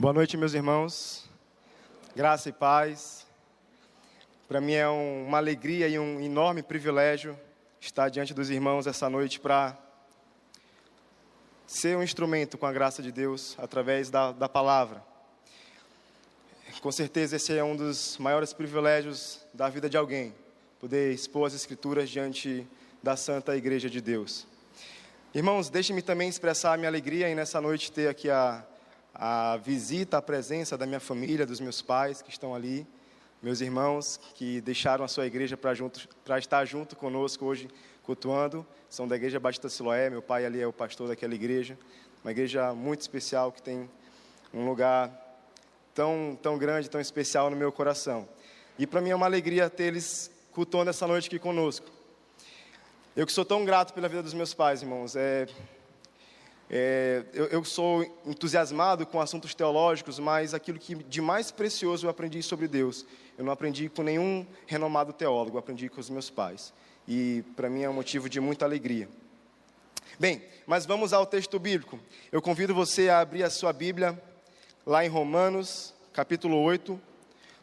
Boa 0.00 0.14
noite, 0.14 0.34
meus 0.34 0.54
irmãos. 0.54 1.28
Graça 2.16 2.48
e 2.48 2.52
paz. 2.52 3.26
Para 4.48 4.58
mim 4.58 4.72
é 4.72 4.88
um, 4.88 5.26
uma 5.26 5.36
alegria 5.36 5.88
e 5.88 5.98
um 5.98 6.18
enorme 6.22 6.62
privilégio 6.62 7.38
estar 7.78 8.08
diante 8.08 8.32
dos 8.32 8.48
irmãos 8.48 8.86
essa 8.86 9.10
noite 9.10 9.38
para 9.38 9.76
ser 11.66 11.98
um 11.98 12.02
instrumento 12.02 12.56
com 12.56 12.64
a 12.64 12.72
graça 12.72 13.02
de 13.02 13.12
Deus 13.12 13.54
através 13.58 14.08
da, 14.08 14.32
da 14.32 14.48
palavra. 14.48 15.04
Com 16.80 16.90
certeza 16.90 17.36
esse 17.36 17.54
é 17.54 17.62
um 17.62 17.76
dos 17.76 18.16
maiores 18.16 18.54
privilégios 18.54 19.44
da 19.52 19.68
vida 19.68 19.86
de 19.86 19.98
alguém, 19.98 20.34
poder 20.80 21.12
expor 21.12 21.46
as 21.46 21.52
Escrituras 21.52 22.08
diante 22.08 22.66
da 23.02 23.18
Santa 23.18 23.54
Igreja 23.54 23.90
de 23.90 24.00
Deus. 24.00 24.46
Irmãos, 25.34 25.68
deixe-me 25.68 26.00
também 26.00 26.30
expressar 26.30 26.72
a 26.72 26.76
minha 26.78 26.88
alegria 26.88 27.28
em 27.28 27.34
nessa 27.34 27.60
noite 27.60 27.92
ter 27.92 28.08
aqui 28.08 28.30
a, 28.30 28.64
a 29.14 29.56
visita, 29.56 30.18
a 30.18 30.22
presença 30.22 30.76
da 30.76 30.86
minha 30.86 31.00
família, 31.00 31.46
dos 31.46 31.60
meus 31.60 31.82
pais 31.82 32.22
que 32.22 32.30
estão 32.30 32.54
ali, 32.54 32.86
meus 33.42 33.60
irmãos 33.60 34.20
que 34.34 34.60
deixaram 34.60 35.04
a 35.04 35.08
sua 35.08 35.26
igreja 35.26 35.56
para 35.56 36.38
estar 36.38 36.64
junto 36.64 36.94
conosco 36.96 37.44
hoje, 37.44 37.68
cultuando, 38.02 38.66
são 38.88 39.06
da 39.06 39.16
Igreja 39.16 39.38
Batista 39.40 39.68
Siloé, 39.68 40.10
meu 40.10 40.20
pai 40.20 40.44
ali 40.44 40.60
é 40.60 40.66
o 40.66 40.72
pastor 40.72 41.08
daquela 41.08 41.34
igreja, 41.34 41.78
uma 42.22 42.30
igreja 42.30 42.74
muito 42.74 43.00
especial 43.00 43.50
que 43.50 43.62
tem 43.62 43.88
um 44.52 44.66
lugar 44.66 45.10
tão, 45.94 46.38
tão 46.42 46.58
grande, 46.58 46.90
tão 46.90 47.00
especial 47.00 47.50
no 47.50 47.56
meu 47.56 47.72
coração. 47.72 48.28
E 48.78 48.86
para 48.86 49.00
mim 49.00 49.10
é 49.10 49.14
uma 49.14 49.26
alegria 49.26 49.70
ter 49.70 49.84
eles 49.84 50.30
cultuando 50.52 50.90
essa 50.90 51.06
noite 51.06 51.28
aqui 51.28 51.38
conosco. 51.38 51.86
Eu 53.16 53.26
que 53.26 53.32
sou 53.32 53.44
tão 53.44 53.64
grato 53.64 53.92
pela 53.92 54.08
vida 54.08 54.22
dos 54.22 54.34
meus 54.34 54.54
pais, 54.54 54.82
irmãos. 54.82 55.16
É, 55.16 55.46
é, 56.72 57.24
eu, 57.32 57.46
eu, 57.46 57.64
sou 57.64 58.04
entusiasmado 58.24 59.04
com 59.04 59.20
assuntos 59.20 59.54
teológicos, 59.56 60.20
mas 60.20 60.54
aquilo 60.54 60.78
que 60.78 60.94
de 60.94 61.20
mais 61.20 61.50
precioso 61.50 62.06
eu 62.06 62.10
aprendi 62.10 62.40
sobre 62.44 62.68
Deus, 62.68 63.04
eu 63.36 63.44
não 63.44 63.52
aprendi 63.52 63.88
com 63.88 64.04
nenhum 64.04 64.46
renomado 64.68 65.12
teólogo, 65.12 65.56
eu 65.56 65.58
aprendi 65.58 65.88
com 65.88 66.00
os 66.00 66.08
meus 66.08 66.30
pais. 66.30 66.72
E 67.08 67.42
para 67.56 67.68
mim 67.68 67.82
é 67.82 67.90
um 67.90 67.92
motivo 67.92 68.28
de 68.28 68.38
muita 68.38 68.64
alegria. 68.64 69.08
Bem, 70.16 70.44
mas 70.64 70.86
vamos 70.86 71.12
ao 71.12 71.26
texto 71.26 71.58
bíblico. 71.58 71.98
Eu 72.30 72.40
convido 72.40 72.72
você 72.72 73.08
a 73.08 73.18
abrir 73.18 73.42
a 73.42 73.50
sua 73.50 73.72
Bíblia 73.72 74.22
lá 74.86 75.04
em 75.04 75.08
Romanos, 75.08 75.92
capítulo 76.12 76.56
8. 76.62 77.00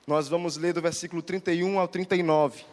Nós 0.05 0.27
vamos 0.27 0.57
ler 0.57 0.73
do 0.73 0.81
versículo 0.81 1.21
31 1.21 1.79
ao 1.79 1.87
39. 1.87 2.65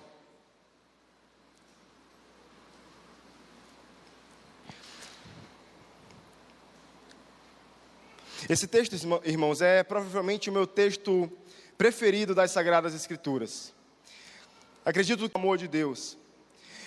Esse 8.46 8.66
texto, 8.66 8.94
irmãos, 9.24 9.62
é 9.62 9.82
provavelmente 9.82 10.50
o 10.50 10.52
meu 10.52 10.66
texto 10.66 11.32
preferido 11.78 12.34
das 12.34 12.50
Sagradas 12.50 12.94
Escrituras. 12.94 13.72
Acredito 14.84 15.22
no 15.22 15.30
amor 15.34 15.56
de 15.56 15.66
Deus. 15.66 16.18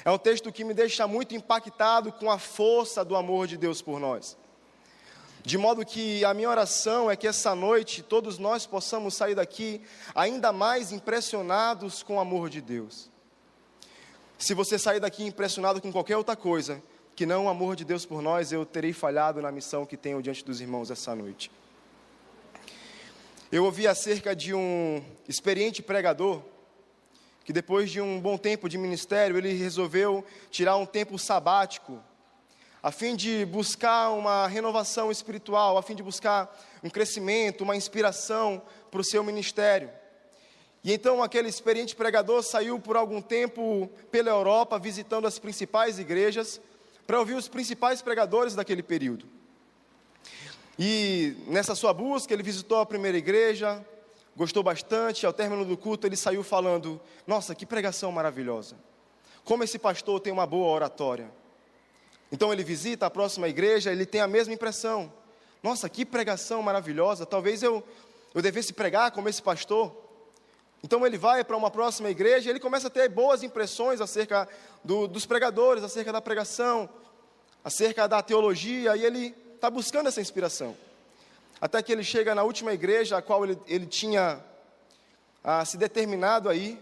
É 0.05 0.11
um 0.11 0.19
texto 0.19 0.51
que 0.51 0.63
me 0.63 0.71
deixa 0.71 1.07
muito 1.07 1.33
impactado 1.33 2.11
com 2.11 2.29
a 2.29 2.37
força 2.37 3.03
do 3.03 3.15
amor 3.15 3.47
de 3.47 3.57
Deus 3.57 3.81
por 3.81 3.99
nós. 3.99 4.37
De 5.43 5.57
modo 5.57 5.83
que 5.83 6.23
a 6.23 6.31
minha 6.31 6.47
oração 6.47 7.09
é 7.09 7.15
que 7.15 7.27
essa 7.27 7.55
noite 7.55 8.03
todos 8.03 8.37
nós 8.37 8.67
possamos 8.67 9.15
sair 9.15 9.33
daqui 9.33 9.81
ainda 10.13 10.53
mais 10.53 10.91
impressionados 10.91 12.03
com 12.03 12.17
o 12.17 12.19
amor 12.19 12.51
de 12.51 12.61
Deus. 12.61 13.09
Se 14.37 14.53
você 14.53 14.77
sair 14.77 14.99
daqui 14.99 15.23
impressionado 15.25 15.81
com 15.81 15.91
qualquer 15.91 16.17
outra 16.17 16.35
coisa, 16.35 16.83
que 17.17 17.25
não 17.25 17.45
o 17.45 17.49
amor 17.49 17.75
de 17.75 17.83
Deus 17.83 18.05
por 18.05 18.21
nós, 18.21 18.51
eu 18.51 18.63
terei 18.63 18.93
falhado 18.93 19.41
na 19.41 19.51
missão 19.51 19.87
que 19.87 19.97
tenho 19.97 20.21
diante 20.21 20.45
dos 20.45 20.61
irmãos 20.61 20.91
essa 20.91 21.15
noite. 21.15 21.49
Eu 23.51 23.65
ouvi 23.65 23.87
acerca 23.87 24.35
de 24.35 24.53
um 24.53 25.03
experiente 25.27 25.81
pregador 25.81 26.43
que 27.43 27.51
depois 27.51 27.89
de 27.89 27.99
um 27.99 28.21
bom 28.21 28.37
tempo 28.37 28.69
de 28.69 28.77
ministério, 28.77 29.35
ele 29.35 29.51
resolveu 29.53 30.23
tirar 30.51 30.77
um 30.77 30.85
tempo 30.85 31.17
sabático 31.17 31.99
a 32.83 32.91
fim 32.91 33.15
de 33.15 33.45
buscar 33.45 34.11
uma 34.11 34.45
renovação 34.45 35.11
espiritual, 35.11 35.75
a 35.75 35.81
fim 35.81 35.95
de 35.95 36.03
buscar 36.03 36.55
um 36.83 36.89
crescimento, 36.89 37.61
uma 37.61 37.75
inspiração 37.75 38.61
para 38.91 39.01
o 39.01 39.03
seu 39.03 39.23
ministério. 39.23 39.89
E 40.83 40.93
então 40.93 41.23
aquele 41.23 41.49
experiente 41.49 41.95
pregador 41.95 42.43
saiu 42.43 42.79
por 42.79 42.95
algum 42.95 43.23
tempo 43.23 43.89
pela 44.11 44.29
Europa, 44.29 44.77
visitando 44.77 45.25
as 45.25 45.39
principais 45.39 45.97
igrejas, 45.97 46.61
para 47.07 47.17
ouvir 47.17 47.35
os 47.35 47.47
principais 47.47 48.01
pregadores 48.01 48.53
daquele 48.53 48.83
período. 48.83 49.25
E 50.77 51.35
nessa 51.47 51.73
sua 51.73 51.93
busca, 51.93 52.33
ele 52.33 52.43
visitou 52.43 52.79
a 52.79 52.85
primeira 52.85 53.17
igreja, 53.17 53.83
gostou 54.35 54.61
bastante. 54.61 55.25
Ao 55.25 55.33
término 55.33 55.65
do 55.65 55.77
culto, 55.77 56.05
ele 56.05 56.17
saiu 56.17 56.43
falando: 56.43 57.01
Nossa, 57.25 57.55
que 57.55 57.65
pregação 57.65 58.11
maravilhosa! 58.11 58.75
Como 59.43 59.63
esse 59.63 59.79
pastor 59.79 60.19
tem 60.19 60.31
uma 60.31 60.45
boa 60.45 60.67
oratória. 60.67 61.31
Então 62.29 62.51
ele 62.51 62.63
visita 62.63 63.05
a 63.05 63.09
próxima 63.09 63.47
igreja, 63.47 63.89
ele 63.89 64.05
tem 64.05 64.19
a 64.19 64.27
mesma 64.27 64.53
impressão. 64.53 65.11
Nossa, 65.63 65.89
que 65.89 66.05
pregação 66.05 66.61
maravilhosa! 66.61 67.25
Talvez 67.25 67.63
eu, 67.63 67.81
eu 68.35 68.41
devesse 68.41 68.73
pregar 68.73 69.11
como 69.11 69.29
esse 69.29 69.41
pastor. 69.41 69.95
Então 70.83 71.05
ele 71.05 71.17
vai 71.17 71.43
para 71.43 71.57
uma 71.57 71.71
próxima 71.71 72.09
igreja 72.09 72.47
e 72.47 72.49
ele 72.51 72.59
começa 72.59 72.87
a 72.87 72.89
ter 72.91 73.09
boas 73.09 73.43
impressões 73.43 73.99
acerca 73.99 74.47
do, 74.83 75.07
dos 75.07 75.25
pregadores, 75.25 75.83
acerca 75.83 76.11
da 76.11 76.21
pregação, 76.21 76.89
acerca 77.63 78.07
da 78.07 78.21
teologia, 78.21 78.95
e 78.95 79.03
ele 79.03 79.35
está 79.55 79.69
buscando 79.69 80.07
essa 80.07 80.21
inspiração. 80.21 80.75
Até 81.59 81.81
que 81.81 81.91
ele 81.91 82.03
chega 82.03 82.35
na 82.35 82.43
última 82.43 82.71
igreja 82.71 83.17
a 83.17 83.21
qual 83.21 83.43
ele, 83.43 83.59
ele 83.67 83.87
tinha 83.87 84.39
ah, 85.43 85.65
se 85.65 85.77
determinado 85.77 86.49
aí, 86.49 86.79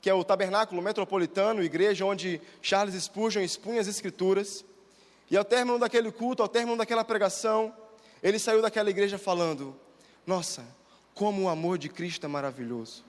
que 0.00 0.08
é 0.08 0.14
o 0.14 0.24
Tabernáculo 0.24 0.80
Metropolitano, 0.80 1.62
igreja 1.62 2.04
onde 2.04 2.40
Charles 2.62 3.02
Spurgeon 3.02 3.42
expunha 3.42 3.80
as 3.80 3.88
Escrituras. 3.88 4.64
E 5.30 5.36
ao 5.36 5.44
término 5.44 5.78
daquele 5.78 6.10
culto, 6.12 6.42
ao 6.42 6.48
término 6.48 6.76
daquela 6.76 7.04
pregação, 7.04 7.74
ele 8.22 8.38
saiu 8.38 8.62
daquela 8.62 8.90
igreja 8.90 9.18
falando: 9.18 9.74
Nossa, 10.26 10.64
como 11.14 11.42
o 11.42 11.48
amor 11.48 11.78
de 11.78 11.88
Cristo 11.88 12.24
é 12.26 12.28
maravilhoso. 12.28 13.04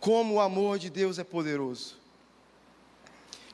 Como 0.00 0.34
o 0.34 0.40
amor 0.40 0.78
de 0.78 0.90
Deus 0.90 1.18
é 1.18 1.24
poderoso. 1.24 1.96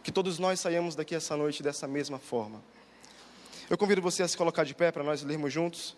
Que 0.02 0.12
todos 0.12 0.38
nós 0.38 0.60
saiamos 0.60 0.94
daqui 0.94 1.14
essa 1.14 1.36
noite 1.36 1.62
dessa 1.62 1.88
mesma 1.88 2.18
forma. 2.18 2.62
Eu 3.70 3.78
convido 3.78 4.02
você 4.02 4.22
a 4.22 4.28
se 4.28 4.36
colocar 4.36 4.64
de 4.64 4.74
pé 4.74 4.92
para 4.92 5.02
nós 5.02 5.22
lermos 5.22 5.52
juntos 5.52 5.96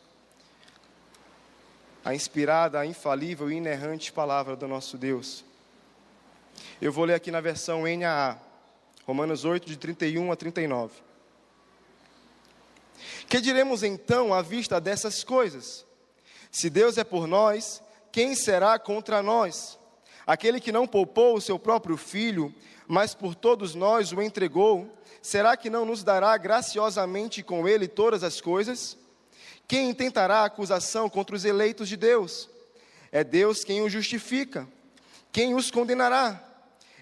a 2.06 2.14
inspirada, 2.14 2.78
a 2.78 2.86
infalível 2.86 3.50
e 3.50 3.56
inerrante 3.56 4.12
palavra 4.12 4.54
do 4.54 4.68
nosso 4.68 4.96
Deus. 4.96 5.44
Eu 6.80 6.92
vou 6.92 7.04
ler 7.04 7.14
aqui 7.14 7.32
na 7.32 7.40
versão 7.40 7.82
NAA, 7.82 8.38
Romanos 9.04 9.44
8, 9.44 9.66
de 9.66 9.76
31 9.76 10.30
a 10.30 10.36
39. 10.36 10.94
Que 13.28 13.40
diremos 13.40 13.82
então 13.82 14.32
à 14.32 14.40
vista 14.40 14.80
dessas 14.80 15.24
coisas? 15.24 15.84
Se 16.52 16.70
Deus 16.70 16.96
é 16.96 17.02
por 17.02 17.26
nós, 17.26 17.82
quem 18.12 18.36
será 18.36 18.78
contra 18.78 19.20
nós? 19.20 19.76
Aquele 20.26 20.60
que 20.60 20.72
não 20.72 20.86
poupou 20.86 21.36
o 21.36 21.40
seu 21.40 21.58
próprio 21.58 21.96
filho, 21.96 22.52
mas 22.88 23.14
por 23.14 23.34
todos 23.34 23.74
nós 23.74 24.12
o 24.12 24.20
entregou, 24.20 24.92
será 25.22 25.56
que 25.56 25.70
não 25.70 25.84
nos 25.84 26.02
dará 26.02 26.36
graciosamente 26.36 27.42
com 27.42 27.68
ele 27.68 27.86
todas 27.86 28.24
as 28.24 28.40
coisas? 28.40 28.96
Quem 29.68 29.90
intentará 29.90 30.44
acusação 30.44 31.08
contra 31.08 31.36
os 31.36 31.44
eleitos 31.44 31.88
de 31.88 31.96
Deus? 31.96 32.48
É 33.12 33.22
Deus 33.22 33.64
quem 33.64 33.82
os 33.82 33.92
justifica. 33.92 34.68
Quem 35.30 35.54
os 35.54 35.70
condenará? 35.70 36.42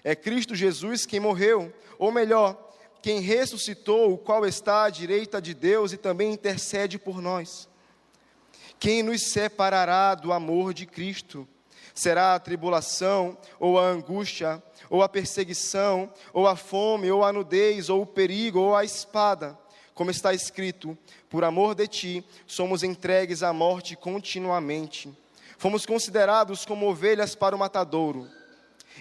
É 0.03 0.15
Cristo 0.15 0.55
Jesus 0.55 1.07
quem 1.07 1.21
morreu, 1.21 1.73
ou 1.99 2.13
melhor, 2.13 2.73
quem 3.01 3.21
ressuscitou, 3.21 4.13
o 4.13 4.19
qual 4.19 4.45
está 4.47 4.85
à 4.85 4.91
direita 4.91 5.41
de 5.41 5.55
Deus 5.55 5.93
e 5.93 5.97
também 5.97 6.33
intercede 6.33 6.99
por 6.99 7.21
nós. 7.23 7.69
Quem 8.79 9.03
nos 9.03 9.31
separará 9.31 10.15
do 10.15 10.33
amor 10.33 10.75
de 10.75 10.85
Cristo? 10.85 11.49
Será 11.95 12.35
a 12.35 12.41
tribulação, 12.41 13.39
ou 13.59 13.79
a 13.79 13.87
angústia, 13.87 14.61
ou 14.91 15.03
a 15.03 15.09
perseguição, 15.09 16.13
ou 16.33 16.47
a 16.47 16.57
fome, 16.57 17.11
ou 17.11 17.25
a 17.25 17.33
nudez, 17.33 17.89
ou 17.89 18.03
o 18.03 18.07
perigo, 18.07 18.59
ou 18.59 18.75
a 18.75 18.85
espada. 18.85 19.57
Como 19.95 20.11
está 20.11 20.35
escrito: 20.35 20.99
Por 21.31 21.45
amor 21.45 21.75
de 21.75 21.87
ti, 21.87 22.25
somos 22.47 22.83
entregues 22.83 23.43
à 23.43 23.53
morte 23.53 23.95
continuamente. 23.95 25.13
Fomos 25.57 25.87
considerados 25.87 26.65
como 26.65 26.89
ovelhas 26.89 27.35
para 27.35 27.55
o 27.55 27.59
matadouro. 27.59 28.29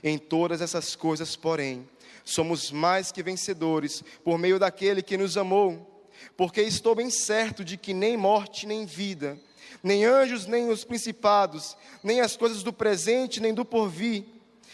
Em 0.04 0.18
todas 0.18 0.62
essas 0.62 0.96
coisas, 0.96 1.36
porém, 1.36 1.88
somos 2.24 2.72
mais 2.72 3.12
que 3.12 3.24
vencedores 3.24 4.04
por 4.24 4.38
meio 4.38 4.60
daquele 4.60 5.02
que 5.02 5.18
nos 5.18 5.36
amou. 5.36 5.90
Porque 6.38 6.62
estou 6.62 6.96
bem 6.96 7.10
certo 7.10 7.66
de 7.66 7.76
que 7.76 7.94
nem 7.94 8.16
morte, 8.16 8.66
nem 8.66 8.86
vida, 8.86 9.38
nem 9.82 10.06
anjos, 10.06 10.46
nem 10.46 10.70
os 10.70 10.84
principados, 10.84 11.76
nem 12.04 12.22
as 12.22 12.36
coisas 12.36 12.64
do 12.64 12.72
presente, 12.72 13.40
nem 13.40 13.54
do 13.54 13.66
porvir, 13.66 14.26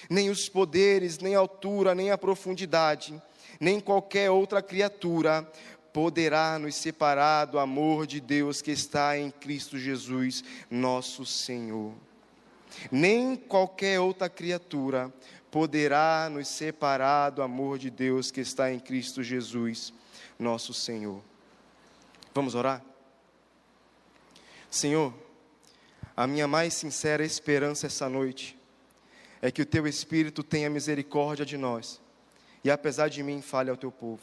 nem 0.09 0.29
os 0.29 0.47
poderes, 0.47 1.19
nem 1.19 1.35
a 1.35 1.39
altura, 1.39 1.95
nem 1.95 2.11
a 2.11 2.17
profundidade, 2.17 3.21
nem 3.59 3.79
qualquer 3.79 4.29
outra 4.29 4.61
criatura 4.61 5.49
poderá 5.91 6.59
nos 6.59 6.75
separar 6.75 7.45
do 7.45 7.59
amor 7.59 8.05
de 8.05 8.19
Deus 8.19 8.61
que 8.61 8.71
está 8.71 9.17
em 9.17 9.31
Cristo 9.31 9.77
Jesus, 9.77 10.43
nosso 10.69 11.25
Senhor. 11.25 11.93
Nem 12.91 13.35
qualquer 13.35 13.99
outra 13.99 14.29
criatura 14.29 15.11
poderá 15.51 16.29
nos 16.31 16.47
separar 16.47 17.31
do 17.31 17.41
amor 17.41 17.79
de 17.79 17.89
Deus 17.89 18.31
que 18.31 18.41
está 18.41 18.71
em 18.71 18.79
Cristo 18.79 19.23
Jesus, 19.23 19.91
nosso 20.37 20.73
Senhor. 20.73 21.21
Vamos 22.33 22.55
orar? 22.55 22.88
Senhor, 24.69 25.13
a 26.15 26.27
minha 26.27 26.47
mais 26.47 26.73
sincera 26.73 27.25
esperança 27.25 27.87
essa 27.87 28.07
noite 28.07 28.57
é 29.41 29.49
que 29.49 29.61
o 29.61 29.65
teu 29.65 29.87
Espírito 29.87 30.43
tenha 30.43 30.69
misericórdia 30.69 31.45
de 31.45 31.57
nós 31.57 32.01
e, 32.63 32.69
apesar 32.69 33.09
de 33.09 33.23
mim, 33.23 33.41
fale 33.41 33.69
ao 33.69 33.77
teu 33.77 33.91
povo. 33.91 34.21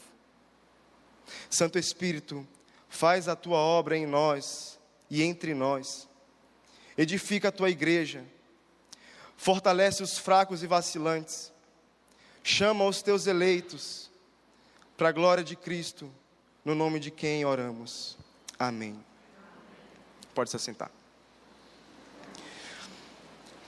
Santo 1.49 1.77
Espírito, 1.77 2.47
faz 2.87 3.27
a 3.27 3.35
tua 3.35 3.57
obra 3.57 3.97
em 3.97 4.05
nós 4.05 4.79
e 5.09 5.23
entre 5.23 5.53
nós. 5.53 6.07
Edifica 6.97 7.49
a 7.49 7.51
tua 7.51 7.69
igreja. 7.69 8.23
Fortalece 9.35 10.01
os 10.01 10.17
fracos 10.17 10.63
e 10.63 10.67
vacilantes. 10.67 11.51
Chama 12.43 12.85
os 12.85 13.01
teus 13.01 13.27
eleitos 13.27 14.09
para 14.95 15.09
a 15.09 15.11
glória 15.11 15.43
de 15.43 15.55
Cristo, 15.55 16.11
no 16.63 16.73
nome 16.73 16.99
de 16.99 17.11
quem 17.11 17.45
oramos. 17.45 18.17
Amém. 18.57 18.97
Pode 20.37 20.51
se 20.51 20.55
assentar. 20.55 20.91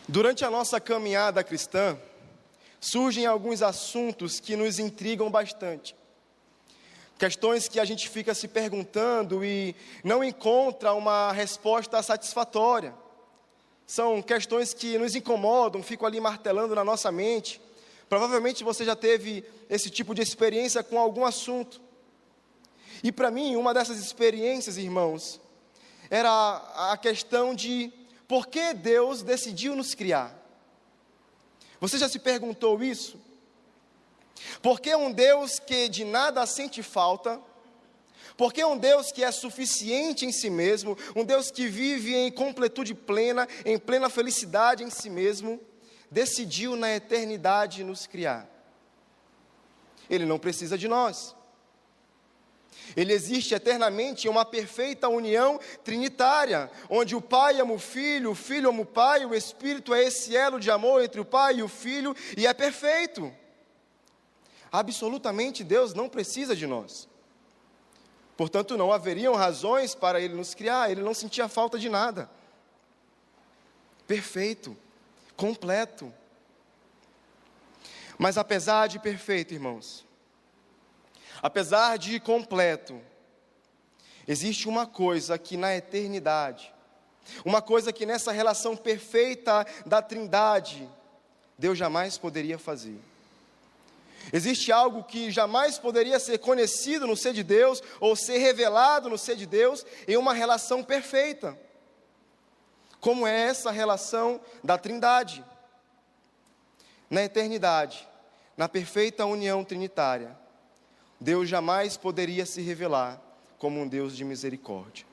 Durante 0.07 0.45
a 0.45 0.51
nossa 0.51 0.80
caminhada 0.80 1.44
cristã, 1.44 1.98
surgem 2.80 3.25
alguns 3.25 3.63
assuntos 3.63 4.39
que 4.39 4.56
nos 4.56 4.77
intrigam 4.77 5.31
bastante. 5.31 5.95
Questões 7.18 7.68
que 7.68 7.80
a 7.80 7.86
gente 7.86 8.07
fica 8.07 8.36
se 8.36 8.48
perguntando 8.48 9.44
e 9.44 9.75
não 10.04 10.24
encontra 10.24 10.94
uma 10.94 11.31
resposta 11.31 12.04
satisfatória. 12.04 12.94
São 13.88 14.21
questões 14.21 14.71
que 14.71 14.95
nos 15.00 15.16
incomodam, 15.16 15.81
ficam 15.81 16.06
ali 16.06 16.19
martelando 16.19 16.75
na 16.75 16.83
nossa 16.83 17.12
mente. 17.12 17.60
Provavelmente 18.07 18.63
você 18.63 18.86
já 18.86 18.95
teve 18.95 19.44
esse 19.68 19.89
tipo 19.89 20.13
de 20.13 20.21
experiência 20.21 20.83
com 20.83 21.00
algum 21.00 21.25
assunto. 21.25 21.81
E 23.04 23.12
para 23.12 23.31
mim, 23.31 23.56
uma 23.56 23.74
dessas 23.74 23.98
experiências, 23.98 24.77
irmãos, 24.77 25.42
era 26.09 26.91
a 26.91 26.97
questão 26.97 27.53
de 27.53 27.91
por 28.27 28.47
que 28.47 28.73
Deus 28.73 29.21
decidiu 29.21 29.75
nos 29.75 29.94
criar. 29.94 30.35
Você 31.79 31.97
já 31.97 32.09
se 32.09 32.19
perguntou 32.19 32.83
isso? 32.83 33.19
Porque 34.61 34.95
um 34.95 35.11
Deus 35.11 35.59
que 35.59 35.89
de 35.89 36.03
nada 36.03 36.45
sente 36.45 36.81
falta, 36.81 37.39
porque 38.38 38.63
um 38.63 38.77
Deus 38.77 39.11
que 39.11 39.23
é 39.23 39.31
suficiente 39.31 40.25
em 40.25 40.31
si 40.31 40.50
mesmo, 40.50 40.97
um 41.15 41.23
Deus 41.23 41.51
que 41.51 41.67
vive 41.67 42.15
em 42.15 42.31
completude 42.31 42.94
plena, 42.94 43.47
em 43.65 43.77
plena 43.77 44.09
felicidade 44.09 44.83
em 44.83 44.89
si 44.89 45.09
mesmo, 45.09 45.59
decidiu 46.09 46.75
na 46.75 46.95
eternidade 46.95 47.83
nos 47.83 48.07
criar. 48.07 48.47
Ele 50.09 50.25
não 50.25 50.39
precisa 50.39 50.77
de 50.77 50.88
nós. 50.88 51.35
Ele 52.95 53.13
existe 53.13 53.54
eternamente 53.54 54.27
em 54.27 54.30
uma 54.30 54.45
perfeita 54.45 55.07
união 55.07 55.60
trinitária, 55.83 56.71
onde 56.89 57.16
o 57.16 57.21
Pai 57.21 57.60
ama 57.60 57.74
o 57.74 57.80
Filho, 57.80 58.31
o 58.31 58.36
Filho 58.36 58.69
ama 58.69 58.81
o 58.81 58.86
Pai, 58.86 59.25
o 59.25 59.36
Espírito 59.36 59.94
é 59.94 60.04
esse 60.04 60.36
elo 60.36 60.60
de 60.60 60.71
amor 60.71 61.04
entre 61.04 61.21
o 61.21 61.25
Pai 61.25 61.57
e 61.57 61.63
o 61.63 61.68
Filho, 61.68 62.16
e 62.36 62.48
é 62.48 62.54
perfeito. 62.54 63.31
Absolutamente 64.71 65.63
Deus 65.63 65.94
não 65.94 66.10
precisa 66.10 66.56
de 66.56 66.68
nós. 66.68 67.07
Portanto, 68.38 68.77
não 68.77 68.92
haveriam 68.94 69.36
razões 69.36 69.94
para 69.94 70.21
Ele 70.21 70.33
nos 70.33 70.54
criar, 70.54 70.89
Ele 70.89 71.01
não 71.01 71.13
sentia 71.13 71.48
falta 71.48 71.77
de 71.77 71.89
nada. 71.89 72.30
Perfeito, 74.07 74.77
completo. 75.36 76.12
Mas 78.18 78.38
apesar 78.38 78.88
de 78.88 78.98
perfeito, 78.98 79.54
irmãos, 79.54 80.06
Apesar 81.41 81.97
de 81.97 82.19
completo, 82.19 83.01
existe 84.27 84.68
uma 84.68 84.86
coisa 84.86 85.38
que 85.38 85.56
na 85.56 85.75
eternidade, 85.75 86.74
uma 87.45 87.62
coisa 87.62 87.94
que 87.94 88.06
nessa 88.06 88.31
relação 88.31 88.75
perfeita 88.75 89.65
da 89.86 90.01
Trindade, 90.01 90.89
Deus 91.57 91.77
jamais 91.77 92.18
poderia 92.18 92.57
fazer. 92.57 93.00
Existe 94.33 94.71
algo 94.71 95.03
que 95.03 95.31
jamais 95.31 95.77
poderia 95.77 96.19
ser 96.19 96.39
conhecido 96.39 97.07
no 97.07 97.15
ser 97.15 97.33
de 97.33 97.44
Deus, 97.44 97.81
ou 98.00 98.15
ser 98.15 98.38
revelado 98.38 99.09
no 99.09 99.18
ser 99.18 99.35
de 99.35 99.45
Deus, 99.45 99.85
em 100.07 100.18
uma 100.18 100.33
relação 100.33 100.83
perfeita. 100.83 101.57
Como 103.00 103.25
é 103.25 103.44
essa 103.44 103.71
relação 103.71 104.42
da 104.63 104.77
Trindade? 104.77 105.44
Na 107.09 107.24
eternidade, 107.24 108.07
na 108.56 108.69
perfeita 108.69 109.25
união 109.25 109.63
trinitária, 109.63 110.38
Deus 111.19 111.50
jamais 111.50 111.98
poderia 111.98 112.45
se 112.45 112.62
revelar 112.62 113.21
como 113.57 113.81
um 113.81 113.88
Deus 113.88 114.16
de 114.16 114.24
misericórdia. 114.24 115.06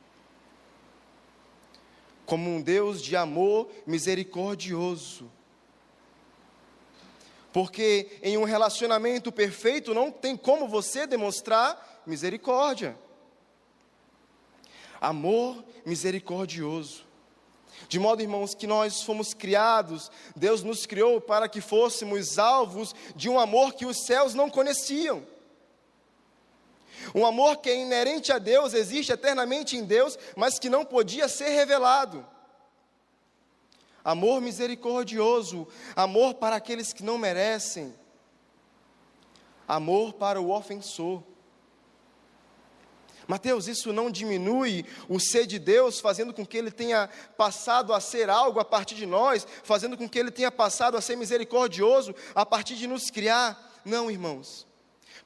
Como 2.24 2.48
um 2.48 2.62
Deus 2.62 3.02
de 3.02 3.16
amor 3.16 3.68
misericordioso. 3.86 5.30
Porque 7.52 8.18
em 8.22 8.36
um 8.36 8.44
relacionamento 8.44 9.32
perfeito 9.32 9.94
não 9.94 10.10
tem 10.10 10.36
como 10.36 10.68
você 10.68 11.06
demonstrar 11.06 12.02
misericórdia. 12.06 12.96
Amor 15.00 15.64
misericordioso. 15.84 17.04
De 17.88 17.98
modo, 17.98 18.22
irmãos, 18.22 18.54
que 18.54 18.66
nós 18.66 19.02
fomos 19.02 19.34
criados, 19.34 20.10
Deus 20.34 20.62
nos 20.62 20.86
criou 20.86 21.20
para 21.20 21.48
que 21.48 21.60
fôssemos 21.60 22.38
alvos 22.38 22.94
de 23.14 23.28
um 23.28 23.38
amor 23.38 23.74
que 23.74 23.86
os 23.86 24.04
céus 24.06 24.34
não 24.34 24.48
conheciam. 24.48 25.22
Um 27.14 27.26
amor 27.26 27.58
que 27.58 27.70
é 27.70 27.76
inerente 27.76 28.32
a 28.32 28.38
Deus, 28.38 28.74
existe 28.74 29.12
eternamente 29.12 29.76
em 29.76 29.84
Deus, 29.84 30.18
mas 30.36 30.58
que 30.58 30.70
não 30.70 30.84
podia 30.84 31.28
ser 31.28 31.48
revelado. 31.48 32.26
Amor 34.04 34.40
misericordioso, 34.40 35.66
amor 35.96 36.34
para 36.34 36.56
aqueles 36.56 36.92
que 36.92 37.02
não 37.02 37.18
merecem, 37.18 37.92
amor 39.66 40.12
para 40.12 40.40
o 40.40 40.50
ofensor. 40.50 41.22
Mateus, 43.26 43.66
isso 43.66 43.92
não 43.92 44.10
diminui 44.10 44.86
o 45.08 45.18
ser 45.18 45.46
de 45.46 45.58
Deus, 45.58 45.98
fazendo 45.98 46.32
com 46.32 46.46
que 46.46 46.56
ele 46.56 46.70
tenha 46.70 47.10
passado 47.36 47.92
a 47.92 48.00
ser 48.00 48.30
algo 48.30 48.60
a 48.60 48.64
partir 48.64 48.94
de 48.94 49.04
nós, 49.04 49.46
fazendo 49.64 49.96
com 49.96 50.08
que 50.08 50.18
ele 50.18 50.30
tenha 50.30 50.52
passado 50.52 50.96
a 50.96 51.00
ser 51.00 51.16
misericordioso 51.16 52.14
a 52.34 52.46
partir 52.46 52.76
de 52.76 52.86
nos 52.86 53.10
criar. 53.10 53.80
Não, 53.84 54.10
irmãos. 54.10 54.65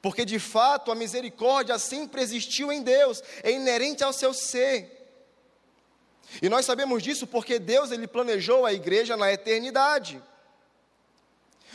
Porque 0.01 0.25
de 0.25 0.39
fato 0.39 0.91
a 0.91 0.95
misericórdia 0.95 1.77
sempre 1.77 2.21
existiu 2.21 2.71
em 2.71 2.81
Deus, 2.81 3.21
é 3.43 3.51
inerente 3.51 4.03
ao 4.03 4.11
seu 4.11 4.33
ser. 4.33 4.97
E 6.41 6.49
nós 6.49 6.65
sabemos 6.65 7.03
disso 7.03 7.27
porque 7.27 7.59
Deus 7.59 7.91
ele 7.91 8.07
planejou 8.07 8.65
a 8.65 8.73
igreja 8.73 9.15
na 9.15 9.31
eternidade. 9.31 10.21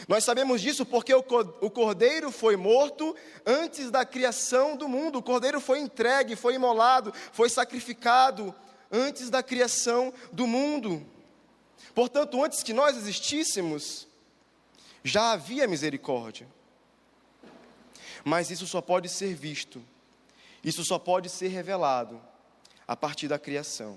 Nós 0.09 0.25
sabemos 0.25 0.61
disso 0.61 0.85
porque 0.85 1.15
o 1.15 1.71
cordeiro 1.71 2.31
foi 2.31 2.57
morto 2.57 3.17
antes 3.47 3.91
da 3.91 4.05
criação 4.05 4.77
do 4.77 4.89
mundo. 4.89 5.19
O 5.19 5.23
cordeiro 5.23 5.61
foi 5.61 5.79
entregue, 5.79 6.37
foi 6.37 6.55
imolado, 6.55 7.15
foi 7.33 7.49
sacrificado 7.49 8.55
antes 8.91 9.31
da 9.31 9.43
criação 9.43 10.13
do 10.33 10.47
mundo. 10.47 11.07
Portanto, 11.95 12.43
antes 12.43 12.63
que 12.63 12.75
nós 12.75 12.97
existíssemos, 12.97 14.07
já 15.03 15.33
havia 15.33 15.67
misericórdia. 15.67 16.47
Mas 18.27 18.51
isso 18.51 18.67
só 18.67 18.81
pode 18.81 19.09
ser 19.09 19.37
visto, 19.37 19.81
isso 20.65 20.85
só 20.85 20.99
pode 20.99 21.29
ser 21.29 21.47
revelado 21.47 22.21
a 22.85 22.97
partir 22.97 23.29
da 23.29 23.39
criação. 23.39 23.97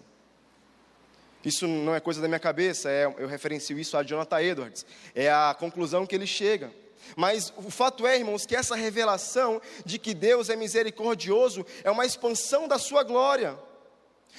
Isso 1.44 1.66
não 1.66 1.96
é 1.96 2.00
coisa 2.00 2.22
da 2.22 2.28
minha 2.28 2.40
cabeça, 2.40 2.92
é, 2.92 3.06
eu 3.06 3.26
referencio 3.26 3.80
isso 3.80 3.98
a 3.98 4.04
Jonathan 4.04 4.40
Edwards, 4.40 4.86
é 5.16 5.32
a 5.32 5.56
conclusão 5.58 6.06
que 6.06 6.14
ele 6.14 6.28
chega. 6.28 6.72
Mas 7.16 7.52
o 7.58 7.72
fato 7.72 8.06
é, 8.06 8.20
irmãos, 8.20 8.46
que 8.46 8.56
essa 8.56 8.76
revelação 8.76 9.60
de 9.84 9.98
que 9.98 10.14
Deus 10.14 10.48
é 10.52 10.56
misericordioso 10.56 11.66
é 11.84 11.90
uma 11.90 12.06
expansão 12.06 12.68
da 12.68 12.78
sua 12.78 13.02
glória. 13.02 13.58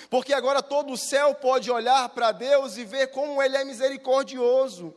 Porque 0.09 0.33
agora 0.33 0.63
todo 0.63 0.93
o 0.93 0.97
céu 0.97 1.35
pode 1.35 1.69
olhar 1.69 2.09
para 2.11 2.31
Deus 2.31 2.77
e 2.77 2.85
ver 2.85 3.09
como 3.09 3.43
Ele 3.43 3.57
é 3.57 3.65
misericordioso. 3.65 4.95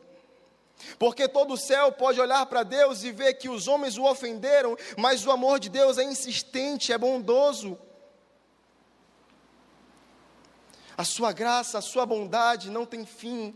Porque 0.98 1.28
todo 1.28 1.54
o 1.54 1.58
céu 1.58 1.92
pode 1.92 2.20
olhar 2.20 2.44
para 2.46 2.62
Deus 2.62 3.04
e 3.04 3.12
ver 3.12 3.34
que 3.34 3.48
os 3.48 3.68
homens 3.68 3.96
o 3.96 4.04
ofenderam, 4.04 4.76
mas 4.96 5.26
o 5.26 5.30
amor 5.30 5.58
de 5.58 5.68
Deus 5.68 5.98
é 5.98 6.04
insistente, 6.04 6.92
é 6.92 6.98
bondoso. 6.98 7.78
A 10.96 11.04
sua 11.04 11.32
graça, 11.32 11.78
a 11.78 11.82
sua 11.82 12.06
bondade 12.06 12.70
não 12.70 12.86
tem 12.86 13.04
fim. 13.04 13.54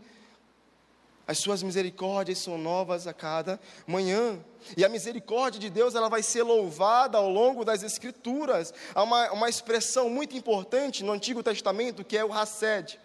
As 1.25 1.37
suas 1.37 1.61
misericórdias 1.61 2.39
são 2.39 2.57
novas 2.57 3.05
a 3.05 3.13
cada 3.13 3.59
manhã. 3.85 4.43
E 4.75 4.83
a 4.83 4.89
misericórdia 4.89 5.59
de 5.59 5.69
Deus 5.69 5.93
ela 5.93 6.09
vai 6.09 6.23
ser 6.23 6.41
louvada 6.43 7.17
ao 7.17 7.29
longo 7.29 7.63
das 7.63 7.83
Escrituras. 7.83 8.73
Há 8.95 9.03
uma, 9.03 9.31
uma 9.31 9.47
expressão 9.47 10.09
muito 10.09 10.35
importante 10.35 11.03
no 11.03 11.11
Antigo 11.11 11.43
Testamento 11.43 12.03
que 12.03 12.17
é 12.17 12.25
o 12.25 12.33
Hassed. 12.33 12.99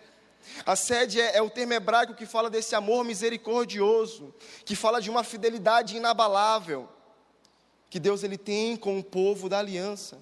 Hassed 0.65 1.21
é, 1.21 1.37
é 1.37 1.43
o 1.43 1.51
termo 1.51 1.73
hebraico 1.73 2.15
que 2.15 2.27
fala 2.27 2.51
desse 2.51 2.75
amor 2.75 3.05
misericordioso, 3.05 4.35
que 4.65 4.77
fala 4.77 5.01
de 5.01 5.11
uma 5.11 5.25
fidelidade 5.25 5.97
inabalável 5.97 6.89
que 7.91 8.01
Deus 8.01 8.23
ele 8.23 8.37
tem 8.37 8.77
com 8.77 8.99
o 8.99 9.05
povo 9.05 9.49
da 9.49 9.59
aliança. 9.59 10.19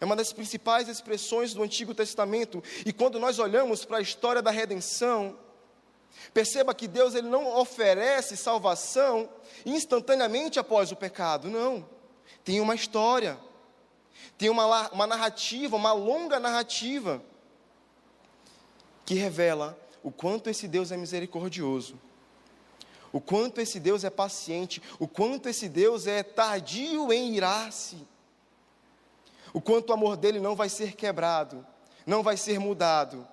É 0.00 0.04
uma 0.04 0.16
das 0.16 0.32
principais 0.32 0.88
expressões 0.88 1.54
do 1.54 1.62
Antigo 1.62 1.94
Testamento. 1.94 2.62
E 2.84 2.92
quando 2.92 3.20
nós 3.20 3.38
olhamos 3.38 3.84
para 3.84 3.98
a 3.98 4.00
história 4.00 4.42
da 4.42 4.50
redenção, 4.50 5.38
Perceba 6.32 6.74
que 6.74 6.88
Deus 6.88 7.14
ele 7.14 7.28
não 7.28 7.58
oferece 7.58 8.36
salvação 8.36 9.28
instantaneamente 9.64 10.58
após 10.58 10.90
o 10.90 10.96
pecado, 10.96 11.50
não. 11.50 11.88
Tem 12.44 12.60
uma 12.60 12.74
história, 12.74 13.38
tem 14.36 14.48
uma, 14.48 14.88
uma 14.90 15.06
narrativa, 15.06 15.76
uma 15.76 15.92
longa 15.92 16.38
narrativa, 16.38 17.22
que 19.04 19.14
revela 19.14 19.78
o 20.02 20.10
quanto 20.10 20.50
esse 20.50 20.68
Deus 20.68 20.92
é 20.92 20.96
misericordioso, 20.96 21.98
o 23.12 23.20
quanto 23.20 23.60
esse 23.60 23.78
Deus 23.78 24.04
é 24.04 24.10
paciente, 24.10 24.82
o 24.98 25.06
quanto 25.06 25.48
esse 25.48 25.68
Deus 25.68 26.06
é 26.06 26.22
tardio 26.22 27.12
em 27.12 27.34
irar-se, 27.34 27.98
o 29.52 29.60
quanto 29.60 29.90
o 29.90 29.92
amor 29.92 30.16
dele 30.16 30.40
não 30.40 30.56
vai 30.56 30.68
ser 30.68 30.94
quebrado, 30.94 31.64
não 32.06 32.22
vai 32.22 32.36
ser 32.36 32.58
mudado 32.58 33.26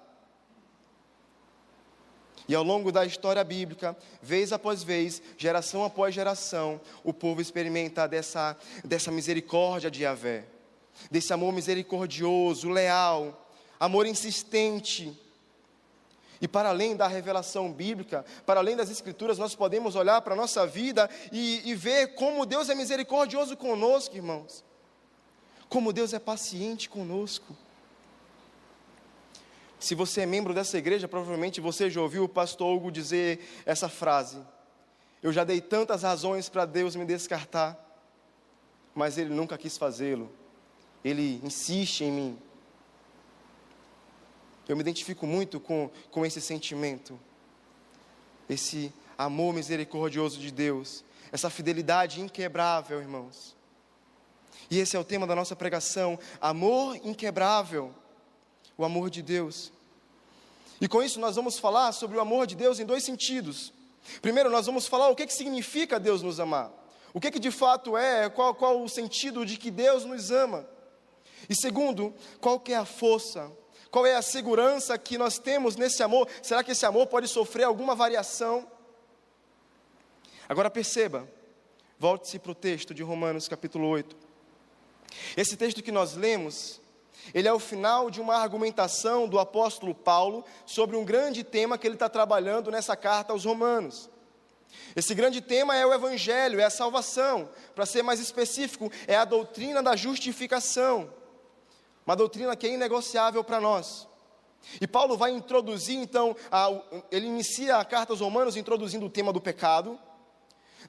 e 2.51 2.56
ao 2.56 2.66
longo 2.66 2.92
da 2.92 3.06
história 3.06 3.42
bíblica, 3.46 3.98
vez 4.22 4.51
após 4.51 4.84
vez, 4.84 5.22
geração 5.38 5.86
após 5.86 6.13
geração, 6.13 6.82
o 7.01 7.13
povo 7.13 7.40
experimenta 7.40 8.06
dessa, 8.10 8.58
dessa 8.84 9.10
misericórdia 9.10 9.90
de 9.90 10.04
Yahvé, 10.04 10.44
desse 11.10 11.32
amor 11.32 11.54
misericordioso, 11.54 12.70
leal, 12.70 13.48
amor 13.80 14.06
insistente. 14.06 15.18
E 16.41 16.48
para 16.48 16.69
além 16.69 16.95
da 16.95 17.07
revelação 17.07 17.71
bíblica, 17.71 18.25
para 18.48 18.60
além 18.60 18.75
das 18.75 18.89
Escrituras, 18.89 19.38
nós 19.38 19.53
podemos 19.53 19.95
olhar 19.95 20.19
para 20.21 20.33
a 20.33 20.38
nossa 20.38 20.65
vida 20.65 21.07
e, 21.31 21.69
e 21.69 21.75
ver 21.75 22.15
como 22.15 22.48
Deus 22.48 22.67
é 22.67 22.74
misericordioso 22.74 23.55
conosco, 23.55 24.15
irmãos. 24.15 24.63
Como 25.69 25.93
Deus 25.93 26.13
é 26.13 26.19
paciente 26.19 26.89
conosco. 26.89 27.55
Se 29.79 29.93
você 29.93 30.21
é 30.21 30.25
membro 30.25 30.53
dessa 30.53 30.77
igreja, 30.79 31.07
provavelmente 31.07 31.62
você 31.62 31.89
já 31.89 32.01
ouviu 32.01 32.24
o 32.24 32.29
pastor 32.29 32.75
Hugo 32.75 32.91
dizer 32.91 33.48
essa 33.63 33.88
frase. 33.88 34.39
Eu 35.21 35.31
já 35.31 35.43
dei 35.43 35.62
tantas 35.62 36.01
razões 36.01 36.50
para 36.50 36.65
Deus 36.65 36.95
me 36.95 37.05
descartar, 37.05 37.77
mas 38.95 39.19
Ele 39.19 39.33
nunca 39.33 39.57
quis 39.60 39.77
fazê-lo. 39.77 40.31
Ele 41.03 41.39
insiste 41.43 42.03
em 42.03 42.12
mim. 42.12 42.39
Eu 44.72 44.78
me 44.78 44.82
identifico 44.84 45.28
muito 45.28 45.60
com, 45.60 45.92
com 46.10 46.25
esse 46.25 46.40
sentimento, 46.40 47.20
esse 48.50 48.94
amor 49.18 49.54
misericordioso 49.54 50.40
de 50.40 50.50
Deus, 50.50 51.04
essa 51.30 51.50
fidelidade 51.50 52.22
inquebrável, 52.22 53.01
irmãos. 53.01 53.54
E 54.70 54.80
esse 54.80 54.96
é 54.96 55.00
o 55.00 55.04
tema 55.04 55.28
da 55.28 55.36
nossa 55.36 55.58
pregação: 55.58 56.18
amor 56.40 56.96
inquebrável 57.04 57.94
o 58.78 58.86
amor 58.86 59.10
de 59.10 59.22
Deus. 59.22 59.74
E 60.80 60.88
com 60.88 61.04
isso 61.04 61.20
nós 61.20 61.36
vamos 61.36 61.60
falar 61.60 61.92
sobre 61.92 62.16
o 62.16 62.22
amor 62.22 62.48
de 62.48 62.56
Deus 62.56 62.80
em 62.80 62.86
dois 62.86 63.04
sentidos. 63.04 63.74
Primeiro, 64.22 64.50
nós 64.50 64.68
vamos 64.68 64.88
falar 64.88 65.10
o 65.10 65.16
que, 65.18 65.28
que 65.28 65.34
significa 65.34 66.00
Deus 66.00 66.22
nos 66.22 66.40
amar. 66.40 66.72
O 67.13 67.20
que, 67.20 67.30
que 67.30 67.40
de 67.40 67.51
fato 67.51 67.98
é, 67.98 68.30
qual, 68.30 68.56
qual 68.56 68.82
o 68.82 68.88
sentido 68.88 69.46
de 69.46 69.58
que 69.58 69.70
Deus 69.70 70.06
nos 70.06 70.32
ama. 70.32 70.66
E 71.50 71.54
segundo, 71.54 72.16
qual 72.40 72.58
que 72.58 72.72
é 72.72 72.78
a 72.78 72.86
força, 72.86 73.51
qual 73.91 74.05
é 74.05 74.15
a 74.15 74.21
segurança 74.21 74.98
que 74.98 75.17
nós 75.17 75.38
temos 75.38 75.75
nesse 75.75 76.01
amor? 76.01 76.27
Será 76.41 76.63
que 76.63 76.71
esse 76.71 76.86
amor 76.86 77.07
pode 77.07 77.27
sofrer 77.27 77.65
alguma 77.65 77.93
variação? 77.93 78.65
Agora 80.48 80.69
perceba, 80.69 81.27
volte-se 82.00 82.39
para 82.39 82.53
o 82.53 82.55
texto 82.55 82.93
de 82.93 83.03
Romanos 83.03 83.50
capítulo 83.50 83.88
8. 83.89 84.15
Esse 85.36 85.57
texto 85.57 85.83
que 85.83 85.91
nós 85.91 86.15
lemos, 86.15 86.79
ele 87.33 87.50
é 87.50 87.53
o 87.53 87.60
final 87.60 88.10
de 88.10 88.21
uma 88.21 88.36
argumentação 88.36 89.27
do 89.27 89.38
apóstolo 89.38 89.93
Paulo 89.93 90.45
sobre 90.65 90.95
um 90.95 91.03
grande 91.03 91.43
tema 91.43 91.77
que 91.77 91.86
ele 91.86 91.95
está 91.95 92.07
trabalhando 92.07 92.71
nessa 92.71 92.95
carta 92.95 93.33
aos 93.33 93.43
Romanos. 93.43 94.10
Esse 94.95 95.13
grande 95.13 95.41
tema 95.41 95.75
é 95.75 95.86
o 95.86 95.93
Evangelho, 95.93 96.62
é 96.62 96.63
a 96.63 96.69
salvação. 96.69 97.50
Para 97.75 97.86
ser 97.86 98.03
mais 98.03 98.21
específico, 98.21 98.89
é 99.05 99.17
a 99.17 99.25
doutrina 99.25 99.83
da 99.83 99.98
justificação. 99.98 101.12
Uma 102.05 102.15
doutrina 102.15 102.55
que 102.55 102.67
é 102.67 102.74
inegociável 102.74 103.43
para 103.43 103.60
nós. 103.60 104.08
E 104.79 104.88
Paulo 104.88 105.17
vai 105.17 105.31
introduzir, 105.31 105.98
então, 105.98 106.36
a, 106.51 106.70
ele 107.12 107.27
inicia 107.27 107.77
a 107.77 107.86
carta 107.86 108.13
aos 108.13 108.22
Romanos 108.22 108.55
introduzindo 108.55 109.05
o 109.05 109.10
tema 109.10 109.34
do 109.34 109.41
pecado. 109.41 110.00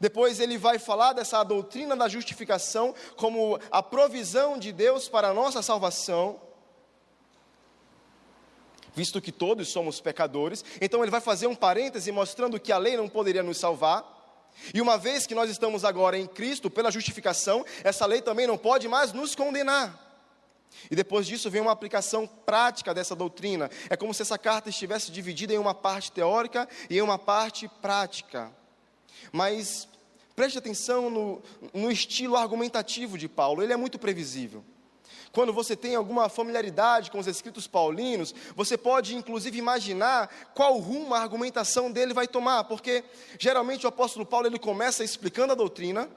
Depois 0.01 0.41
ele 0.41 0.59
vai 0.59 0.79
falar 0.79 1.13
dessa 1.13 1.43
doutrina 1.43 1.95
da 1.97 2.09
justificação 2.09 2.95
como 3.17 3.59
a 3.71 3.83
provisão 3.83 4.59
de 4.59 4.73
Deus 4.73 5.09
para 5.09 5.29
a 5.29 5.35
nossa 5.35 5.63
salvação, 5.63 6.41
visto 8.95 9.21
que 9.21 9.33
todos 9.33 9.69
somos 9.69 10.01
pecadores. 10.01 10.65
Então 10.81 11.03
ele 11.03 11.11
vai 11.11 11.21
fazer 11.21 11.47
um 11.47 11.55
parêntese 11.55 12.11
mostrando 12.11 12.59
que 12.59 12.73
a 12.73 12.79
lei 12.79 12.97
não 12.97 13.09
poderia 13.09 13.43
nos 13.43 13.59
salvar. 13.59 14.11
E 14.75 14.81
uma 14.81 14.99
vez 14.99 15.27
que 15.27 15.35
nós 15.35 15.51
estamos 15.51 15.85
agora 15.85 16.19
em 16.19 16.27
Cristo 16.27 16.71
pela 16.71 16.91
justificação, 16.91 17.65
essa 17.83 18.05
lei 18.05 18.21
também 18.21 18.47
não 18.47 18.59
pode 18.59 18.87
mais 18.89 19.13
nos 19.13 19.35
condenar. 19.35 20.12
E 20.91 20.97
depois 20.97 21.27
disso 21.27 21.51
vem 21.51 21.61
uma 21.61 21.73
aplicação 21.73 22.27
prática 22.27 22.93
dessa 22.95 23.15
doutrina. 23.15 23.71
É 23.89 23.97
como 23.97 24.13
se 24.13 24.23
essa 24.23 24.39
carta 24.39 24.69
estivesse 24.69 25.11
dividida 25.11 25.53
em 25.53 25.59
uma 25.59 25.75
parte 25.75 26.13
teórica 26.13 26.69
e 26.89 26.99
em 26.99 27.03
uma 27.03 27.19
parte 27.19 27.69
prática. 27.81 28.51
Mas 29.31 29.89
preste 30.35 30.59
atenção 30.59 31.11
no, 31.11 31.43
no 31.73 31.91
estilo 31.91 32.37
argumentativo 32.37 33.17
de 33.17 33.29
Paulo, 33.29 33.63
ele 33.63 33.73
é 33.73 33.77
muito 33.77 33.99
previsível. 33.99 34.65
Quando 35.33 35.53
você 35.53 35.75
tem 35.75 35.95
alguma 35.95 36.29
familiaridade 36.29 37.11
com 37.11 37.19
os 37.19 37.27
escritos 37.27 37.67
paulinos, 37.67 38.35
você 38.55 38.77
pode 38.77 39.17
inclusive 39.17 39.59
imaginar 39.59 40.29
qual 40.55 40.79
rumo 40.79 41.15
a 41.15 41.21
argumentação 41.21 41.91
dele 41.91 42.13
vai 42.13 42.29
tomar, 42.29 42.65
porque 42.65 43.03
geralmente 43.39 43.87
o 43.87 43.89
apóstolo 43.89 44.27
Paulo 44.27 44.47
ele 44.47 44.59
começa 44.59 45.03
explicando 45.03 45.53
a 45.53 45.57
doutrina, 45.57 46.09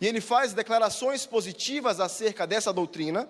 e 0.00 0.06
ele 0.06 0.20
faz 0.20 0.52
declarações 0.52 1.26
positivas 1.26 2.00
acerca 2.00 2.46
dessa 2.46 2.72
doutrina, 2.72 3.28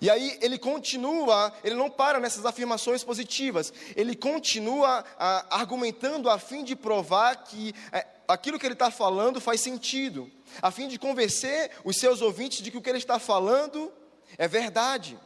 e 0.00 0.10
aí 0.10 0.38
ele 0.42 0.58
continua, 0.58 1.52
ele 1.64 1.74
não 1.74 1.88
para 1.88 2.20
nessas 2.20 2.44
afirmações 2.44 3.02
positivas, 3.02 3.72
ele 3.94 4.14
continua 4.14 5.04
a, 5.18 5.58
argumentando 5.58 6.28
a 6.28 6.38
fim 6.38 6.62
de 6.62 6.76
provar 6.76 7.44
que 7.44 7.74
é, 7.90 8.06
aquilo 8.28 8.58
que 8.58 8.66
ele 8.66 8.74
está 8.74 8.90
falando 8.90 9.40
faz 9.40 9.60
sentido, 9.60 10.30
a 10.60 10.70
fim 10.70 10.86
de 10.86 10.98
convencer 10.98 11.70
os 11.84 11.96
seus 11.96 12.20
ouvintes 12.20 12.62
de 12.62 12.70
que 12.70 12.76
o 12.76 12.82
que 12.82 12.90
ele 12.90 12.98
está 12.98 13.18
falando 13.18 13.90
é 14.36 14.46
verdade. 14.46 15.18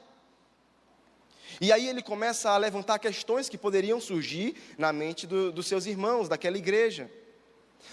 E 1.60 1.72
aí 1.72 1.88
ele 1.88 2.00
começa 2.00 2.50
a 2.50 2.56
levantar 2.56 2.98
questões 2.98 3.48
que 3.48 3.58
poderiam 3.58 4.00
surgir 4.00 4.54
na 4.78 4.92
mente 4.92 5.26
do, 5.26 5.50
dos 5.50 5.66
seus 5.66 5.84
irmãos, 5.84 6.28
daquela 6.28 6.56
igreja 6.56 7.10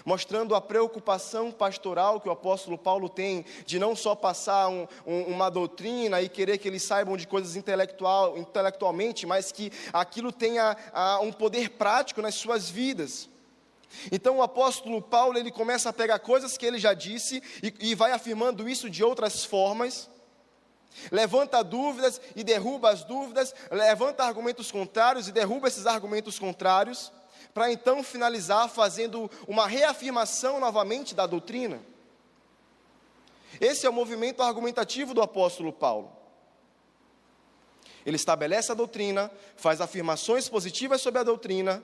mostrando 0.06 0.56
a 0.56 0.62
preocupação 0.62 1.52
pastoral 1.52 2.20
que 2.20 2.30
o 2.30 2.32
apóstolo 2.32 2.78
Paulo 2.78 3.10
tem 3.10 3.46
de 3.66 3.80
não 3.80 3.96
só 3.96 4.16
passar 4.16 4.68
um, 4.70 4.88
um, 5.06 5.22
uma 5.24 5.50
doutrina 5.50 6.22
e 6.22 6.30
querer 6.30 6.58
que 6.58 6.68
eles 6.68 6.84
saibam 6.84 7.18
de 7.18 7.28
coisas 7.28 7.56
intelectual, 7.56 8.38
intelectualmente, 8.38 9.26
mas 9.26 9.52
que 9.52 9.72
aquilo 9.92 10.32
tenha 10.32 10.76
a, 10.94 11.20
um 11.20 11.32
poder 11.32 11.72
prático 11.72 12.22
nas 12.22 12.36
suas 12.36 12.70
vidas. 12.70 13.30
Então 14.12 14.38
o 14.38 14.42
apóstolo 14.42 15.02
Paulo 15.02 15.38
ele 15.38 15.52
começa 15.52 15.90
a 15.90 15.94
pegar 15.94 16.20
coisas 16.20 16.58
que 16.58 16.66
ele 16.66 16.78
já 16.78 16.94
disse 16.94 17.42
e, 17.64 17.92
e 17.92 17.96
vai 17.96 18.12
afirmando 18.12 18.68
isso 18.68 18.90
de 18.90 19.04
outras 19.04 19.44
formas. 19.46 20.10
Levanta 21.12 21.64
dúvidas 21.64 22.20
e 22.36 22.44
derruba 22.44 22.90
as 22.90 23.04
dúvidas, 23.04 23.54
levanta 23.70 24.24
argumentos 24.24 24.72
contrários 24.72 25.28
e 25.28 25.32
derruba 25.32 25.68
esses 25.68 25.86
argumentos 25.86 26.40
contrários 26.40 27.12
para 27.58 27.72
então 27.72 28.04
finalizar 28.04 28.70
fazendo 28.70 29.32
uma 29.48 29.66
reafirmação 29.66 30.60
novamente 30.60 31.16
da 31.16 31.26
doutrina. 31.26 31.82
Esse 33.60 33.88
é 33.88 33.90
o 33.90 33.94
movimento 33.94 34.44
argumentativo 34.44 35.12
do 35.12 35.24
apóstolo 35.24 35.74
Paulo. 35.74 36.12
Ele 38.06 38.16
estabelece 38.16 38.72
a 38.72 38.76
doutrina, 38.76 39.32
faz 39.56 39.82
afirmações 39.82 40.48
positivas 40.48 41.02
sobre 41.02 41.20
a 41.20 41.24
doutrina, 41.24 41.82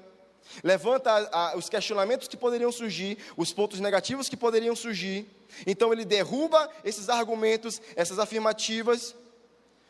levanta 0.63 1.09
a, 1.11 1.53
a, 1.53 1.57
os 1.57 1.67
questionamentos 1.69 2.27
que 2.27 2.37
poderiam 2.37 2.71
surgir, 2.71 3.17
os 3.35 3.51
pontos 3.51 3.79
negativos 3.79 4.29
que 4.29 4.37
poderiam 4.37 4.75
surgir. 4.75 5.27
Então 5.65 5.91
ele 5.91 6.05
derruba 6.05 6.69
esses 6.85 7.09
argumentos, 7.09 7.81
essas 7.95 8.19
afirmativas, 8.19 9.15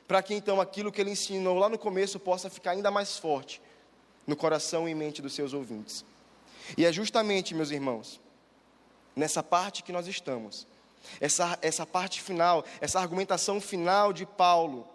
para 0.07 0.23
que 0.23 0.33
então 0.33 0.61
aquilo 0.61 0.93
que 0.93 1.01
ele 1.01 1.11
ensinou 1.11 1.59
lá 1.59 1.67
no 1.67 1.77
começo 1.77 2.17
possa 2.21 2.49
ficar 2.49 2.71
ainda 2.71 2.89
mais 2.89 3.17
forte 3.17 3.61
no 4.25 4.35
coração 4.35 4.87
e 4.87 4.95
mente 4.95 5.21
dos 5.21 5.33
seus 5.33 5.53
ouvintes. 5.53 6.05
E 6.77 6.85
é 6.85 6.91
justamente, 6.91 7.53
meus 7.53 7.71
irmãos, 7.71 8.19
nessa 9.15 9.43
parte 9.43 9.83
que 9.83 9.91
nós 9.91 10.07
estamos, 10.07 10.67
essa, 11.19 11.57
essa 11.61 11.85
parte 11.85 12.21
final, 12.21 12.63
essa 12.79 12.99
argumentação 12.99 13.59
final 13.59 14.13
de 14.13 14.25
Paulo, 14.25 14.87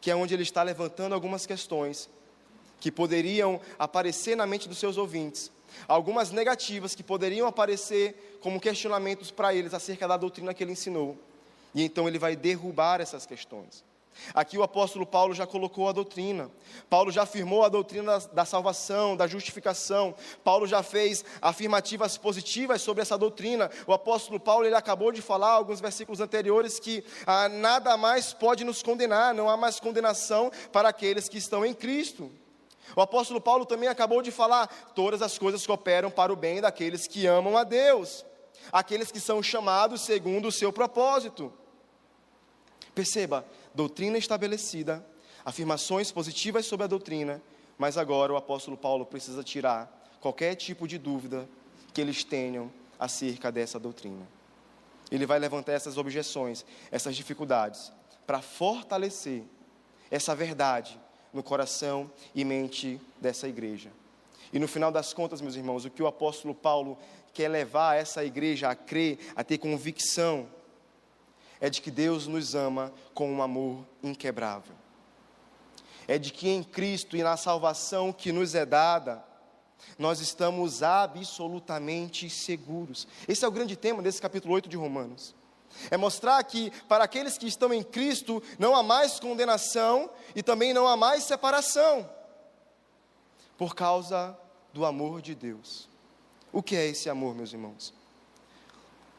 que 0.00 0.10
é 0.10 0.16
onde 0.16 0.34
ele 0.34 0.42
está 0.42 0.62
levantando 0.62 1.14
algumas 1.14 1.46
questões 1.46 2.08
que 2.80 2.90
poderiam 2.90 3.60
aparecer 3.78 4.36
na 4.36 4.46
mente 4.46 4.68
dos 4.68 4.78
seus 4.78 4.96
ouvintes, 4.96 5.50
algumas 5.86 6.30
negativas 6.30 6.94
que 6.94 7.02
poderiam 7.02 7.46
aparecer 7.46 8.38
como 8.40 8.60
questionamentos 8.60 9.30
para 9.30 9.54
eles 9.54 9.74
acerca 9.74 10.06
da 10.06 10.16
doutrina 10.16 10.54
que 10.54 10.62
ele 10.62 10.72
ensinou. 10.72 11.16
E 11.74 11.82
então 11.82 12.08
ele 12.08 12.18
vai 12.18 12.34
derrubar 12.34 13.00
essas 13.00 13.26
questões. 13.26 13.84
Aqui 14.34 14.58
o 14.58 14.62
apóstolo 14.62 15.06
Paulo 15.06 15.34
já 15.34 15.46
colocou 15.46 15.88
a 15.88 15.92
doutrina. 15.92 16.50
Paulo 16.88 17.10
já 17.10 17.22
afirmou 17.22 17.64
a 17.64 17.68
doutrina 17.68 18.18
da, 18.32 18.44
salvação, 18.44 19.16
da 19.16 19.26
justificação. 19.26 20.14
Paulo 20.44 20.66
já 20.66 20.82
fez 20.82 21.24
afirmativas 21.40 22.18
positivas 22.18 22.82
sobre 22.82 23.02
essa 23.02 23.16
doutrina. 23.16 23.70
O 23.86 23.92
apóstolo 23.92 24.38
Paulo 24.38 24.66
ele 24.66 24.74
acabou 24.74 25.12
de 25.12 25.22
falar 25.22 25.50
alguns 25.50 25.80
versículos 25.80 26.20
anteriores 26.20 26.78
que 26.78 27.04
ah, 27.26 27.48
nada 27.48 27.96
mais 27.96 28.32
pode 28.32 28.64
nos 28.64 28.82
condenar, 28.82 29.34
não 29.34 29.48
há 29.48 29.56
mais 29.56 29.80
condenação 29.80 30.50
para 30.72 30.88
aqueles 30.88 31.28
que 31.28 31.38
estão 31.38 31.64
em 31.64 31.74
Cristo. 31.74 32.30
O 32.96 33.00
apóstolo 33.00 33.40
Paulo 33.40 33.66
também 33.66 33.88
acabou 33.88 34.22
de 34.22 34.30
falar: 34.30 34.66
todas 34.94 35.22
as 35.22 35.38
coisas 35.38 35.66
cooperam 35.66 36.10
para 36.10 36.32
o 36.32 36.36
bem 36.36 36.60
daqueles 36.60 37.06
que 37.06 37.26
amam 37.26 37.56
a 37.56 37.64
Deus, 37.64 38.24
aqueles 38.72 39.12
que 39.12 39.20
são 39.20 39.42
chamados 39.42 40.02
segundo 40.02 40.48
o 40.48 40.52
seu 40.52 40.72
propósito. 40.72 41.52
Perceba, 42.94 43.44
doutrina 43.78 44.18
estabelecida, 44.18 45.06
afirmações 45.44 46.10
positivas 46.10 46.66
sobre 46.66 46.82
a 46.82 46.88
doutrina, 46.88 47.40
mas 47.78 47.96
agora 47.96 48.32
o 48.32 48.36
apóstolo 48.36 48.76
Paulo 48.76 49.06
precisa 49.06 49.44
tirar 49.44 50.18
qualquer 50.20 50.56
tipo 50.56 50.88
de 50.88 50.98
dúvida 50.98 51.48
que 51.94 52.00
eles 52.00 52.24
tenham 52.24 52.72
acerca 52.98 53.52
dessa 53.52 53.78
doutrina. 53.78 54.26
Ele 55.12 55.24
vai 55.24 55.38
levantar 55.38 55.74
essas 55.74 55.96
objeções, 55.96 56.66
essas 56.90 57.14
dificuldades, 57.14 57.92
para 58.26 58.42
fortalecer 58.42 59.44
essa 60.10 60.34
verdade 60.34 60.98
no 61.32 61.40
coração 61.40 62.10
e 62.34 62.44
mente 62.44 63.00
dessa 63.20 63.46
igreja. 63.46 63.92
E 64.52 64.58
no 64.58 64.66
final 64.66 64.90
das 64.90 65.12
contas, 65.12 65.40
meus 65.40 65.54
irmãos, 65.54 65.84
o 65.84 65.90
que 65.90 66.02
o 66.02 66.08
apóstolo 66.08 66.52
Paulo 66.52 66.98
quer 67.32 67.46
levar 67.46 67.94
essa 67.94 68.24
igreja 68.24 68.70
a 68.70 68.74
crer, 68.74 69.20
a 69.36 69.44
ter 69.44 69.58
convicção, 69.58 70.48
é 71.60 71.68
de 71.68 71.80
que 71.80 71.90
Deus 71.90 72.26
nos 72.26 72.54
ama 72.54 72.92
com 73.14 73.30
um 73.30 73.42
amor 73.42 73.84
inquebrável. 74.02 74.74
É 76.06 76.18
de 76.18 76.32
que 76.32 76.48
em 76.48 76.62
Cristo 76.62 77.16
e 77.16 77.22
na 77.22 77.36
salvação 77.36 78.12
que 78.12 78.32
nos 78.32 78.54
é 78.54 78.64
dada, 78.64 79.22
nós 79.98 80.20
estamos 80.20 80.82
absolutamente 80.82 82.30
seguros. 82.30 83.06
Esse 83.26 83.44
é 83.44 83.48
o 83.48 83.52
grande 83.52 83.76
tema 83.76 84.02
desse 84.02 84.20
capítulo 84.20 84.54
8 84.54 84.68
de 84.68 84.76
Romanos. 84.76 85.34
É 85.90 85.96
mostrar 85.96 86.42
que 86.44 86.70
para 86.88 87.04
aqueles 87.04 87.36
que 87.36 87.46
estão 87.46 87.72
em 87.72 87.82
Cristo 87.82 88.42
não 88.58 88.74
há 88.74 88.82
mais 88.82 89.20
condenação 89.20 90.10
e 90.34 90.42
também 90.42 90.72
não 90.72 90.86
há 90.88 90.96
mais 90.96 91.24
separação, 91.24 92.08
por 93.56 93.74
causa 93.74 94.36
do 94.72 94.84
amor 94.84 95.20
de 95.20 95.34
Deus. 95.34 95.88
O 96.52 96.62
que 96.62 96.74
é 96.74 96.86
esse 96.86 97.10
amor, 97.10 97.34
meus 97.34 97.52
irmãos? 97.52 97.92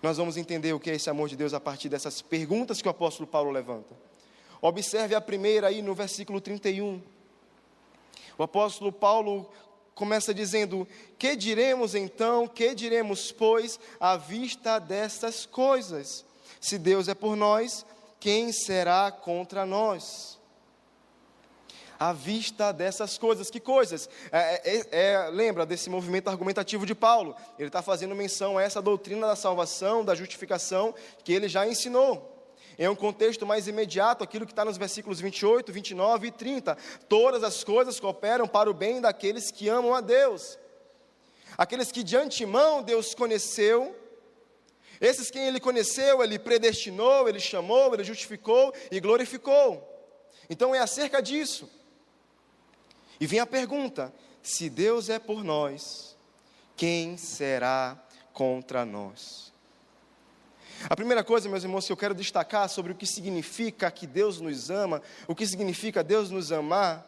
Nós 0.02 0.18
vamos 0.18 0.38
entender 0.38 0.74
o 0.74 0.80
que 0.80 0.90
é 0.90 0.96
esse 0.96 1.10
amor 1.10 1.28
de 1.28 1.36
Deus 1.36 1.54
a 1.54 1.60
partir 1.60 1.90
dessas 1.90 2.22
perguntas 2.22 2.82
que 2.82 2.88
o 2.88 2.92
apóstolo 2.92 3.28
Paulo 3.28 3.52
levanta. 3.52 3.94
Observe 4.62 5.14
a 5.14 5.22
primeira 5.22 5.68
aí 5.68 5.82
no 5.82 5.94
versículo 5.94 6.40
31. 6.40 7.02
O 8.38 8.44
apóstolo 8.44 8.92
Paulo 8.92 9.50
começa 9.94 10.34
dizendo: 10.34 10.88
Que 11.18 11.36
diremos 11.36 11.94
então, 11.94 12.48
que 12.48 12.74
diremos, 12.74 13.32
pois, 13.32 13.78
à 14.00 14.16
vista 14.16 14.80
dessas 14.80 15.46
coisas? 15.46 16.26
Se 16.62 16.78
Deus 16.78 17.10
é 17.10 17.14
por 17.14 17.36
nós, 17.36 17.86
quem 18.20 18.52
será 18.54 19.12
contra 19.12 19.66
nós? 19.66 20.39
À 22.00 22.14
vista 22.14 22.72
dessas 22.72 23.18
coisas. 23.18 23.50
Que 23.50 23.60
coisas? 23.60 24.10
É, 24.32 24.78
é, 24.78 24.88
é, 24.92 25.30
lembra 25.30 25.66
desse 25.66 25.90
movimento 25.90 26.30
argumentativo 26.30 26.86
de 26.86 26.96
Paulo? 26.96 27.36
Ele 27.58 27.68
está 27.68 27.82
fazendo 27.82 28.16
menção 28.16 28.58
a 28.58 28.64
essa 28.64 28.82
doutrina 28.82 29.28
da 29.28 29.36
salvação, 29.36 30.06
da 30.06 30.16
justificação, 30.16 30.96
que 31.24 31.34
ele 31.34 31.50
já 31.50 31.68
ensinou. 31.68 32.38
Em 32.78 32.88
um 32.88 32.96
contexto 32.96 33.46
mais 33.46 33.68
imediato, 33.68 34.24
aquilo 34.24 34.46
que 34.46 34.54
está 34.54 34.64
nos 34.64 34.78
versículos 34.78 35.20
28, 35.20 35.74
29 35.74 36.28
e 36.28 36.32
30. 36.32 36.78
Todas 37.10 37.44
as 37.44 37.62
coisas 37.62 38.00
cooperam 38.00 38.48
para 38.48 38.72
o 38.72 38.74
bem 38.74 39.02
daqueles 39.02 39.52
que 39.52 39.68
amam 39.68 39.94
a 39.94 40.00
Deus. 40.00 40.58
Aqueles 41.58 41.92
que 41.92 42.04
de 42.04 42.16
antemão 42.16 42.82
Deus 42.82 43.14
conheceu, 43.14 43.94
esses 45.02 45.30
quem 45.30 45.46
ele 45.46 45.60
conheceu, 45.60 46.24
ele 46.24 46.40
predestinou, 46.40 47.28
ele 47.28 47.40
chamou, 47.40 47.94
ele 47.94 48.04
justificou 48.06 48.74
e 48.90 49.00
glorificou. 49.02 49.86
Então 50.50 50.74
é 50.74 50.80
acerca 50.80 51.22
disso. 51.22 51.70
E 53.20 53.28
vem 53.28 53.40
a 53.40 53.46
pergunta: 53.46 54.14
se 54.42 54.70
Deus 54.70 55.10
é 55.10 55.20
por 55.20 55.44
nós, 55.44 56.16
quem 56.76 57.18
será 57.18 58.02
contra 58.34 58.86
nós? 58.86 59.50
A 60.90 60.96
primeira 60.96 61.24
coisa, 61.24 61.50
meus 61.50 61.64
irmãos, 61.64 61.86
que 61.86 61.92
eu 61.92 61.98
quero 61.98 62.16
destacar 62.16 62.70
sobre 62.70 62.94
o 62.94 62.96
que 62.96 63.06
significa 63.06 63.92
que 63.92 64.08
Deus 64.08 64.40
nos 64.40 64.70
ama, 64.70 65.02
o 65.28 65.36
que 65.36 65.46
significa 65.46 66.02
Deus 66.02 66.30
nos 66.30 66.54
amar, 66.54 67.06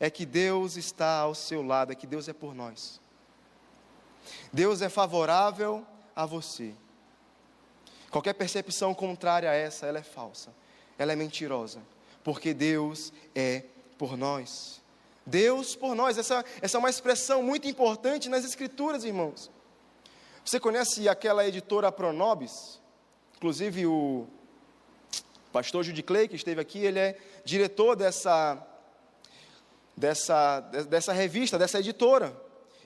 é 0.00 0.10
que 0.10 0.26
Deus 0.26 0.76
está 0.76 1.18
ao 1.18 1.34
seu 1.34 1.62
lado, 1.62 1.92
é 1.92 1.94
que 1.94 2.06
Deus 2.06 2.28
é 2.28 2.32
por 2.32 2.52
nós. 2.52 3.00
Deus 4.52 4.82
é 4.82 4.88
favorável 4.88 5.86
a 6.16 6.26
você. 6.26 6.74
Qualquer 8.10 8.34
percepção 8.34 8.92
contrária 8.92 9.50
a 9.50 9.54
essa, 9.54 9.86
ela 9.86 9.98
é 9.98 10.02
falsa, 10.02 10.52
ela 10.98 11.12
é 11.12 11.16
mentirosa, 11.16 11.80
porque 12.24 12.52
Deus 12.52 13.12
é 13.34 13.64
por 13.96 14.16
nós. 14.16 14.82
Deus 15.26 15.74
por 15.74 15.94
nós. 15.94 16.18
Essa, 16.18 16.44
essa 16.60 16.76
é 16.76 16.78
uma 16.78 16.90
expressão 16.90 17.42
muito 17.42 17.68
importante 17.68 18.28
nas 18.28 18.44
Escrituras, 18.44 19.04
irmãos. 19.04 19.50
Você 20.44 20.60
conhece 20.60 21.08
aquela 21.08 21.46
editora 21.46 21.90
Pronobis? 21.90 22.80
Inclusive 23.36 23.86
o 23.86 24.26
pastor 25.52 25.84
Judy 25.84 26.02
Clay, 26.02 26.28
que 26.28 26.36
esteve 26.36 26.60
aqui, 26.60 26.78
ele 26.80 26.98
é 26.98 27.18
diretor 27.44 27.96
dessa, 27.96 28.60
dessa, 29.96 30.60
dessa 30.60 31.12
revista, 31.12 31.58
dessa 31.58 31.78
editora. 31.78 32.36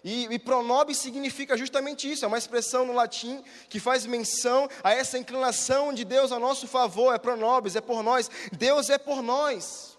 E, 0.04 0.26
e 0.30 0.38
pronobis 0.38 0.98
significa 0.98 1.56
justamente 1.56 2.10
isso, 2.10 2.24
é 2.24 2.28
uma 2.28 2.38
expressão 2.38 2.86
no 2.86 2.92
latim 2.92 3.42
que 3.68 3.80
faz 3.80 4.06
menção 4.06 4.68
a 4.82 4.92
essa 4.92 5.18
inclinação 5.18 5.92
de 5.92 6.04
Deus 6.04 6.30
a 6.30 6.38
nosso 6.38 6.68
favor, 6.68 7.12
é 7.12 7.18
pronobis, 7.18 7.74
é 7.74 7.80
por 7.80 8.02
nós. 8.02 8.30
Deus 8.52 8.90
é 8.90 8.98
por 8.98 9.22
nós. 9.22 9.97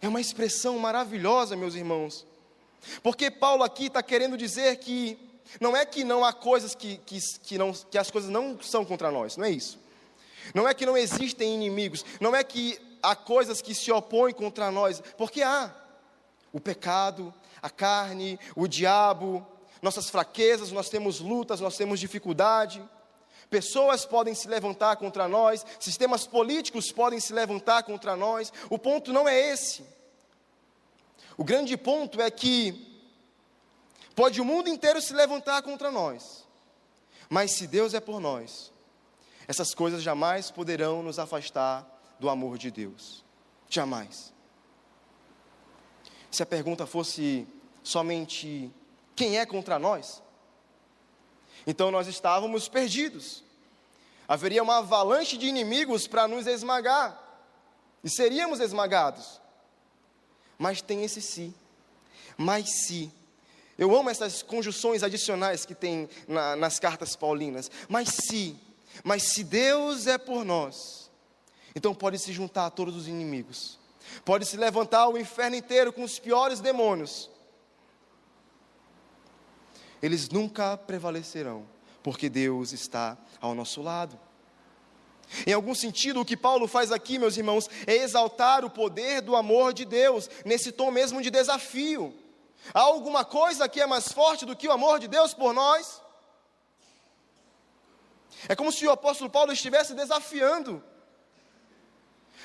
É 0.00 0.08
uma 0.08 0.20
expressão 0.20 0.78
maravilhosa, 0.78 1.56
meus 1.56 1.74
irmãos. 1.74 2.26
Porque 3.02 3.30
Paulo 3.30 3.62
aqui 3.62 3.86
está 3.86 4.02
querendo 4.02 4.36
dizer 4.36 4.76
que 4.76 5.18
não 5.60 5.76
é 5.76 5.84
que 5.84 6.04
não 6.04 6.24
há 6.24 6.32
coisas 6.32 6.74
que, 6.74 6.98
que, 6.98 7.18
que, 7.42 7.58
não, 7.58 7.72
que 7.72 7.98
as 7.98 8.10
coisas 8.10 8.30
não 8.30 8.60
são 8.60 8.84
contra 8.84 9.10
nós, 9.10 9.36
não 9.36 9.44
é 9.44 9.50
isso. 9.50 9.78
Não 10.54 10.68
é 10.68 10.74
que 10.74 10.86
não 10.86 10.96
existem 10.96 11.54
inimigos, 11.54 12.04
não 12.20 12.34
é 12.34 12.42
que 12.42 12.78
há 13.02 13.14
coisas 13.14 13.60
que 13.60 13.74
se 13.74 13.90
opõem 13.90 14.32
contra 14.32 14.70
nós, 14.70 15.02
porque 15.16 15.42
há 15.42 15.74
o 16.52 16.60
pecado, 16.60 17.32
a 17.60 17.68
carne, 17.68 18.38
o 18.56 18.66
diabo, 18.66 19.46
nossas 19.82 20.08
fraquezas, 20.08 20.72
nós 20.72 20.88
temos 20.88 21.20
lutas, 21.20 21.60
nós 21.60 21.76
temos 21.76 22.00
dificuldade. 22.00 22.82
Pessoas 23.50 24.04
podem 24.04 24.34
se 24.34 24.46
levantar 24.46 24.96
contra 24.96 25.26
nós, 25.26 25.64
sistemas 25.80 26.26
políticos 26.26 26.92
podem 26.92 27.18
se 27.18 27.32
levantar 27.32 27.82
contra 27.82 28.14
nós. 28.14 28.52
O 28.68 28.78
ponto 28.78 29.12
não 29.12 29.26
é 29.28 29.52
esse. 29.52 29.84
O 31.36 31.44
grande 31.44 31.76
ponto 31.76 32.20
é 32.20 32.30
que 32.30 32.86
pode 34.14 34.40
o 34.40 34.44
mundo 34.44 34.68
inteiro 34.68 35.00
se 35.00 35.14
levantar 35.14 35.62
contra 35.62 35.90
nós, 35.90 36.44
mas 37.30 37.52
se 37.52 37.66
Deus 37.66 37.94
é 37.94 38.00
por 38.00 38.20
nós, 38.20 38.72
essas 39.46 39.72
coisas 39.72 40.02
jamais 40.02 40.50
poderão 40.50 41.02
nos 41.02 41.18
afastar 41.18 41.86
do 42.18 42.28
amor 42.28 42.58
de 42.58 42.70
Deus. 42.70 43.24
Jamais. 43.70 44.32
Se 46.30 46.42
a 46.42 46.46
pergunta 46.46 46.86
fosse 46.86 47.46
somente 47.82 48.70
quem 49.14 49.38
é 49.38 49.46
contra 49.46 49.78
nós, 49.78 50.22
então 51.66 51.90
nós 51.90 52.06
estávamos 52.06 52.68
perdidos. 52.68 53.42
Haveria 54.26 54.62
uma 54.62 54.78
avalanche 54.78 55.36
de 55.36 55.46
inimigos 55.46 56.06
para 56.06 56.28
nos 56.28 56.46
esmagar. 56.46 57.18
E 58.04 58.10
seríamos 58.10 58.60
esmagados. 58.60 59.40
Mas 60.58 60.82
tem 60.82 61.04
esse 61.04 61.22
se. 61.22 61.54
Mas 62.36 62.84
se. 62.84 63.10
Eu 63.78 63.96
amo 63.96 64.10
essas 64.10 64.42
conjunções 64.42 65.02
adicionais 65.02 65.64
que 65.64 65.74
tem 65.74 66.08
na, 66.26 66.56
nas 66.56 66.78
cartas 66.78 67.16
paulinas. 67.16 67.70
Mas 67.88 68.08
se. 68.10 68.56
Mas 69.02 69.22
se 69.32 69.44
Deus 69.44 70.06
é 70.06 70.18
por 70.18 70.44
nós, 70.44 71.10
então 71.74 71.94
pode 71.94 72.18
se 72.18 72.32
juntar 72.32 72.66
a 72.66 72.70
todos 72.70 72.96
os 72.96 73.06
inimigos. 73.06 73.78
Pode 74.24 74.44
se 74.46 74.56
levantar 74.56 75.08
o 75.08 75.18
inferno 75.18 75.56
inteiro 75.56 75.92
com 75.92 76.02
os 76.02 76.18
piores 76.18 76.60
demônios. 76.60 77.30
Eles 80.02 80.28
nunca 80.28 80.76
prevalecerão, 80.76 81.66
porque 82.02 82.28
Deus 82.28 82.72
está 82.72 83.16
ao 83.40 83.54
nosso 83.54 83.82
lado. 83.82 84.18
Em 85.46 85.52
algum 85.52 85.74
sentido, 85.74 86.20
o 86.20 86.24
que 86.24 86.36
Paulo 86.36 86.66
faz 86.66 86.90
aqui, 86.90 87.18
meus 87.18 87.36
irmãos, 87.36 87.68
é 87.86 87.96
exaltar 87.96 88.64
o 88.64 88.70
poder 88.70 89.20
do 89.20 89.36
amor 89.36 89.72
de 89.72 89.84
Deus, 89.84 90.28
nesse 90.44 90.72
tom 90.72 90.90
mesmo 90.90 91.20
de 91.20 91.30
desafio. 91.30 92.14
Há 92.72 92.80
alguma 92.80 93.24
coisa 93.24 93.68
que 93.68 93.80
é 93.80 93.86
mais 93.86 94.10
forte 94.10 94.46
do 94.46 94.56
que 94.56 94.68
o 94.68 94.72
amor 94.72 94.98
de 94.98 95.08
Deus 95.08 95.34
por 95.34 95.52
nós? 95.52 96.02
É 98.48 98.54
como 98.54 98.70
se 98.72 98.86
o 98.86 98.90
apóstolo 98.90 99.30
Paulo 99.30 99.52
estivesse 99.52 99.94
desafiando. 99.94 100.82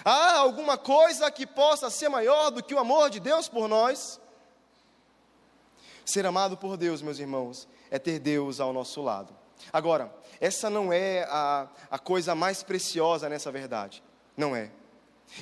Há 0.04 0.38
alguma 0.38 0.78
coisa 0.78 1.30
que 1.30 1.46
possa 1.46 1.90
ser 1.90 2.10
maior 2.10 2.50
do 2.50 2.64
que 2.64 2.74
o 2.74 2.80
amor 2.80 3.10
de 3.10 3.20
Deus 3.20 3.48
por 3.48 3.68
nós? 3.68 4.20
Ser 6.06 6.26
amado 6.26 6.58
por 6.58 6.78
Deus, 6.78 7.02
meus 7.02 7.20
irmãos, 7.20 7.68
é 7.90 7.98
ter 7.98 8.20
Deus 8.20 8.60
ao 8.60 8.74
nosso 8.74 9.02
lado. 9.02 9.34
Agora, 9.72 10.14
essa 10.40 10.70
não 10.70 10.92
é 10.92 11.24
a, 11.30 11.68
a 11.90 12.00
coisa 12.00 12.36
mais 12.36 12.64
preciosa 12.64 13.30
nessa 13.30 13.52
verdade. 13.52 14.04
Não 14.36 14.56
é. 14.56 14.72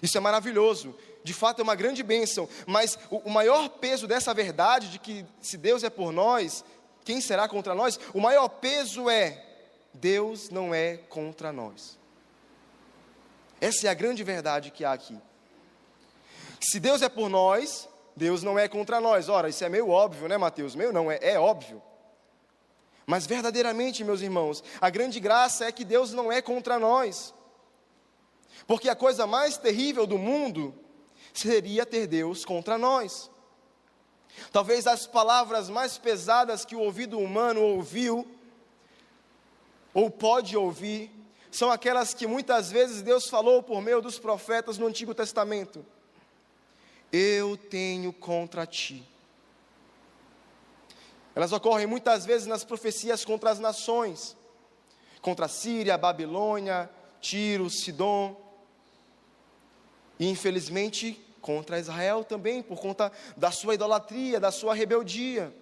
Isso 0.02 0.18
é 0.18 0.22
maravilhoso, 0.22 0.96
de 1.24 1.34
fato 1.34 1.60
é 1.60 1.64
uma 1.64 1.76
grande 1.76 2.04
bênção, 2.04 2.48
mas 2.66 2.98
o, 3.10 3.18
o 3.18 3.30
maior 3.30 3.68
peso 3.70 4.08
dessa 4.08 4.34
verdade, 4.34 4.90
de 4.90 5.00
que 5.00 5.26
se 5.42 5.58
Deus 5.58 5.84
é 5.84 5.90
por 5.90 6.12
nós, 6.12 6.64
quem 7.04 7.20
será 7.20 7.48
contra 7.48 7.74
nós? 7.76 8.00
O 8.14 8.20
maior 8.20 8.48
peso 8.48 9.10
é: 9.10 9.44
Deus 9.94 10.50
não 10.50 10.74
é 10.74 10.98
contra 10.98 11.52
nós. 11.52 12.00
Essa 13.60 13.88
é 13.88 13.90
a 13.90 13.96
grande 13.96 14.24
verdade 14.24 14.72
que 14.72 14.86
há 14.86 14.94
aqui. 14.94 15.18
Se 16.60 16.80
Deus 16.80 17.02
é 17.02 17.10
por 17.10 17.30
nós, 17.30 17.90
Deus 18.16 18.44
não 18.44 18.58
é 18.58 18.68
contra 18.68 19.00
nós. 19.00 19.30
Ora, 19.30 19.50
isso 19.50 19.64
é 19.64 19.70
meio 19.70 19.90
óbvio, 19.90 20.28
né, 20.28 20.38
Mateus? 20.38 20.76
Meio 20.76 20.92
não, 20.92 21.12
é, 21.12 21.20
é 21.22 21.40
óbvio. 21.40 21.82
Mas 23.06 23.26
verdadeiramente, 23.26 24.04
meus 24.04 24.22
irmãos, 24.22 24.64
a 24.80 24.90
grande 24.90 25.20
graça 25.20 25.66
é 25.66 25.72
que 25.72 25.84
Deus 25.84 26.14
não 26.14 26.32
é 26.32 26.42
contra 26.42 26.80
nós. 26.80 27.34
Porque 28.68 28.90
a 28.90 28.96
coisa 28.96 29.26
mais 29.26 29.58
terrível 29.58 30.06
do 30.06 30.18
mundo 30.18 30.74
seria 31.34 31.86
ter 31.86 32.08
Deus 32.08 32.46
contra 32.46 32.78
nós. 32.78 33.30
Talvez 34.52 34.88
as 34.88 35.06
palavras 35.06 35.70
mais 35.70 35.98
pesadas 35.98 36.64
que 36.64 36.76
o 36.76 36.80
ouvido 36.80 37.18
humano 37.20 37.62
ouviu, 37.62 38.26
ou 39.94 40.10
pode 40.10 40.56
ouvir, 40.56 41.12
são 41.52 41.70
aquelas 41.70 42.14
que 42.14 42.26
muitas 42.26 42.72
vezes 42.72 43.02
Deus 43.02 43.30
falou 43.30 43.62
por 43.62 43.82
meio 43.82 44.02
dos 44.02 44.18
profetas 44.18 44.78
no 44.78 44.88
Antigo 44.88 45.14
Testamento. 45.14 45.86
Eu 47.12 47.58
tenho 47.58 48.14
contra 48.14 48.66
ti. 48.66 49.04
Elas 51.36 51.52
ocorrem 51.52 51.88
muitas 51.88 52.26
vezes 52.26 52.48
nas 52.48 52.64
profecias 52.64 53.24
contra 53.24 53.52
as 53.52 53.60
nações, 53.60 54.36
contra 55.22 55.46
a 55.46 55.50
Síria, 55.50 55.98
Babilônia, 55.98 56.90
Tiro, 57.20 57.70
Sidom, 57.70 58.40
e 60.20 60.28
infelizmente 60.28 61.20
contra 61.42 61.80
Israel 61.80 62.24
também, 62.24 62.62
por 62.62 62.80
conta 62.80 63.12
da 63.36 63.50
sua 63.52 63.74
idolatria, 63.74 64.40
da 64.40 64.52
sua 64.52 64.76
rebeldia. 64.76 65.54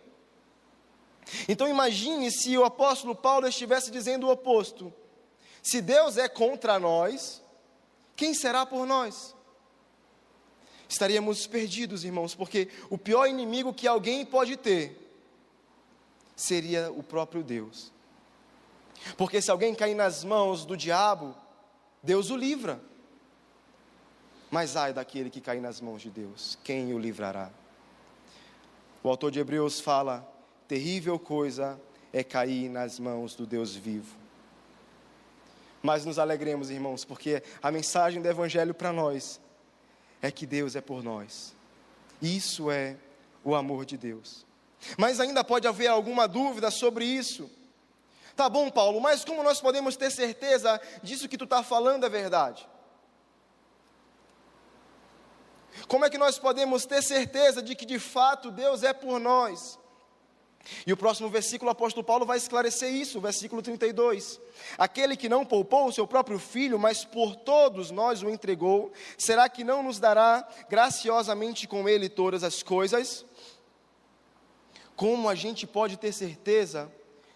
Então 1.47 1.67
imagine 1.67 2.31
se 2.31 2.57
o 2.57 2.65
apóstolo 2.65 3.15
Paulo 3.15 3.47
estivesse 3.47 3.91
dizendo 3.91 4.27
o 4.27 4.31
oposto: 4.31 4.93
se 5.61 5.81
Deus 5.81 6.17
é 6.17 6.27
contra 6.27 6.79
nós, 6.79 7.41
quem 8.15 8.33
será 8.33 8.65
por 8.65 8.85
nós? 8.85 9.35
Estaríamos 10.89 11.45
perdidos, 11.45 12.03
irmãos, 12.03 12.33
porque 12.33 12.67
o 12.89 12.97
pior 12.97 13.27
inimigo 13.27 13.71
que 13.71 13.87
alguém 13.87 14.25
pode 14.25 14.57
ter 14.57 14.97
seria 16.35 16.91
o 16.91 17.03
próprio 17.03 17.43
Deus. 17.43 17.93
Porque 19.15 19.39
se 19.39 19.51
alguém 19.51 19.75
cair 19.75 19.93
nas 19.93 20.23
mãos 20.23 20.65
do 20.65 20.75
diabo, 20.75 21.35
Deus 22.01 22.31
o 22.31 22.35
livra. 22.35 22.81
Mas 24.49 24.75
ai 24.75 24.91
daquele 24.91 25.29
que 25.29 25.39
cair 25.39 25.61
nas 25.61 25.79
mãos 25.79 26.01
de 26.01 26.09
Deus, 26.09 26.57
quem 26.63 26.91
o 26.91 26.97
livrará? 26.97 27.51
O 29.03 29.09
autor 29.09 29.29
de 29.29 29.39
Hebreus 29.39 29.79
fala: 29.79 30.27
terrível 30.67 31.19
coisa 31.19 31.79
é 32.11 32.23
cair 32.23 32.67
nas 32.67 32.99
mãos 32.99 33.35
do 33.35 33.45
Deus 33.45 33.75
vivo. 33.75 34.17
Mas 35.83 36.03
nos 36.03 36.17
alegremos, 36.17 36.71
irmãos, 36.71 37.05
porque 37.05 37.43
a 37.61 37.71
mensagem 37.71 38.23
do 38.23 38.27
Evangelho 38.27 38.73
para 38.73 38.91
nós 38.91 39.39
é 40.21 40.31
que 40.31 40.45
Deus 40.45 40.75
é 40.75 40.81
por 40.81 41.03
nós. 41.03 41.55
Isso 42.21 42.69
é 42.69 42.97
o 43.43 43.55
amor 43.55 43.85
de 43.85 43.97
Deus. 43.97 44.45
Mas 44.97 45.19
ainda 45.19 45.43
pode 45.43 45.67
haver 45.67 45.87
alguma 45.87 46.27
dúvida 46.27 46.71
sobre 46.71 47.05
isso. 47.05 47.49
Tá 48.35 48.49
bom, 48.49 48.69
Paulo, 48.69 49.01
mas 49.01 49.25
como 49.25 49.43
nós 49.43 49.59
podemos 49.59 49.97
ter 49.97 50.09
certeza 50.09 50.79
disso 51.03 51.27
que 51.27 51.37
tu 51.37 51.43
está 51.43 51.61
falando 51.61 52.05
é 52.05 52.09
verdade? 52.09 52.67
Como 55.87 56.05
é 56.05 56.09
que 56.09 56.17
nós 56.17 56.37
podemos 56.37 56.85
ter 56.85 57.01
certeza 57.01 57.61
de 57.61 57.75
que 57.75 57.85
de 57.85 57.99
fato 57.99 58.51
Deus 58.51 58.83
é 58.83 58.93
por 58.93 59.19
nós? 59.19 59.77
E 60.85 60.93
o 60.93 60.97
próximo 60.97 61.29
versículo, 61.29 61.69
o 61.69 61.71
apóstolo 61.71 62.03
Paulo 62.03 62.25
vai 62.25 62.37
esclarecer 62.37 62.93
isso, 62.93 63.19
versículo 63.19 63.61
32. 63.61 64.39
Aquele 64.77 65.15
que 65.15 65.29
não 65.29 65.45
poupou 65.45 65.87
o 65.87 65.91
seu 65.91 66.07
próprio 66.07 66.39
filho, 66.39 66.79
mas 66.79 67.05
por 67.05 67.35
todos 67.35 67.91
nós 67.91 68.21
o 68.21 68.29
entregou, 68.29 68.91
será 69.17 69.47
que 69.49 69.63
não 69.63 69.83
nos 69.83 69.99
dará 69.99 70.47
graciosamente 70.69 71.67
com 71.67 71.87
ele 71.87 72.09
todas 72.09 72.43
as 72.43 72.63
coisas? 72.63 73.25
Como 74.95 75.29
a 75.29 75.35
gente 75.35 75.65
pode 75.65 75.97
ter 75.97 76.11
certeza 76.11 76.91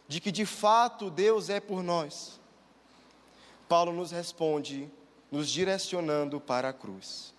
de 0.08 0.20
que 0.20 0.32
de 0.32 0.46
fato 0.46 1.10
Deus 1.10 1.50
é 1.50 1.60
por 1.60 1.82
nós? 1.82 2.40
Paulo 3.68 3.94
nos 3.94 4.12
responde, 4.12 4.90
nos 5.32 5.50
direcionando 5.50 6.40
para 6.40 6.70
a 6.70 6.74
cruz. 6.74 7.34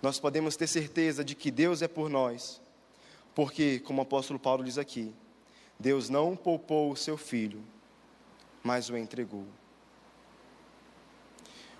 Nós 0.00 0.20
podemos 0.20 0.56
ter 0.56 0.66
certeza 0.66 1.24
de 1.24 1.34
que 1.34 1.50
Deus 1.50 1.82
é 1.82 1.88
por 1.88 2.08
nós 2.08 2.60
porque, 3.38 3.78
como 3.78 4.00
o 4.00 4.02
apóstolo 4.02 4.36
Paulo 4.36 4.64
diz 4.64 4.78
aqui, 4.78 5.14
Deus 5.78 6.08
não 6.08 6.34
poupou 6.34 6.90
o 6.90 6.96
seu 6.96 7.16
filho, 7.16 7.62
mas 8.64 8.90
o 8.90 8.96
entregou. 8.96 9.46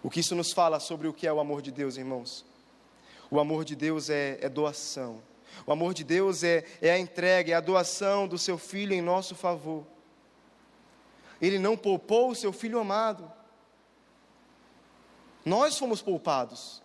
O 0.01 0.09
que 0.09 0.21
isso 0.21 0.37
nos 0.37 0.53
fala 0.53 0.79
sobre 0.79 1.09
o 1.09 1.12
que 1.12 1.27
é 1.27 1.33
o 1.33 1.40
amor 1.40 1.61
de 1.61 1.73
Deus, 1.73 1.97
irmãos? 1.97 2.47
O 3.29 3.40
amor 3.40 3.64
de 3.64 3.75
Deus 3.75 4.09
é, 4.09 4.38
é 4.40 4.49
doação. 4.49 5.21
O 5.66 5.73
amor 5.73 5.94
de 5.94 6.05
Deus 6.05 6.44
é, 6.44 6.64
é 6.81 6.92
a 6.92 6.99
entrega, 6.99 7.51
é 7.51 7.57
a 7.57 7.61
doação 7.61 8.29
do 8.29 8.38
seu 8.38 8.57
filho 8.57 8.94
em 8.94 9.03
nosso 9.03 9.35
favor. 9.35 9.85
Ele 11.42 11.59
não 11.59 11.77
poupou 11.77 12.31
o 12.31 12.37
seu 12.37 12.53
filho 12.53 12.79
amado. 12.79 13.29
Nós 15.44 15.77
fomos 15.77 16.01
poupados. 16.01 16.81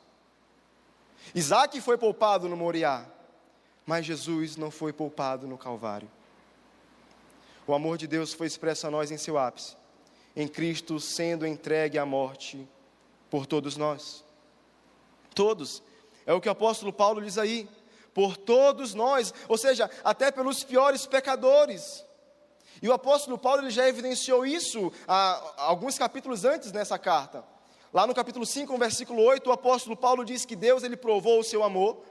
Isaac 1.36 1.79
foi 1.79 1.95
poupado 1.95 2.49
no 2.49 2.57
Moriá. 2.57 3.12
Mas 3.85 4.05
Jesus 4.05 4.55
não 4.55 4.71
foi 4.71 4.93
poupado 4.93 5.47
no 5.47 5.57
Calvário. 5.57 6.09
O 7.65 7.73
amor 7.73 7.97
de 7.97 8.07
Deus 8.07 8.33
foi 8.33 8.47
expresso 8.47 8.87
a 8.87 8.91
nós 8.91 9.11
em 9.11 9.17
seu 9.17 9.37
ápice, 9.37 9.75
em 10.35 10.47
Cristo 10.47 10.99
sendo 10.99 11.47
entregue 11.47 11.97
à 11.97 12.05
morte 12.05 12.67
por 13.29 13.45
todos 13.45 13.77
nós. 13.77 14.23
Todos. 15.33 15.81
É 16.25 16.33
o 16.33 16.41
que 16.41 16.49
o 16.49 16.51
apóstolo 16.51 16.91
Paulo 16.91 17.21
diz 17.21 17.37
aí. 17.37 17.69
Por 18.13 18.37
todos 18.37 18.93
nós, 18.93 19.33
ou 19.47 19.57
seja, 19.57 19.89
até 20.03 20.31
pelos 20.31 20.63
piores 20.63 21.05
pecadores. 21.07 22.05
E 22.79 22.87
o 22.87 22.93
apóstolo 22.93 23.37
Paulo 23.37 23.63
ele 23.63 23.71
já 23.71 23.87
evidenciou 23.87 24.45
isso 24.45 24.91
há 25.07 25.53
alguns 25.57 25.97
capítulos 25.97 26.45
antes 26.45 26.71
nessa 26.71 26.99
carta. 26.99 27.43
Lá 27.91 28.05
no 28.05 28.13
capítulo 28.13 28.45
5, 28.45 28.77
versículo 28.77 29.23
8, 29.23 29.49
o 29.49 29.53
apóstolo 29.53 29.95
Paulo 29.95 30.25
diz 30.25 30.45
que 30.45 30.55
Deus 30.55 30.83
ele 30.83 30.97
provou 30.97 31.39
o 31.39 31.43
seu 31.43 31.63
amor 31.63 32.03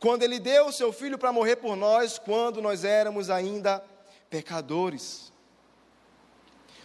quando 0.00 0.22
Ele 0.22 0.38
deu 0.38 0.66
o 0.66 0.72
seu 0.72 0.92
Filho 0.92 1.18
para 1.18 1.32
morrer 1.32 1.56
por 1.56 1.76
nós, 1.76 2.18
quando 2.18 2.60
nós 2.60 2.84
éramos 2.84 3.30
ainda 3.30 3.82
pecadores. 4.28 5.32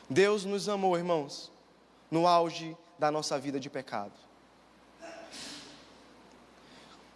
Deus 0.10 0.44
nos 0.44 0.68
amou, 0.68 0.98
irmãos, 0.98 1.52
no 2.10 2.28
auge 2.28 2.78
da 3.00 3.10
nossa 3.10 3.40
vida 3.40 3.60
de 3.60 3.70
pecado. 3.70 4.14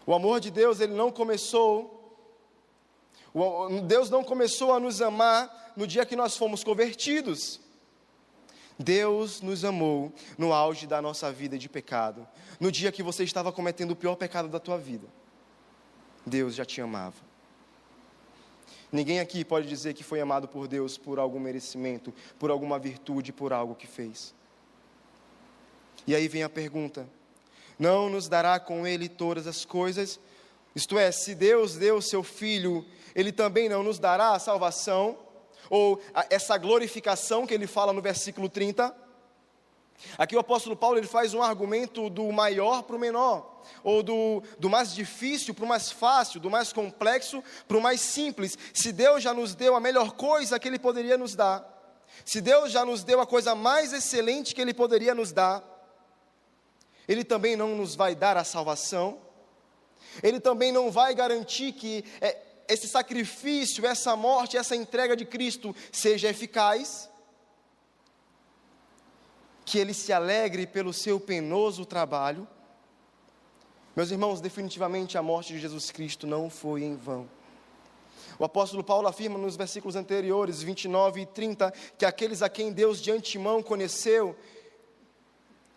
O 0.05 0.13
amor 0.13 0.39
de 0.39 0.51
Deus, 0.51 0.79
ele 0.79 0.93
não 0.93 1.11
começou, 1.11 2.17
Deus 3.87 4.09
não 4.09 4.23
começou 4.23 4.71
a 4.71 4.79
nos 4.79 5.01
amar 5.01 5.73
no 5.75 5.87
dia 5.87 6.05
que 6.05 6.15
nós 6.15 6.37
fomos 6.37 6.63
convertidos. 6.63 7.59
Deus 8.77 9.41
nos 9.41 9.65
amou 9.65 10.13
no 10.37 10.53
auge 10.53 10.85
da 10.85 11.01
nossa 11.01 11.31
vida 11.31 11.57
de 11.57 11.67
pecado, 11.67 12.27
no 12.59 12.71
dia 12.71 12.91
que 12.91 13.01
você 13.01 13.23
estava 13.23 13.51
cometendo 13.51 13.91
o 13.91 13.95
pior 13.95 14.15
pecado 14.15 14.47
da 14.47 14.59
tua 14.59 14.77
vida. 14.77 15.07
Deus 16.25 16.55
já 16.55 16.65
te 16.65 16.81
amava. 16.81 17.25
Ninguém 18.91 19.19
aqui 19.19 19.43
pode 19.43 19.67
dizer 19.67 19.93
que 19.93 20.03
foi 20.03 20.21
amado 20.21 20.47
por 20.47 20.67
Deus 20.67 20.97
por 20.97 21.19
algum 21.19 21.39
merecimento, 21.39 22.13
por 22.39 22.49
alguma 22.49 22.79
virtude, 22.79 23.33
por 23.33 23.51
algo 23.51 23.75
que 23.75 23.87
fez. 23.87 24.33
E 26.07 26.15
aí 26.15 26.27
vem 26.27 26.43
a 26.43 26.49
pergunta: 26.49 27.07
não 27.77 28.09
nos 28.09 28.27
dará 28.27 28.59
com 28.59 28.87
ele 28.87 29.09
todas 29.09 29.47
as 29.47 29.65
coisas? 29.65 30.19
Isto 30.75 30.97
é, 30.97 31.11
se 31.11 31.35
Deus 31.35 31.75
deu 31.75 32.01
seu 32.01 32.23
Filho, 32.23 32.85
ele 33.13 33.31
também 33.31 33.69
não 33.69 33.83
nos 33.83 33.97
dará 33.97 34.31
a 34.31 34.39
salvação, 34.39 35.17
ou 35.69 36.01
essa 36.29 36.57
glorificação 36.57 37.47
que 37.47 37.53
ele 37.53 37.67
fala 37.67 37.93
no 37.93 38.01
versículo 38.01 38.49
30? 38.49 39.04
Aqui 40.17 40.35
o 40.35 40.39
apóstolo 40.39 40.75
Paulo 40.75 40.97
ele 40.97 41.07
faz 41.07 41.33
um 41.33 41.41
argumento 41.41 42.09
do 42.09 42.31
maior 42.31 42.83
para 42.83 42.95
o 42.95 42.99
menor, 42.99 43.63
ou 43.83 44.03
do, 44.03 44.43
do 44.59 44.69
mais 44.69 44.93
difícil 44.93 45.53
para 45.53 45.65
o 45.65 45.67
mais 45.67 45.91
fácil, 45.91 46.39
do 46.39 46.49
mais 46.49 46.71
complexo 46.71 47.43
para 47.67 47.77
o 47.77 47.81
mais 47.81 48.01
simples. 48.01 48.57
Se 48.73 48.91
Deus 48.91 49.23
já 49.23 49.33
nos 49.33 49.55
deu 49.55 49.75
a 49.75 49.79
melhor 49.79 50.11
coisa 50.11 50.59
que 50.59 50.67
Ele 50.67 50.79
poderia 50.79 51.17
nos 51.17 51.35
dar, 51.35 51.71
se 52.23 52.39
Deus 52.39 52.71
já 52.71 52.85
nos 52.85 53.03
deu 53.03 53.19
a 53.19 53.25
coisa 53.25 53.55
mais 53.55 53.91
excelente 53.93 54.53
que 54.53 54.61
Ele 54.61 54.73
poderia 54.73 55.15
nos 55.15 55.31
dar, 55.31 55.63
Ele 57.07 57.23
também 57.23 57.55
não 57.55 57.75
nos 57.75 57.95
vai 57.95 58.15
dar 58.15 58.37
a 58.37 58.43
salvação, 58.43 59.19
Ele 60.21 60.39
também 60.39 60.71
não 60.71 60.91
vai 60.91 61.13
garantir 61.15 61.71
que 61.73 62.05
é, 62.21 62.37
esse 62.67 62.87
sacrifício, 62.87 63.85
essa 63.85 64.15
morte, 64.15 64.57
essa 64.57 64.75
entrega 64.75 65.15
de 65.15 65.25
Cristo 65.25 65.75
seja 65.91 66.29
eficaz 66.29 67.09
que 69.65 69.79
ele 69.79 69.93
se 69.93 70.13
alegre 70.13 70.67
pelo 70.67 70.93
seu 70.93 71.19
penoso 71.19 71.85
trabalho. 71.85 72.47
Meus 73.95 74.11
irmãos, 74.11 74.39
definitivamente 74.39 75.17
a 75.17 75.23
morte 75.23 75.53
de 75.53 75.59
Jesus 75.59 75.89
Cristo 75.89 76.27
não 76.27 76.49
foi 76.49 76.83
em 76.83 76.95
vão. 76.95 77.27
O 78.37 78.45
apóstolo 78.45 78.83
Paulo 78.83 79.07
afirma 79.07 79.39
nos 79.39 79.55
versículos 79.55 79.95
anteriores, 79.95 80.61
29 80.61 81.21
e 81.21 81.25
30, 81.25 81.71
que 81.97 82.05
aqueles 82.05 82.41
a 82.41 82.49
quem 82.49 82.71
Deus 82.71 83.01
de 83.01 83.11
antemão 83.11 83.63
conheceu, 83.63 84.35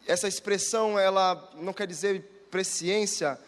essa 0.07 0.27
expressão 0.27 0.99
ela 0.99 1.51
não 1.55 1.73
quer 1.73 1.87
dizer 1.87 2.47
presciência, 2.51 3.39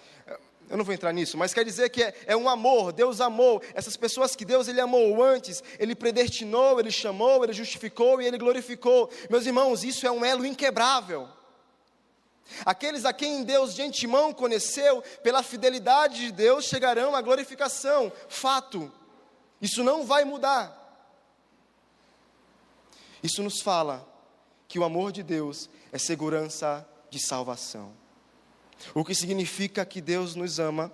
eu 0.70 0.76
não 0.76 0.84
vou 0.84 0.94
entrar 0.94 1.12
nisso, 1.12 1.36
mas 1.36 1.52
quer 1.52 1.64
dizer 1.64 1.90
que 1.90 2.00
é, 2.00 2.14
é, 2.26 2.36
um 2.36 2.48
amor, 2.48 2.92
Deus 2.92 3.20
amou, 3.20 3.60
essas 3.74 3.96
pessoas 3.96 4.36
que 4.36 4.44
Deus 4.44 4.68
ele 4.68 4.80
amou 4.80 5.20
antes, 5.20 5.64
Ele 5.80 5.96
predestinou, 5.96 6.78
Ele 6.78 6.92
chamou, 6.92 7.42
Ele 7.42 7.52
justificou 7.52 8.22
e 8.22 8.26
Ele 8.26 8.38
glorificou. 8.38 9.10
Meus 9.28 9.44
irmãos, 9.46 9.82
isso 9.82 10.06
é 10.06 10.10
um 10.12 10.24
elo 10.24 10.46
inquebrável. 10.46 11.28
Aqueles 12.64 13.04
a 13.04 13.12
quem 13.12 13.42
Deus 13.42 13.74
de 13.74 13.82
antemão 13.82 14.32
conheceu, 14.32 15.02
pela 15.24 15.42
fidelidade 15.42 16.26
de 16.26 16.32
Deus, 16.32 16.66
chegarão 16.66 17.16
à 17.16 17.20
glorificação, 17.20 18.12
fato, 18.28 18.92
isso 19.60 19.82
não 19.82 20.06
vai 20.06 20.24
mudar. 20.24 20.76
Isso 23.20 23.42
nos 23.42 23.60
fala 23.60 24.06
que 24.68 24.78
o 24.78 24.84
amor 24.84 25.10
de 25.10 25.24
Deus 25.24 25.68
é 25.90 25.98
segurança 25.98 26.86
de 27.10 27.18
salvação. 27.18 27.92
O 28.94 29.04
que 29.04 29.14
significa 29.14 29.84
que 29.84 30.00
Deus 30.00 30.34
nos 30.34 30.58
ama, 30.58 30.92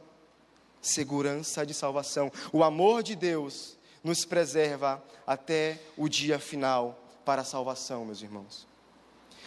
segurança 0.81 1.67
de 1.67 1.75
salvação. 1.75 2.31
O 2.53 2.63
amor 2.63 3.03
de 3.03 3.15
Deus 3.15 3.77
nos 4.03 4.25
preserva 4.25 5.03
até 5.27 5.81
o 5.97 6.09
dia 6.09 6.39
final 6.39 6.99
para 7.25 7.43
a 7.43 7.45
salvação, 7.45 8.05
meus 8.05 8.23
irmãos. 8.23 8.67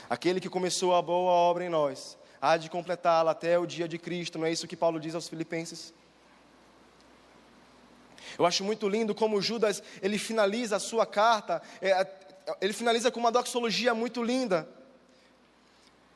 Aquele 0.10 0.42
que 0.42 0.50
começou 0.50 0.96
a 0.96 1.02
boa 1.02 1.32
obra 1.32 1.64
em 1.64 1.70
nós, 1.70 2.18
há 2.42 2.58
de 2.58 2.70
completá-la 2.70 3.32
até 3.32 3.58
o 3.58 3.66
dia 3.66 3.88
de 3.88 3.98
Cristo, 3.98 4.38
não 4.38 4.46
é 4.46 4.52
isso 4.52 4.68
que 4.68 4.76
Paulo 4.76 5.00
diz 5.00 5.16
aos 5.16 5.30
Filipenses? 5.30 5.94
Eu 8.38 8.46
acho 8.46 8.64
muito 8.64 8.88
lindo 8.88 9.16
como 9.16 9.42
Judas 9.42 9.82
ele 10.02 10.18
finaliza 10.18 10.76
a 10.76 10.80
sua 10.80 11.06
carta, 11.06 11.62
é, 11.82 12.08
ele 12.62 12.74
finaliza 12.74 13.12
com 13.12 13.20
uma 13.20 13.32
doxologia 13.32 13.94
muito 13.94 14.24
linda. 14.24 14.68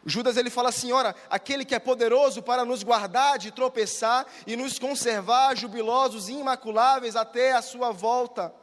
Judas 0.05 0.35
ele 0.35 0.49
fala 0.49 0.69
assim: 0.69 0.91
ora, 0.91 1.15
aquele 1.29 1.63
que 1.63 1.75
é 1.75 1.79
poderoso 1.79 2.41
para 2.41 2.65
nos 2.65 2.83
guardar 2.83 3.37
de 3.37 3.51
tropeçar 3.51 4.25
e 4.45 4.55
nos 4.55 4.77
conservar 4.77 5.55
jubilosos 5.55 6.27
e 6.27 6.33
imaculáveis 6.33 7.15
até 7.15 7.53
a 7.53 7.61
sua 7.61 7.91
volta. 7.91 8.53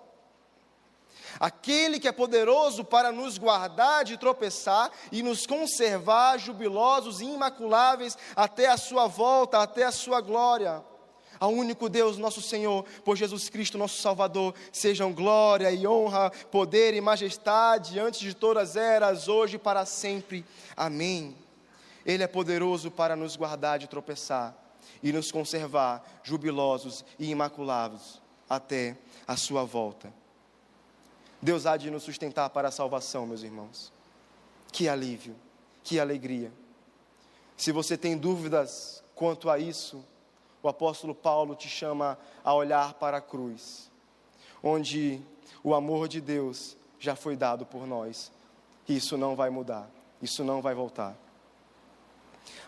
Aquele 1.39 1.99
que 1.99 2.09
é 2.09 2.13
poderoso 2.13 2.85
para 2.85 3.11
nos 3.11 3.39
guardar 3.39 4.05
de 4.05 4.19
tropeçar 4.19 4.91
e 5.11 5.23
nos 5.23 5.47
conservar 5.47 6.39
jubilosos 6.39 7.21
e 7.21 7.25
imaculáveis 7.25 8.19
até 8.37 8.69
a 8.69 8.77
sua 8.77 9.07
volta, 9.07 9.59
até 9.59 9.85
a 9.85 9.93
sua 9.93 10.21
glória. 10.21 10.85
Ao 11.41 11.51
único 11.51 11.89
Deus, 11.89 12.19
nosso 12.19 12.43
Senhor, 12.43 12.85
por 13.03 13.17
Jesus 13.17 13.49
Cristo, 13.49 13.79
nosso 13.79 13.99
Salvador, 14.03 14.55
sejam 14.71 15.11
glória 15.11 15.73
e 15.73 15.87
honra, 15.87 16.31
poder 16.51 16.93
e 16.93 17.01
majestade 17.01 17.99
antes 17.99 18.21
de 18.21 18.35
todas 18.35 18.71
as 18.71 18.77
eras, 18.77 19.27
hoje 19.27 19.57
e 19.57 19.59
para 19.59 19.87
sempre. 19.87 20.45
Amém. 20.77 21.35
Ele 22.05 22.23
é 22.23 22.27
poderoso 22.27 22.91
para 22.91 23.17
nos 23.17 23.37
guardar 23.37 23.79
de 23.79 23.87
tropeçar 23.87 24.55
e 25.03 25.13
nos 25.13 25.33
conservar 25.33 26.21
jubilosos 26.23 27.07
e 27.19 27.31
imaculados 27.31 28.21
até 28.49 28.99
a 29.27 29.35
sua 29.35 29.65
volta. 29.65 30.13
Deus 31.41 31.65
há 31.65 31.79
de 31.79 31.91
nos 31.91 32.03
sustentar 32.03 32.51
para 32.51 32.69
a 32.69 32.73
salvação, 32.73 33.27
meus 33.27 33.43
irmãos. 33.43 33.91
Que 34.71 34.91
alívio, 34.91 35.35
que 35.83 35.99
alegria. 35.99 36.53
Se 37.57 37.73
você 37.73 37.97
tem 37.97 38.15
dúvidas 38.15 39.03
quanto 39.15 39.49
a 39.49 39.59
isso, 39.59 40.05
o 40.63 40.69
apóstolo 40.69 41.15
Paulo 41.15 41.55
te 41.55 41.69
chama 41.69 42.19
a 42.45 42.55
olhar 42.55 42.95
para 42.95 43.19
a 43.19 43.21
cruz, 43.21 43.91
onde 44.63 45.21
o 45.63 45.75
amor 45.75 46.09
de 46.09 46.21
Deus 46.21 46.77
já 46.99 47.17
foi 47.17 47.37
dado 47.37 47.65
por 47.65 47.87
nós. 47.87 48.31
Isso 48.89 49.17
não 49.17 49.35
vai 49.37 49.51
mudar, 49.51 49.89
isso 50.21 50.45
não 50.45 50.61
vai 50.61 50.75
voltar. 50.75 51.17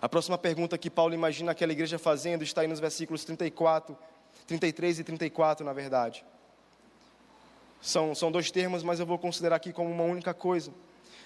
A 0.01 0.09
próxima 0.09 0.39
pergunta 0.39 0.79
que 0.79 0.91
Paulo 0.91 1.15
imagina 1.15 1.53
aquela 1.53 1.73
igreja 1.73 1.99
fazendo 1.99 2.43
está 2.43 2.61
aí 2.61 2.67
nos 2.67 2.81
versículos 2.81 3.25
34, 3.25 3.97
33 4.47 5.01
e 5.01 5.05
34, 5.05 5.65
na 5.65 5.73
verdade. 5.73 6.25
São, 7.81 8.15
são 8.15 8.31
dois 8.31 8.51
termos, 8.51 8.83
mas 8.83 9.01
eu 9.01 9.07
vou 9.07 9.19
considerar 9.19 9.57
aqui 9.57 9.73
como 9.73 9.91
uma 9.91 10.05
única 10.05 10.33
coisa. 10.33 10.73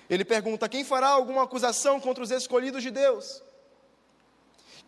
Ele 0.09 0.25
pergunta: 0.25 0.69
quem 0.69 0.85
fará 0.85 1.09
alguma 1.09 1.43
acusação 1.43 2.01
contra 2.01 2.23
os 2.23 2.31
escolhidos 2.31 2.83
de 2.83 2.91
Deus? 2.91 3.43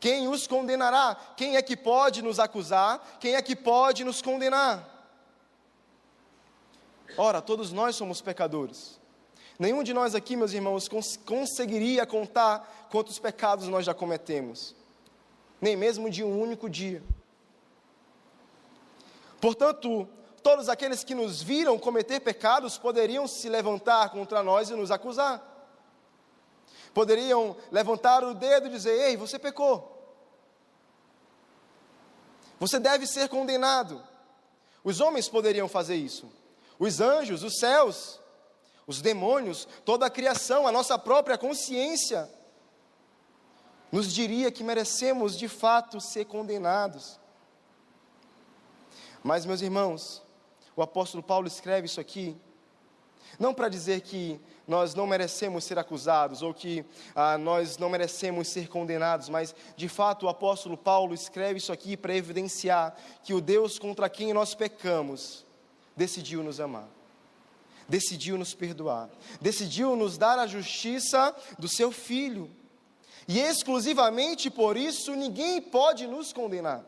Quem 0.01 0.29
os 0.29 0.47
condenará? 0.47 1.17
Quem 1.37 1.57
é 1.57 1.63
que 1.63 1.77
pode 1.77 2.23
nos 2.23 2.39
acusar? 2.39 3.19
Quem 3.21 3.35
é 3.35 3.43
que 3.43 3.57
pode 3.57 4.05
nos 4.05 4.23
condenar? 4.23 4.87
Ora, 7.17 7.43
todos 7.43 7.73
nós 7.73 7.97
somos 7.97 8.21
pecadores. 8.21 9.01
Nenhum 9.59 9.83
de 9.83 9.93
nós 9.93 10.15
aqui, 10.15 10.37
meus 10.37 10.53
irmãos, 10.53 10.89
cons 10.89 11.17
conseguiria 11.17 12.07
contar 12.07 12.87
quantos 12.91 13.19
pecados 13.19 13.67
nós 13.67 13.85
já 13.85 13.93
cometemos, 13.93 14.75
nem 15.61 15.77
mesmo 15.77 16.09
de 16.09 16.23
um 16.23 16.41
único 16.41 16.71
dia. 16.71 17.03
Portanto, 19.41 20.09
todos 20.45 20.69
aqueles 20.69 21.03
que 21.03 21.15
nos 21.15 21.43
viram 21.43 21.77
cometer 21.77 22.21
pecados 22.21 22.79
poderiam 22.79 23.27
se 23.27 23.49
levantar 23.49 24.11
contra 24.11 24.45
nós 24.45 24.71
e 24.71 24.75
nos 24.77 24.93
acusar 24.93 25.58
poderiam 26.95 27.57
levantar 27.71 28.25
o 28.25 28.35
dedo 28.35 28.67
e 28.67 28.71
dizer: 28.71 29.09
Ei, 29.09 29.17
você 29.17 29.39
pecou. 29.39 29.97
Você 32.59 32.79
deve 32.79 33.07
ser 33.07 33.29
condenado. 33.29 34.03
Os 34.83 35.01
homens 35.01 35.29
poderiam 35.29 35.69
fazer 35.69 35.97
isso. 35.97 36.31
Os 36.79 37.01
anjos, 37.01 37.43
os 37.43 37.59
céus, 37.59 38.21
os 38.87 39.01
demônios, 39.01 39.69
toda 39.85 40.07
a 40.07 40.11
criação, 40.11 40.67
a 40.67 40.73
nossa 40.73 40.99
própria 40.99 41.37
consciência, 41.37 42.29
nos 43.91 44.13
diria 44.13 44.51
que 44.51 44.65
merecemos 44.65 45.37
de 45.37 45.49
fato 45.49 46.01
ser 46.01 46.25
condenados. 46.27 47.19
Mas, 49.23 49.45
meus 49.45 49.61
irmãos, 49.61 50.23
o 50.77 50.83
apóstolo 50.83 51.23
Paulo 51.23 51.47
escreve 51.47 51.87
isso 51.87 52.01
aqui, 52.01 52.37
não 53.39 53.53
para 53.53 53.69
dizer 53.69 54.01
que 54.01 54.41
nós 54.69 54.95
não 54.95 55.07
merecemos 55.07 55.65
ser 55.65 55.79
acusados 55.79 56.43
ou 56.43 56.53
que 56.53 56.85
ah, 57.15 57.39
nós 57.39 57.79
não 57.79 57.89
merecemos 57.89 58.49
ser 58.49 58.69
condenados, 58.69 59.31
mas 59.31 59.55
de 59.75 59.89
fato 59.89 60.27
o 60.27 60.29
apóstolo 60.29 60.77
Paulo 60.77 61.15
escreve 61.15 61.57
isso 61.57 61.73
aqui 61.73 61.97
para 61.97 62.15
evidenciar 62.15 62.95
que 63.25 63.33
o 63.33 63.41
Deus 63.41 63.79
contra 63.79 64.11
quem 64.11 64.35
nós 64.35 64.55
pecamos 64.55 65.47
decidiu 65.97 66.43
nos 66.43 66.61
amar, 66.61 66.87
decidiu 67.89 68.37
nos 68.37 68.53
perdoar, 68.55 69.09
decidiu 69.41 69.97
nos 69.97 70.19
dar 70.19 70.39
a 70.39 70.47
justiça 70.47 71.35
do 71.59 71.67
seu 71.67 71.91
filho. 71.91 72.51
E 73.27 73.39
exclusivamente 73.41 74.51
por 74.51 74.77
isso 74.77 75.15
ninguém 75.17 75.63
pode 75.63 76.07
nos 76.07 76.31
condenar. 76.31 76.85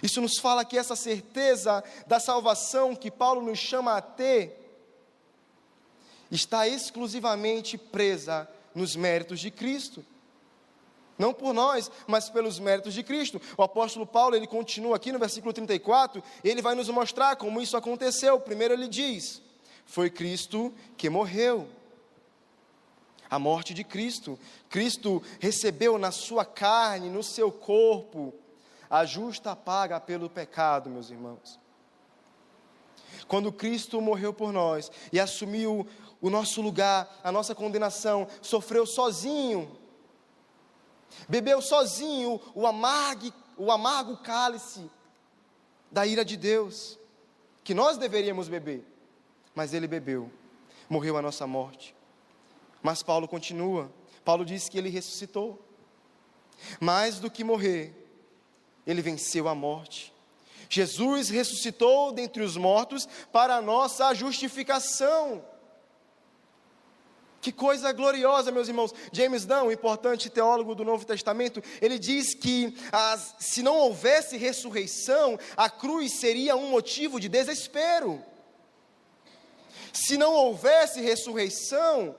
Isso 0.00 0.20
nos 0.20 0.38
fala 0.38 0.64
que 0.64 0.78
essa 0.78 0.94
certeza 0.94 1.82
da 2.06 2.20
salvação 2.20 2.94
que 2.94 3.10
Paulo 3.10 3.42
nos 3.42 3.58
chama 3.58 3.96
a 3.96 4.00
ter 4.00 4.59
está 6.30 6.68
exclusivamente 6.68 7.76
presa 7.76 8.48
nos 8.74 8.94
méritos 8.94 9.40
de 9.40 9.50
Cristo. 9.50 10.04
Não 11.18 11.34
por 11.34 11.52
nós, 11.52 11.90
mas 12.06 12.30
pelos 12.30 12.58
méritos 12.58 12.94
de 12.94 13.02
Cristo. 13.02 13.40
O 13.56 13.62
apóstolo 13.62 14.06
Paulo, 14.06 14.34
ele 14.34 14.46
continua 14.46 14.96
aqui 14.96 15.12
no 15.12 15.18
versículo 15.18 15.52
34, 15.52 16.22
ele 16.42 16.62
vai 16.62 16.74
nos 16.74 16.88
mostrar 16.88 17.36
como 17.36 17.60
isso 17.60 17.76
aconteceu. 17.76 18.40
Primeiro 18.40 18.72
ele 18.72 18.88
diz: 18.88 19.42
Foi 19.84 20.08
Cristo 20.08 20.72
que 20.96 21.10
morreu. 21.10 21.68
A 23.28 23.38
morte 23.38 23.74
de 23.74 23.84
Cristo. 23.84 24.38
Cristo 24.68 25.22
recebeu 25.38 25.98
na 25.98 26.10
sua 26.10 26.44
carne, 26.44 27.10
no 27.10 27.22
seu 27.22 27.52
corpo, 27.52 28.34
a 28.88 29.04
justa 29.04 29.54
paga 29.54 30.00
pelo 30.00 30.28
pecado, 30.28 30.90
meus 30.90 31.10
irmãos. 31.10 31.60
Quando 33.28 33.52
Cristo 33.52 34.00
morreu 34.00 34.32
por 34.32 34.52
nós 34.52 34.90
e 35.12 35.20
assumiu 35.20 35.86
o 36.20 36.28
nosso 36.28 36.60
lugar, 36.60 37.20
a 37.24 37.32
nossa 37.32 37.54
condenação, 37.54 38.26
sofreu 38.42 38.86
sozinho, 38.86 39.76
bebeu 41.28 41.62
sozinho 41.62 42.40
o 42.54 42.66
amargo, 42.66 43.32
o 43.56 43.70
amargo 43.70 44.16
cálice 44.18 44.90
da 45.90 46.06
ira 46.06 46.24
de 46.24 46.36
Deus, 46.36 46.98
que 47.64 47.74
nós 47.74 47.96
deveríamos 47.96 48.48
beber, 48.48 48.84
mas 49.54 49.72
ele 49.74 49.86
bebeu, 49.86 50.30
morreu 50.88 51.16
a 51.16 51.22
nossa 51.22 51.46
morte. 51.46 51.94
Mas 52.82 53.02
Paulo 53.02 53.28
continua, 53.28 53.90
Paulo 54.24 54.44
diz 54.44 54.68
que 54.68 54.78
ele 54.78 54.88
ressuscitou. 54.88 55.62
Mais 56.78 57.18
do 57.18 57.30
que 57.30 57.42
morrer, 57.42 57.94
ele 58.86 59.00
venceu 59.00 59.48
a 59.48 59.54
morte. 59.54 60.12
Jesus 60.68 61.28
ressuscitou 61.28 62.12
dentre 62.12 62.42
os 62.42 62.56
mortos 62.56 63.08
para 63.32 63.56
a 63.56 63.62
nossa 63.62 64.14
justificação. 64.14 65.42
Que 67.40 67.50
coisa 67.50 67.90
gloriosa, 67.92 68.52
meus 68.52 68.68
irmãos. 68.68 68.94
James 69.12 69.46
Dunn, 69.46 69.72
importante 69.72 70.28
teólogo 70.28 70.74
do 70.74 70.84
Novo 70.84 71.06
Testamento, 71.06 71.62
ele 71.80 71.98
diz 71.98 72.34
que 72.34 72.76
as, 72.92 73.34
se 73.38 73.62
não 73.62 73.76
houvesse 73.76 74.36
ressurreição, 74.36 75.38
a 75.56 75.70
cruz 75.70 76.20
seria 76.20 76.54
um 76.54 76.68
motivo 76.68 77.18
de 77.18 77.28
desespero. 77.28 78.22
Se 79.92 80.18
não 80.18 80.34
houvesse 80.34 81.00
ressurreição, 81.00 82.14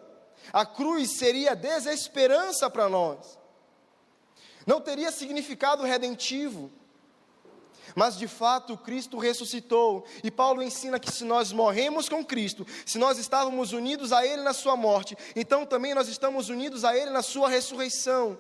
a 0.51 0.65
cruz 0.65 1.17
seria 1.17 1.55
desesperança 1.55 2.69
para 2.69 2.89
nós. 2.89 3.39
Não 4.65 4.81
teria 4.81 5.11
significado 5.11 5.83
redentivo. 5.83 6.71
Mas 7.95 8.17
de 8.17 8.27
fato 8.27 8.77
Cristo 8.77 9.17
ressuscitou, 9.17 10.05
e 10.23 10.31
Paulo 10.31 10.61
ensina 10.61 10.99
que 10.99 11.11
se 11.11 11.23
nós 11.23 11.51
morremos 11.51 12.07
com 12.07 12.23
Cristo, 12.23 12.65
se 12.85 12.97
nós 12.97 13.17
estávamos 13.17 13.73
unidos 13.73 14.11
a 14.13 14.25
Ele 14.25 14.41
na 14.41 14.53
Sua 14.53 14.75
morte, 14.75 15.17
então 15.35 15.65
também 15.65 15.93
nós 15.93 16.07
estamos 16.07 16.49
unidos 16.49 16.85
a 16.85 16.95
Ele 16.95 17.11
na 17.11 17.21
Sua 17.21 17.49
ressurreição. 17.49 18.37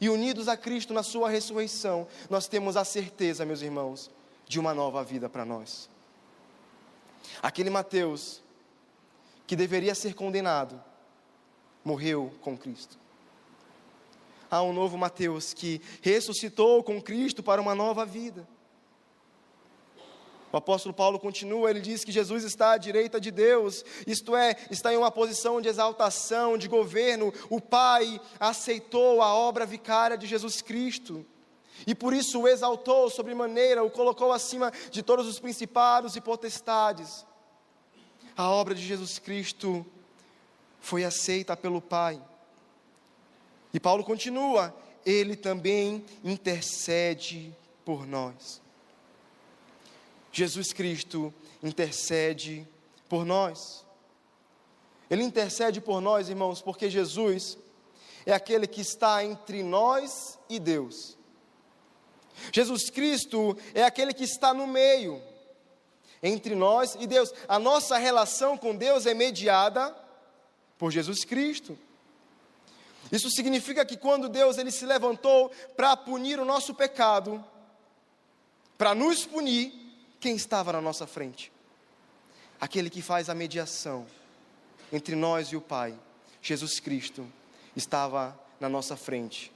E 0.00 0.08
unidos 0.08 0.48
a 0.48 0.56
Cristo 0.56 0.92
na 0.92 1.02
Sua 1.02 1.28
ressurreição, 1.28 2.08
nós 2.28 2.48
temos 2.48 2.76
a 2.76 2.84
certeza, 2.84 3.44
meus 3.44 3.62
irmãos, 3.62 4.10
de 4.48 4.58
uma 4.58 4.74
nova 4.74 5.04
vida 5.04 5.28
para 5.28 5.44
nós. 5.44 5.88
Aquele 7.40 7.70
Mateus, 7.70 8.42
que 9.46 9.54
deveria 9.54 9.94
ser 9.94 10.14
condenado, 10.14 10.82
morreu 11.84 12.32
com 12.40 12.56
Cristo 12.56 13.01
há 14.52 14.62
um 14.62 14.72
novo 14.72 14.98
Mateus 14.98 15.54
que 15.54 15.80
ressuscitou 16.02 16.82
com 16.84 17.00
Cristo 17.00 17.42
para 17.42 17.60
uma 17.60 17.74
nova 17.74 18.04
vida. 18.04 18.46
O 20.52 20.56
apóstolo 20.58 20.94
Paulo 20.94 21.18
continua, 21.18 21.70
ele 21.70 21.80
diz 21.80 22.04
que 22.04 22.12
Jesus 22.12 22.44
está 22.44 22.72
à 22.72 22.76
direita 22.76 23.18
de 23.18 23.30
Deus, 23.30 23.82
isto 24.06 24.36
é, 24.36 24.54
está 24.70 24.92
em 24.92 24.98
uma 24.98 25.10
posição 25.10 25.62
de 25.62 25.68
exaltação, 25.68 26.58
de 26.58 26.68
governo. 26.68 27.32
O 27.48 27.58
Pai 27.58 28.20
aceitou 28.38 29.22
a 29.22 29.32
obra 29.32 29.64
vicária 29.64 30.18
de 30.18 30.26
Jesus 30.26 30.60
Cristo 30.60 31.24
e 31.86 31.94
por 31.94 32.12
isso 32.12 32.42
o 32.42 32.46
exaltou 32.46 33.08
sobremaneira, 33.08 33.82
o 33.82 33.90
colocou 33.90 34.30
acima 34.30 34.70
de 34.90 35.02
todos 35.02 35.26
os 35.26 35.40
principados 35.40 36.14
e 36.14 36.20
potestades. 36.20 37.24
A 38.36 38.50
obra 38.50 38.74
de 38.74 38.82
Jesus 38.82 39.18
Cristo 39.18 39.86
foi 40.78 41.04
aceita 41.04 41.56
pelo 41.56 41.80
Pai. 41.80 42.20
E 43.72 43.80
Paulo 43.80 44.04
continua: 44.04 44.74
ele 45.04 45.36
também 45.36 46.04
intercede 46.22 47.54
por 47.84 48.06
nós. 48.06 48.60
Jesus 50.30 50.72
Cristo 50.72 51.32
intercede 51.62 52.66
por 53.08 53.24
nós. 53.24 53.84
Ele 55.10 55.22
intercede 55.22 55.80
por 55.80 56.00
nós, 56.00 56.28
irmãos, 56.28 56.62
porque 56.62 56.88
Jesus 56.88 57.58
é 58.24 58.32
aquele 58.32 58.66
que 58.66 58.80
está 58.80 59.22
entre 59.24 59.62
nós 59.62 60.38
e 60.48 60.58
Deus. 60.58 61.18
Jesus 62.50 62.88
Cristo 62.88 63.56
é 63.74 63.82
aquele 63.82 64.14
que 64.14 64.24
está 64.24 64.54
no 64.54 64.66
meio 64.66 65.22
entre 66.22 66.54
nós 66.54 66.96
e 66.98 67.06
Deus. 67.06 67.32
A 67.46 67.58
nossa 67.58 67.98
relação 67.98 68.56
com 68.56 68.74
Deus 68.74 69.04
é 69.04 69.12
mediada 69.12 69.94
por 70.78 70.90
Jesus 70.90 71.24
Cristo. 71.24 71.78
Isso 73.12 73.30
significa 73.30 73.84
que 73.84 73.98
quando 73.98 74.26
Deus 74.26 74.56
ele 74.56 74.70
se 74.70 74.86
levantou 74.86 75.52
para 75.76 75.94
punir 75.94 76.40
o 76.40 76.46
nosso 76.46 76.74
pecado, 76.74 77.44
para 78.78 78.94
nos 78.94 79.26
punir, 79.26 79.70
quem 80.18 80.34
estava 80.34 80.72
na 80.72 80.80
nossa 80.80 81.06
frente? 81.06 81.52
Aquele 82.58 82.88
que 82.88 83.02
faz 83.02 83.28
a 83.28 83.34
mediação 83.34 84.06
entre 84.90 85.14
nós 85.14 85.48
e 85.48 85.56
o 85.56 85.60
Pai, 85.60 85.94
Jesus 86.40 86.80
Cristo, 86.80 87.30
estava 87.76 88.38
na 88.58 88.68
nossa 88.68 88.96
frente, 88.96 89.52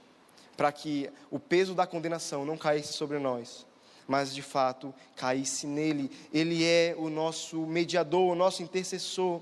para 0.56 0.70
que 0.70 1.10
o 1.30 1.38
peso 1.38 1.74
da 1.74 1.86
condenação 1.86 2.44
não 2.44 2.58
caísse 2.58 2.92
sobre 2.92 3.18
nós, 3.18 3.64
mas 4.06 4.34
de 4.34 4.42
fato 4.42 4.94
caísse 5.14 5.66
nele. 5.66 6.10
Ele 6.32 6.64
é 6.64 6.94
o 6.98 7.08
nosso 7.08 7.58
mediador, 7.66 8.32
o 8.32 8.34
nosso 8.34 8.62
intercessor. 8.62 9.40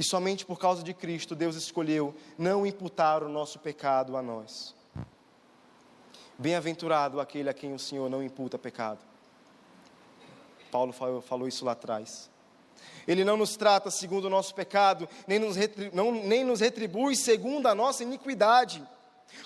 E 0.00 0.02
somente 0.02 0.46
por 0.46 0.58
causa 0.58 0.82
de 0.82 0.94
Cristo, 0.94 1.34
Deus 1.34 1.56
escolheu 1.56 2.14
não 2.38 2.66
imputar 2.66 3.22
o 3.22 3.28
nosso 3.28 3.58
pecado 3.58 4.16
a 4.16 4.22
nós. 4.22 4.74
Bem-aventurado 6.38 7.20
aquele 7.20 7.50
a 7.50 7.52
quem 7.52 7.74
o 7.74 7.78
Senhor 7.78 8.08
não 8.08 8.22
imputa 8.22 8.58
pecado. 8.58 9.00
Paulo 10.70 10.94
falou, 11.20 11.46
isso 11.46 11.66
lá 11.66 11.72
atrás. 11.72 12.30
Ele 13.06 13.26
não 13.26 13.36
nos 13.36 13.56
trata 13.56 13.90
segundo 13.90 14.24
o 14.24 14.30
nosso 14.30 14.54
pecado, 14.54 15.06
nem 15.26 15.38
nos, 15.38 15.56
não, 15.92 16.12
nem 16.12 16.44
nos 16.44 16.60
retribui 16.60 17.14
segundo 17.14 17.66
a 17.66 17.74
nossa 17.74 18.02
iniquidade. 18.02 18.82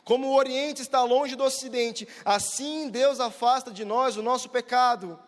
Como 0.05 0.29
o 0.29 0.37
Oriente 0.37 0.83
está 0.83 1.03
longe 1.03 1.35
do 1.35 1.43
Ocidente, 1.43 2.07
assim 2.25 2.89
Deus 2.89 3.19
afasta 3.19 3.73
de 3.73 3.85
nós 3.85 4.17
o 4.17 4.23
nosso 4.23 4.49
pecado. 4.49 5.19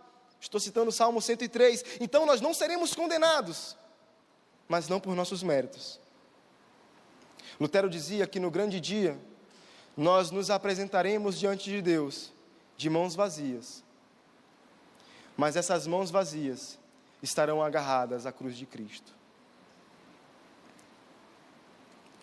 Estou 0.41 0.61
citando 0.61 0.91
o 0.91 0.93
Salmo 0.93 1.21
103. 1.21 1.99
Então 2.01 2.25
nós 2.25 2.41
não 2.41 2.55
seremos 2.55 2.95
condenados 2.95 3.77
mas 4.69 4.89
não 4.89 5.01
por 5.01 5.15
nossos 5.15 5.43
méritos. 5.43 6.01
Lutero 7.61 7.89
dizia 7.89 8.27
que 8.27 8.41
no 8.41 8.51
grande 8.51 8.81
dia 8.81 9.19
nós 9.97 10.31
nos 10.31 10.51
apresentaremos 10.51 11.39
diante 11.39 11.71
de 11.71 11.81
Deus 11.81 12.33
de 12.77 12.91
mãos 12.91 13.15
vazias, 13.15 13.83
mas 15.37 15.57
essas 15.57 15.87
mãos 15.87 16.11
vazias 16.11 16.79
estarão 17.23 17.63
agarradas 17.63 18.27
à 18.27 18.33
cruz 18.33 18.57
de 18.57 18.67
Cristo, 18.67 19.15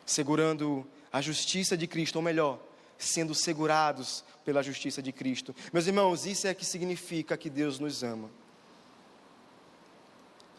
segurando 0.06 0.86
a 1.12 1.22
justiça 1.22 1.76
de 1.76 1.88
Cristo, 1.88 2.18
ou 2.18 2.22
melhor, 2.22 2.60
sendo 2.98 3.34
segurados 3.34 4.24
pela 4.46 4.62
justiça 4.62 5.02
de 5.02 5.12
Cristo. 5.12 5.56
Meus 5.72 5.88
irmãos, 5.88 6.26
isso 6.26 6.48
é 6.48 6.54
que 6.54 6.66
significa 6.66 7.36
que 7.36 7.50
Deus 7.50 7.80
nos 7.80 8.04
ama. 8.04 8.30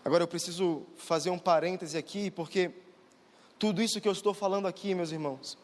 Agora 0.05 0.23
eu 0.23 0.29
preciso 0.29 0.83
fazer 0.97 1.31
um 1.31 1.39
parêntese 1.39 1.97
aqui, 1.97 2.31
porque 2.31 2.71
tudo 3.59 3.83
isso 3.83 4.01
que 4.01 4.07
eu 4.07 4.13
estou 4.13 4.35
falando 4.35 4.69
aqui, 4.69 4.95
meus 4.95 5.11
irmãos, 5.11 5.57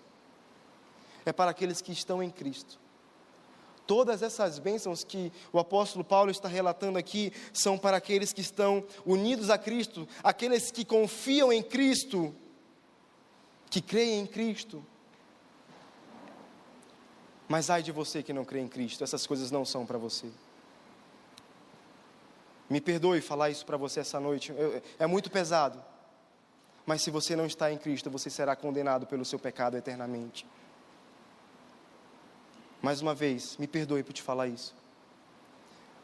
é 1.26 1.32
para 1.32 1.50
aqueles 1.50 1.82
que 1.82 1.92
estão 1.92 2.22
em 2.22 2.30
Cristo. 2.30 2.78
Todas 3.86 4.22
essas 4.22 4.58
bênçãos 4.58 5.04
que 5.04 5.32
o 5.52 5.58
apóstolo 5.58 6.04
Paulo 6.04 6.30
está 6.30 6.48
relatando 6.48 6.96
aqui 6.96 7.32
são 7.52 7.76
para 7.76 7.96
aqueles 7.96 8.32
que 8.32 8.40
estão 8.40 8.84
unidos 9.04 9.50
a 9.50 9.58
Cristo, 9.58 10.08
aqueles 10.22 10.70
que 10.70 10.84
confiam 10.84 11.52
em 11.52 11.62
Cristo, 11.62 12.34
que 13.68 13.82
creem 13.82 14.20
em 14.20 14.26
Cristo. 14.26 14.82
Mas 17.48 17.68
ai 17.68 17.82
de 17.82 17.90
você 17.90 18.22
que 18.22 18.32
não 18.32 18.44
crê 18.44 18.60
em 18.60 18.68
Cristo, 18.68 19.02
essas 19.04 19.26
coisas 19.26 19.50
não 19.50 19.64
são 19.64 19.84
para 19.84 19.98
você. 19.98 20.28
Me 22.70 22.80
perdoe 22.80 23.20
falar 23.20 23.50
isso 23.50 23.66
para 23.66 23.76
você 23.76 23.98
essa 23.98 24.20
noite, 24.20 24.54
é 24.96 25.06
muito 25.06 25.28
pesado. 25.28 25.82
Mas 26.86 27.02
se 27.02 27.10
você 27.10 27.34
não 27.34 27.44
está 27.44 27.70
em 27.72 27.76
Cristo, 27.76 28.08
você 28.08 28.30
será 28.30 28.54
condenado 28.54 29.06
pelo 29.06 29.24
seu 29.24 29.40
pecado 29.40 29.76
eternamente. 29.76 30.46
Mais 32.80 33.02
uma 33.02 33.14
vez, 33.14 33.56
me 33.58 33.66
perdoe 33.66 34.04
por 34.04 34.12
te 34.12 34.22
falar 34.22 34.46
isso. 34.46 34.74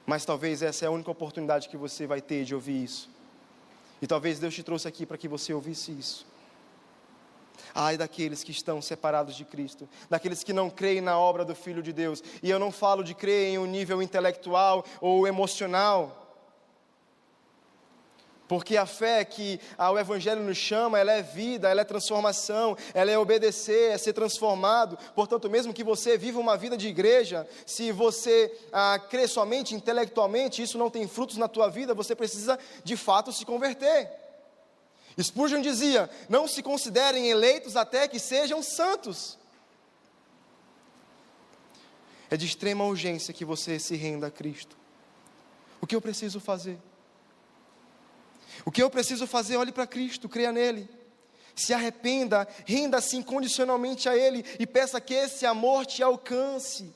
Mas 0.04 0.24
talvez 0.24 0.60
essa 0.60 0.84
é 0.84 0.88
a 0.88 0.90
única 0.90 1.10
oportunidade 1.10 1.68
que 1.68 1.76
você 1.76 2.06
vai 2.06 2.20
ter 2.20 2.44
de 2.44 2.54
ouvir 2.54 2.82
isso. 2.82 3.08
E 4.02 4.06
talvez 4.06 4.38
Deus 4.38 4.54
te 4.54 4.62
trouxe 4.62 4.86
aqui 4.86 5.06
para 5.06 5.16
que 5.16 5.28
você 5.28 5.54
ouvisse 5.54 5.92
isso. 5.92 6.26
Ai 7.74 7.96
daqueles 7.96 8.42
que 8.42 8.50
estão 8.50 8.82
separados 8.82 9.34
de 9.34 9.44
Cristo, 9.44 9.88
daqueles 10.10 10.42
que 10.42 10.52
não 10.52 10.68
creem 10.68 11.00
na 11.00 11.18
obra 11.18 11.44
do 11.44 11.54
Filho 11.54 11.82
de 11.82 11.92
Deus. 11.92 12.22
E 12.42 12.50
eu 12.50 12.58
não 12.58 12.72
falo 12.72 13.02
de 13.02 13.14
crer 13.14 13.48
em 13.48 13.58
um 13.58 13.66
nível 13.66 14.02
intelectual 14.02 14.84
ou 15.00 15.26
emocional. 15.26 16.25
Porque 18.48 18.76
a 18.76 18.86
fé 18.86 19.24
que 19.24 19.60
o 19.76 19.98
Evangelho 19.98 20.42
nos 20.42 20.56
chama, 20.56 20.98
ela 20.98 21.12
é 21.12 21.22
vida, 21.22 21.68
ela 21.68 21.80
é 21.80 21.84
transformação, 21.84 22.76
ela 22.94 23.10
é 23.10 23.18
obedecer, 23.18 23.90
é 23.90 23.98
ser 23.98 24.12
transformado. 24.12 24.96
Portanto, 25.14 25.50
mesmo 25.50 25.74
que 25.74 25.82
você 25.82 26.16
viva 26.16 26.38
uma 26.38 26.56
vida 26.56 26.76
de 26.76 26.86
igreja, 26.86 27.46
se 27.64 27.90
você 27.90 28.56
ah, 28.72 29.00
crê 29.10 29.26
somente 29.26 29.74
intelectualmente, 29.74 30.62
isso 30.62 30.78
não 30.78 30.88
tem 30.88 31.08
frutos 31.08 31.36
na 31.36 31.48
tua 31.48 31.68
vida, 31.68 31.92
você 31.92 32.14
precisa 32.14 32.58
de 32.84 32.96
fato 32.96 33.32
se 33.32 33.44
converter. 33.44 34.10
Spurgeon 35.20 35.60
dizia: 35.60 36.08
não 36.28 36.46
se 36.46 36.62
considerem 36.62 37.28
eleitos 37.28 37.76
até 37.76 38.06
que 38.06 38.20
sejam 38.20 38.62
santos. 38.62 39.36
É 42.30 42.36
de 42.36 42.46
extrema 42.46 42.84
urgência 42.84 43.32
que 43.32 43.44
você 43.44 43.78
se 43.78 43.96
renda 43.96 44.26
a 44.26 44.30
Cristo. 44.30 44.76
O 45.80 45.86
que 45.86 45.94
eu 45.94 46.00
preciso 46.00 46.40
fazer? 46.40 46.78
O 48.66 48.70
que 48.72 48.82
eu 48.82 48.90
preciso 48.90 49.28
fazer? 49.28 49.56
Olhe 49.56 49.70
para 49.70 49.86
Cristo, 49.86 50.28
creia 50.28 50.50
nele. 50.50 50.90
Se 51.54 51.72
arrependa, 51.72 52.46
renda-se 52.66 53.16
incondicionalmente 53.16 54.08
a 54.08 54.16
Ele 54.16 54.44
e 54.58 54.66
peça 54.66 55.00
que 55.00 55.14
esse 55.14 55.46
amor 55.46 55.86
te 55.86 56.02
alcance. 56.02 56.92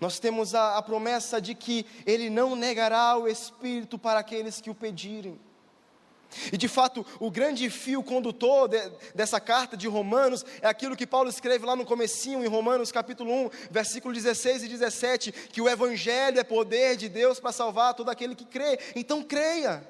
Nós 0.00 0.18
temos 0.18 0.54
a, 0.54 0.76
a 0.76 0.82
promessa 0.82 1.40
de 1.40 1.54
que 1.54 1.86
Ele 2.04 2.28
não 2.28 2.56
negará 2.56 3.16
o 3.16 3.28
Espírito 3.28 3.96
para 3.96 4.18
aqueles 4.18 4.60
que 4.60 4.70
o 4.70 4.74
pedirem. 4.74 5.40
E 6.52 6.56
de 6.56 6.68
fato, 6.68 7.04
o 7.18 7.30
grande 7.30 7.68
fio 7.68 8.02
condutor 8.02 8.68
de, 8.68 8.78
dessa 9.14 9.40
carta 9.40 9.76
de 9.76 9.88
Romanos 9.88 10.44
é 10.62 10.68
aquilo 10.68 10.96
que 10.96 11.06
Paulo 11.06 11.28
escreve 11.28 11.66
lá 11.66 11.74
no 11.74 11.84
comecinho, 11.84 12.44
em 12.44 12.48
Romanos 12.48 12.92
capítulo 12.92 13.32
1, 13.46 13.50
versículo 13.70 14.14
16 14.14 14.64
e 14.64 14.68
17, 14.68 15.32
que 15.32 15.60
o 15.60 15.68
evangelho 15.68 16.38
é 16.38 16.44
poder 16.44 16.96
de 16.96 17.08
Deus 17.08 17.40
para 17.40 17.52
salvar 17.52 17.94
todo 17.94 18.10
aquele 18.10 18.34
que 18.34 18.44
crê. 18.44 18.78
Então 18.94 19.22
creia. 19.22 19.86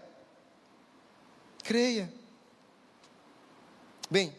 Creia. 1.62 2.12
Bem, 4.10 4.34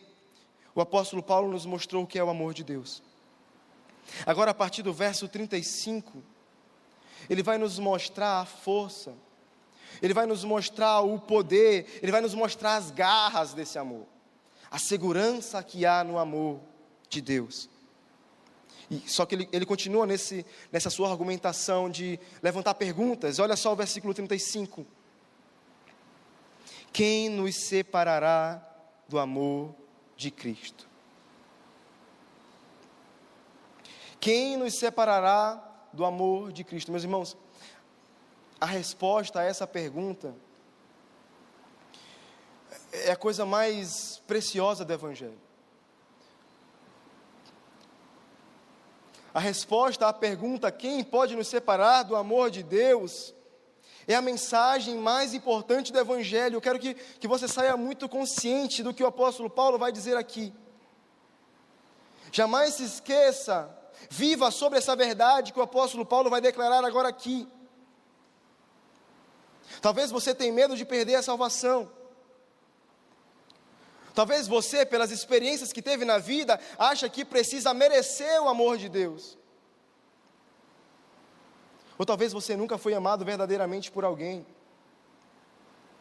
o 0.73 0.81
apóstolo 0.81 1.21
Paulo 1.21 1.51
nos 1.51 1.65
mostrou 1.65 2.03
o 2.03 2.07
que 2.07 2.17
é 2.17 2.23
o 2.23 2.29
amor 2.29 2.53
de 2.53 2.63
Deus. 2.63 3.03
Agora, 4.25 4.51
a 4.51 4.55
partir 4.55 4.81
do 4.81 4.91
verso 4.91 5.27
35, 5.27 6.23
ele 7.29 7.43
vai 7.43 7.57
nos 7.57 7.77
mostrar 7.77 8.41
a 8.41 8.45
força 8.45 9.13
ele 10.01 10.13
vai 10.13 10.25
nos 10.25 10.43
mostrar 10.43 11.01
o 11.01 11.19
poder, 11.19 11.99
Ele 12.01 12.11
vai 12.11 12.21
nos 12.21 12.33
mostrar 12.33 12.75
as 12.75 12.89
garras 12.89 13.53
desse 13.53 13.77
amor, 13.77 14.05
a 14.69 14.79
segurança 14.79 15.61
que 15.61 15.85
há 15.85 16.03
no 16.03 16.17
amor 16.17 16.59
de 17.07 17.21
Deus. 17.21 17.69
E, 18.89 19.09
só 19.09 19.25
que 19.25 19.35
ele, 19.35 19.49
ele 19.53 19.65
continua 19.65 20.05
nesse, 20.05 20.45
nessa 20.71 20.89
sua 20.89 21.09
argumentação 21.09 21.89
de 21.89 22.19
levantar 22.41 22.73
perguntas. 22.73 23.39
Olha 23.39 23.55
só 23.55 23.71
o 23.71 23.75
versículo 23.75 24.13
35. 24.13 24.85
Quem 26.91 27.29
nos 27.29 27.55
separará 27.55 28.61
do 29.07 29.17
amor 29.17 29.73
de 30.17 30.29
Cristo? 30.29 30.89
Quem 34.19 34.57
nos 34.57 34.77
separará 34.77 35.89
do 35.93 36.03
amor 36.03 36.51
de 36.51 36.63
Cristo? 36.63 36.91
Meus 36.91 37.03
irmãos, 37.03 37.37
a 38.61 38.65
resposta 38.67 39.39
a 39.39 39.43
essa 39.43 39.65
pergunta 39.65 40.35
é 42.93 43.11
a 43.11 43.15
coisa 43.15 43.43
mais 43.43 44.21
preciosa 44.27 44.85
do 44.85 44.93
Evangelho. 44.93 45.39
A 49.33 49.39
resposta 49.39 50.07
à 50.07 50.13
pergunta: 50.13 50.71
quem 50.71 51.03
pode 51.03 51.35
nos 51.35 51.47
separar 51.47 52.03
do 52.03 52.15
amor 52.15 52.51
de 52.51 52.61
Deus? 52.61 53.33
É 54.07 54.13
a 54.13 54.21
mensagem 54.21 54.95
mais 54.95 55.33
importante 55.33 55.91
do 55.91 55.97
Evangelho. 55.97 56.57
Eu 56.57 56.61
quero 56.61 56.77
que, 56.77 56.93
que 56.93 57.27
você 57.27 57.47
saia 57.47 57.75
muito 57.75 58.07
consciente 58.07 58.83
do 58.83 58.93
que 58.93 59.03
o 59.03 59.07
apóstolo 59.07 59.49
Paulo 59.49 59.79
vai 59.79 59.91
dizer 59.91 60.17
aqui. 60.17 60.53
Jamais 62.31 62.75
se 62.75 62.83
esqueça, 62.83 63.75
viva 64.09 64.51
sobre 64.51 64.77
essa 64.77 64.95
verdade 64.95 65.51
que 65.51 65.59
o 65.59 65.63
apóstolo 65.63 66.05
Paulo 66.05 66.29
vai 66.29 66.41
declarar 66.41 66.85
agora 66.85 67.07
aqui. 67.07 67.47
Talvez 69.79 70.11
você 70.11 70.33
tenha 70.33 70.51
medo 70.51 70.75
de 70.75 70.83
perder 70.83 71.15
a 71.15 71.21
salvação. 71.21 71.89
Talvez 74.13 74.47
você, 74.47 74.85
pelas 74.85 75.11
experiências 75.11 75.71
que 75.71 75.81
teve 75.81 76.03
na 76.03 76.17
vida, 76.17 76.59
acha 76.77 77.07
que 77.07 77.23
precisa 77.23 77.73
merecer 77.73 78.41
o 78.41 78.49
amor 78.49 78.77
de 78.77 78.89
Deus. 78.89 79.37
Ou 81.97 82.05
talvez 82.05 82.33
você 82.33 82.55
nunca 82.57 82.77
foi 82.77 82.93
amado 82.93 83.23
verdadeiramente 83.23 83.91
por 83.91 84.03
alguém. 84.03 84.45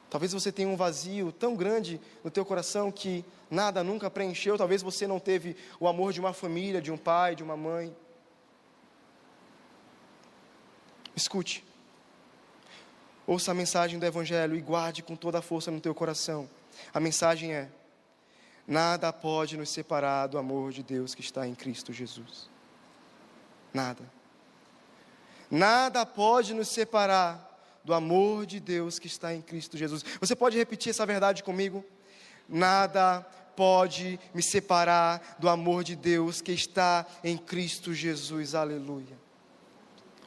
Talvez 0.08 0.32
você 0.32 0.50
tenha 0.50 0.68
um 0.68 0.76
vazio 0.76 1.30
tão 1.30 1.54
grande 1.54 2.00
no 2.24 2.30
teu 2.30 2.44
coração 2.44 2.90
que 2.90 3.24
nada 3.48 3.84
nunca 3.84 4.10
preencheu. 4.10 4.58
Talvez 4.58 4.82
você 4.82 5.06
não 5.06 5.20
teve 5.20 5.56
o 5.78 5.86
amor 5.86 6.12
de 6.12 6.18
uma 6.18 6.32
família, 6.32 6.82
de 6.82 6.90
um 6.90 6.96
pai, 6.98 7.36
de 7.36 7.44
uma 7.44 7.56
mãe. 7.56 7.94
Escute. 11.14 11.69
Ouça 13.30 13.52
a 13.52 13.54
mensagem 13.54 13.96
do 13.96 14.04
Evangelho 14.04 14.56
e 14.56 14.60
guarde 14.60 15.04
com 15.04 15.14
toda 15.14 15.38
a 15.38 15.42
força 15.42 15.70
no 15.70 15.80
teu 15.80 15.94
coração. 15.94 16.50
A 16.92 16.98
mensagem 16.98 17.52
é: 17.52 17.68
nada 18.66 19.12
pode 19.12 19.56
nos 19.56 19.70
separar 19.70 20.26
do 20.26 20.36
amor 20.36 20.72
de 20.72 20.82
Deus 20.82 21.14
que 21.14 21.20
está 21.20 21.46
em 21.46 21.54
Cristo 21.54 21.92
Jesus. 21.92 22.50
Nada. 23.72 24.02
Nada 25.48 26.04
pode 26.04 26.52
nos 26.54 26.66
separar 26.70 27.80
do 27.84 27.94
amor 27.94 28.46
de 28.46 28.58
Deus 28.58 28.98
que 28.98 29.06
está 29.06 29.32
em 29.32 29.40
Cristo 29.40 29.78
Jesus. 29.78 30.04
Você 30.18 30.34
pode 30.34 30.58
repetir 30.58 30.90
essa 30.90 31.06
verdade 31.06 31.44
comigo? 31.44 31.84
Nada 32.48 33.24
pode 33.54 34.18
me 34.34 34.42
separar 34.42 35.36
do 35.38 35.48
amor 35.48 35.84
de 35.84 35.94
Deus 35.94 36.40
que 36.40 36.50
está 36.50 37.06
em 37.22 37.38
Cristo 37.38 37.94
Jesus. 37.94 38.56
Aleluia. 38.56 39.16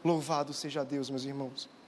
Louvado 0.05 0.53
seja 0.53 0.85
Deus, 0.85 1.09
meus 1.09 1.25
irmãos 1.25 1.82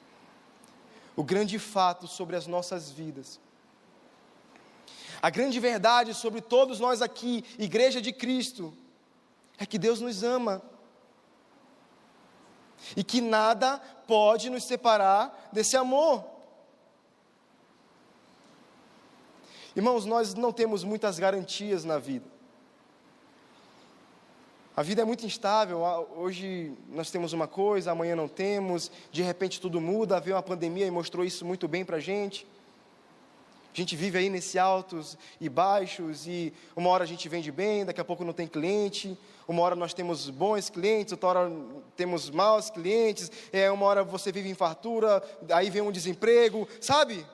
o 1.16 1.24
grande 1.24 1.58
fato 1.58 2.08
sobre 2.08 2.36
as 2.36 2.48
nossas 2.48 2.92
vidas. 2.92 3.40
A 5.22 5.30
grande 5.30 5.60
verdade 5.60 6.14
sobre 6.14 6.42
todos 6.42 6.80
nós 6.80 7.02
aqui, 7.02 7.44
Igreja 7.58 8.02
de 8.02 8.12
Cristo, 8.12 8.74
é 9.58 9.66
que 9.66 9.78
Deus 9.78 10.02
nos 10.02 10.24
ama. 10.24 10.62
E 12.96 13.04
que 13.04 13.22
nada 13.22 13.80
pode 14.06 14.50
nos 14.50 14.66
separar 14.66 15.50
desse 15.52 15.76
amor. 15.76 16.24
Irmãos, 19.76 20.06
nós 20.06 20.34
não 20.34 20.52
temos 20.52 20.84
muitas 20.84 21.18
garantias 21.18 21.84
na 21.84 21.98
vida. 21.98 22.35
A 24.76 24.84
vida 24.84 25.02
é 25.02 25.06
muito 25.06 25.26
instável. 25.26 25.80
Hoje 26.18 26.74
nós 26.90 27.10
temos 27.10 27.32
uma 27.32 27.48
coisa, 27.48 27.92
amanhã 27.92 28.14
não 28.14 28.28
temos. 28.28 28.92
De 29.10 29.22
repente 29.22 29.62
tudo 29.62 29.80
muda. 29.80 30.20
Veio 30.20 30.36
uma 30.36 30.44
pandemia 30.44 30.86
e 30.86 30.92
mostrou 30.92 31.24
isso 31.24 31.46
muito 31.46 31.66
bem 31.66 31.86
para 31.86 31.96
a 31.96 32.00
gente. 32.00 32.46
A 33.74 33.78
gente 33.78 33.96
vive 33.96 34.18
aí 34.18 34.30
nesse 34.30 34.60
altos 34.60 35.18
e 35.40 35.48
baixos 35.48 36.28
e 36.28 36.54
uma 36.76 36.90
hora 36.90 37.04
a 37.04 37.08
gente 37.08 37.28
vende 37.28 37.52
bem, 37.52 37.86
daqui 37.86 38.00
a 38.00 38.06
pouco 38.06 38.24
não 38.26 38.34
tem 38.34 38.48
cliente. 38.48 39.18
Uma 39.48 39.62
hora 39.62 39.76
nós 39.76 39.94
temos 39.94 40.30
bons 40.30 40.70
clientes, 40.70 41.14
outra 41.14 41.30
hora 41.30 41.52
temos 41.96 42.30
maus 42.30 42.70
clientes. 42.70 43.32
É 43.54 43.72
uma 43.72 43.86
hora 43.86 44.04
você 44.04 44.30
vive 44.30 44.50
em 44.50 44.54
fartura, 44.54 45.24
aí 45.54 45.70
vem 45.70 45.82
um 45.82 45.92
desemprego, 45.92 46.68
sabe? 46.82 47.26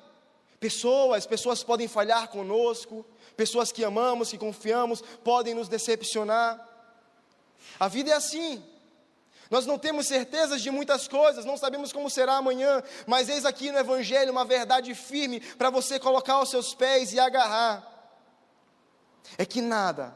Pessoas, 0.60 1.26
pessoas 1.26 1.64
podem 1.64 1.88
falhar 1.88 2.28
conosco. 2.28 3.04
Pessoas 3.36 3.72
que 3.72 3.84
amamos, 3.84 4.30
que 4.30 4.38
confiamos, 4.38 5.02
podem 5.24 5.56
nos 5.56 5.68
decepcionar. 5.68 6.71
A 7.80 7.88
vida 7.88 8.12
é 8.12 8.14
assim. 8.14 8.64
Nós 9.50 9.66
não 9.66 9.78
temos 9.78 10.08
certezas 10.08 10.62
de 10.62 10.72
muitas 10.72 11.10
coisas, 11.10 11.44
não 11.44 11.58
sabemos 11.58 11.92
como 11.92 12.10
será 12.10 12.38
amanhã, 12.38 12.82
mas 13.06 13.28
eis 13.28 13.44
aqui 13.44 13.70
no 13.70 13.78
Evangelho 13.78 14.32
uma 14.32 14.46
verdade 14.46 14.96
firme 14.96 15.42
para 15.42 15.70
você 15.70 16.00
colocar 16.00 16.40
os 16.42 16.50
seus 16.50 16.74
pés 16.74 17.12
e 17.12 17.20
agarrar. 17.20 17.86
É 19.38 19.46
que 19.46 19.62
nada, 19.62 20.16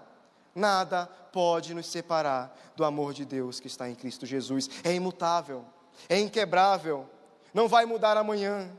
nada 0.55 1.05
pode 1.33 1.73
nos 1.73 1.87
separar 1.87 2.57
do 2.77 2.85
amor 2.85 3.13
de 3.13 3.25
Deus 3.25 3.59
que 3.59 3.67
está 3.67 3.89
em 3.89 3.95
Cristo 3.95 4.25
Jesus. 4.25 4.69
É 4.85 4.93
imutável, 4.93 5.65
é 6.07 6.17
inquebrável, 6.17 7.05
não 7.53 7.67
vai 7.67 7.85
mudar 7.85 8.15
amanhã. 8.15 8.71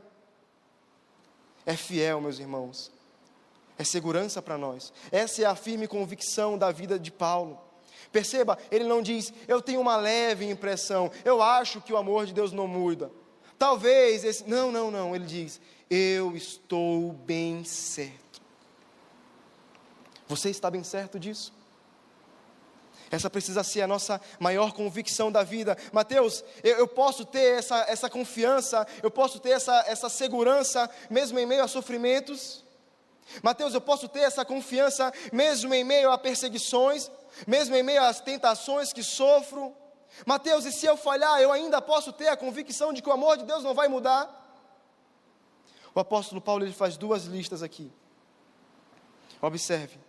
É 1.67 1.75
fiel, 1.75 2.19
meus 2.19 2.39
irmãos, 2.39 2.91
é 3.77 3.83
segurança 3.83 4.41
para 4.41 4.57
nós. 4.57 4.91
Essa 5.11 5.43
é 5.43 5.45
a 5.45 5.55
firme 5.55 5.87
convicção 5.87 6.57
da 6.57 6.71
vida 6.71 6.97
de 6.97 7.11
Paulo. 7.11 7.66
Perceba, 8.11 8.57
ele 8.71 8.85
não 8.85 9.01
diz, 9.01 9.33
eu 9.47 9.61
tenho 9.61 9.81
uma 9.81 9.97
leve 9.97 10.49
impressão, 10.49 11.11
eu 11.25 11.41
acho 11.41 11.81
que 11.81 11.93
o 11.93 11.97
amor 11.97 12.25
de 12.25 12.33
Deus 12.33 12.51
não 12.51 12.67
muda. 12.67 13.11
Talvez 13.57 14.23
esse. 14.23 14.47
Não, 14.47 14.71
não, 14.71 14.91
não. 14.91 15.15
Ele 15.15 15.25
diz, 15.25 15.59
eu 15.89 16.35
estou 16.35 17.13
bem 17.13 17.63
certo. 17.63 18.41
Você 20.27 20.49
está 20.49 20.69
bem 20.69 20.83
certo 20.83 21.19
disso? 21.19 21.53
Essa 23.09 23.29
precisa 23.29 23.63
ser 23.63 23.81
a 23.81 23.87
nossa 23.87 24.19
maior 24.37 24.73
convicção 24.73 25.31
da 25.31 25.41
vida. 25.41 25.77
Mateus, 25.93 26.43
eu, 26.61 26.77
eu, 26.77 26.87
posso 26.87 27.25
ter 27.25 27.57
essa, 27.57 27.85
essa 27.87 28.09
confiança, 28.09 28.85
eu 29.01 29.09
posso 29.09 29.39
ter 29.39 29.51
essa, 29.51 29.85
essa 29.87 30.09
segurança, 30.09 30.89
mesmo 31.09 31.39
em 31.39 31.45
meio 31.45 31.63
a 31.63 31.69
sofrimentos? 31.69 32.65
Mateus, 33.41 33.73
eu 33.73 33.81
posso 33.81 34.09
ter 34.09 34.21
essa 34.21 34.43
confiança, 34.43 35.11
mesmo 35.31 35.73
em 35.73 35.85
meio 35.85 36.11
a 36.11 36.17
perseguições, 36.17 37.09
mesmo 37.45 37.75
em 37.75 37.83
meio 37.83 38.03
às 38.03 38.19
tentações 38.19 38.93
que 38.93 39.03
sofro? 39.03 39.75
Mateus, 40.25 40.65
e 40.65 40.71
se 40.71 40.85
eu 40.85 40.97
falhar, 40.97 41.39
eu 41.41 41.51
ainda 41.51 41.81
posso 41.81 42.11
ter 42.13 42.29
a 42.29 42.37
convicção 42.37 42.93
de 42.93 43.01
que 43.01 43.09
o 43.09 43.13
amor 43.13 43.37
de 43.37 43.43
Deus 43.43 43.63
não 43.63 43.73
vai 43.73 43.87
mudar? 43.87 44.33
O 45.93 45.99
apóstolo 45.99 46.39
Paulo 46.39 46.63
ele 46.63 46.73
faz 46.73 46.97
duas 46.97 47.25
listas 47.25 47.61
aqui. 47.61 47.91
Observe 49.41 50.07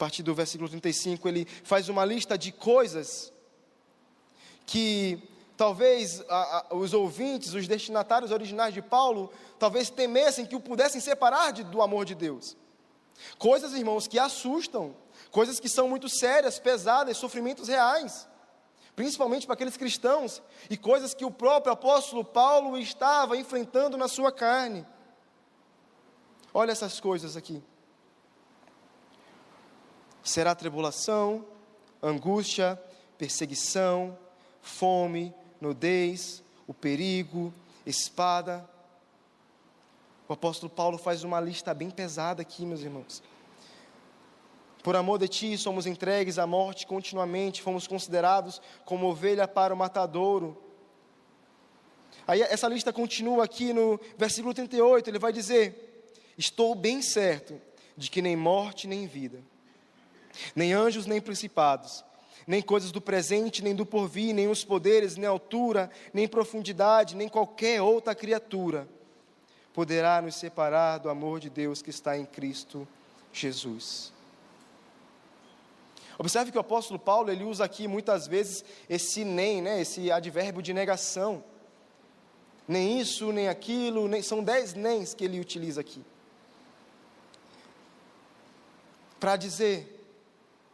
partir 0.00 0.22
do 0.22 0.34
versículo 0.34 0.66
35, 0.66 1.28
ele 1.28 1.44
faz 1.62 1.90
uma 1.90 2.06
lista 2.06 2.38
de 2.38 2.50
coisas 2.50 3.30
que 4.64 5.22
talvez 5.58 6.22
a, 6.26 6.66
a, 6.70 6.74
os 6.74 6.94
ouvintes, 6.94 7.52
os 7.52 7.68
destinatários 7.68 8.30
originais 8.30 8.72
de 8.72 8.80
Paulo, 8.80 9.30
talvez 9.58 9.90
temessem 9.90 10.46
que 10.46 10.56
o 10.56 10.60
pudessem 10.60 11.02
separar 11.02 11.52
de, 11.52 11.62
do 11.64 11.82
amor 11.82 12.06
de 12.06 12.14
Deus. 12.14 12.56
Coisas, 13.38 13.72
irmãos, 13.72 14.06
que 14.06 14.18
assustam, 14.18 14.94
coisas 15.30 15.60
que 15.60 15.68
são 15.68 15.88
muito 15.88 16.08
sérias, 16.08 16.58
pesadas, 16.58 17.16
sofrimentos 17.16 17.68
reais, 17.68 18.28
principalmente 18.96 19.46
para 19.46 19.54
aqueles 19.54 19.76
cristãos, 19.76 20.42
e 20.68 20.76
coisas 20.76 21.14
que 21.14 21.24
o 21.24 21.30
próprio 21.30 21.72
apóstolo 21.72 22.24
Paulo 22.24 22.76
estava 22.78 23.36
enfrentando 23.36 23.96
na 23.96 24.08
sua 24.08 24.32
carne. 24.32 24.86
Olha 26.52 26.72
essas 26.72 27.00
coisas 27.00 27.36
aqui 27.36 27.62
será 30.22 30.54
tribulação, 30.54 31.44
angústia, 32.02 32.80
perseguição, 33.18 34.16
fome, 34.62 35.34
nudez, 35.60 36.42
o 36.66 36.74
perigo, 36.74 37.52
espada. 37.84 38.68
O 40.30 40.32
apóstolo 40.32 40.70
Paulo 40.70 40.96
faz 40.96 41.24
uma 41.24 41.40
lista 41.40 41.74
bem 41.74 41.90
pesada 41.90 42.40
aqui, 42.40 42.64
meus 42.64 42.82
irmãos. 42.82 43.20
Por 44.80 44.94
amor 44.94 45.18
de 45.18 45.26
ti, 45.26 45.58
somos 45.58 45.86
entregues 45.86 46.38
à 46.38 46.46
morte 46.46 46.86
continuamente, 46.86 47.60
fomos 47.60 47.88
considerados 47.88 48.62
como 48.84 49.08
ovelha 49.08 49.48
para 49.48 49.74
o 49.74 49.76
matadouro. 49.76 50.56
Aí 52.28 52.42
essa 52.42 52.68
lista 52.68 52.92
continua 52.92 53.42
aqui 53.42 53.72
no 53.72 53.98
versículo 54.16 54.54
38, 54.54 55.10
ele 55.10 55.18
vai 55.18 55.32
dizer: 55.32 56.14
Estou 56.38 56.76
bem 56.76 57.02
certo 57.02 57.60
de 57.96 58.08
que 58.08 58.22
nem 58.22 58.36
morte 58.36 58.86
nem 58.86 59.08
vida, 59.08 59.42
nem 60.54 60.72
anjos, 60.72 61.06
nem 61.06 61.20
principados, 61.20 62.04
nem 62.46 62.62
coisas 62.62 62.92
do 62.92 63.00
presente, 63.00 63.64
nem 63.64 63.74
do 63.74 63.84
porvir, 63.84 64.32
nem 64.32 64.46
os 64.46 64.62
poderes, 64.62 65.16
nem 65.16 65.26
altura, 65.26 65.90
nem 66.14 66.28
profundidade, 66.28 67.16
nem 67.16 67.28
qualquer 67.28 67.82
outra 67.82 68.14
criatura 68.14 68.88
poderá 69.72 70.20
nos 70.20 70.34
separar 70.34 70.98
do 70.98 71.08
amor 71.08 71.40
de 71.40 71.48
Deus 71.48 71.82
que 71.82 71.90
está 71.90 72.16
em 72.16 72.26
Cristo 72.26 72.86
Jesus. 73.32 74.12
Observe 76.18 76.50
que 76.50 76.58
o 76.58 76.60
apóstolo 76.60 76.98
Paulo 76.98 77.30
ele 77.30 77.44
usa 77.44 77.64
aqui 77.64 77.88
muitas 77.88 78.26
vezes 78.26 78.62
esse 78.88 79.24
nem, 79.24 79.62
né, 79.62 79.80
esse 79.80 80.12
advérbio 80.12 80.60
de 80.60 80.74
negação. 80.74 81.42
Nem 82.68 83.00
isso, 83.00 83.32
nem 83.32 83.48
aquilo, 83.48 84.06
nem, 84.06 84.20
são 84.20 84.44
dez 84.44 84.74
nens 84.74 85.14
que 85.14 85.24
ele 85.24 85.40
utiliza 85.40 85.80
aqui. 85.80 86.04
Para 89.18 89.36
dizer 89.36 90.06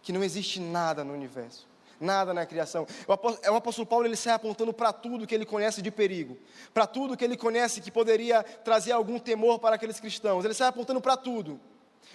que 0.02 0.12
não 0.12 0.22
existe 0.22 0.58
nada 0.58 1.04
no 1.04 1.12
universo, 1.12 1.66
nada 2.00 2.32
na 2.34 2.44
criação. 2.46 2.86
O 3.06 3.12
apóstolo, 3.12 3.46
é 3.46 3.50
o 3.50 3.56
apóstolo 3.56 3.86
Paulo 3.86 4.06
ele 4.06 4.16
sai 4.16 4.34
apontando 4.34 4.72
para 4.72 4.92
tudo 4.92 5.26
que 5.26 5.34
ele 5.34 5.46
conhece 5.46 5.80
de 5.82 5.90
perigo, 5.90 6.38
para 6.72 6.86
tudo 6.86 7.16
que 7.16 7.24
ele 7.24 7.36
conhece 7.36 7.80
que 7.80 7.90
poderia 7.90 8.42
trazer 8.42 8.92
algum 8.92 9.18
temor 9.18 9.58
para 9.58 9.76
aqueles 9.76 10.00
cristãos. 10.00 10.44
Ele 10.44 10.54
sai 10.54 10.68
apontando 10.68 11.00
para 11.00 11.16
tudo. 11.16 11.60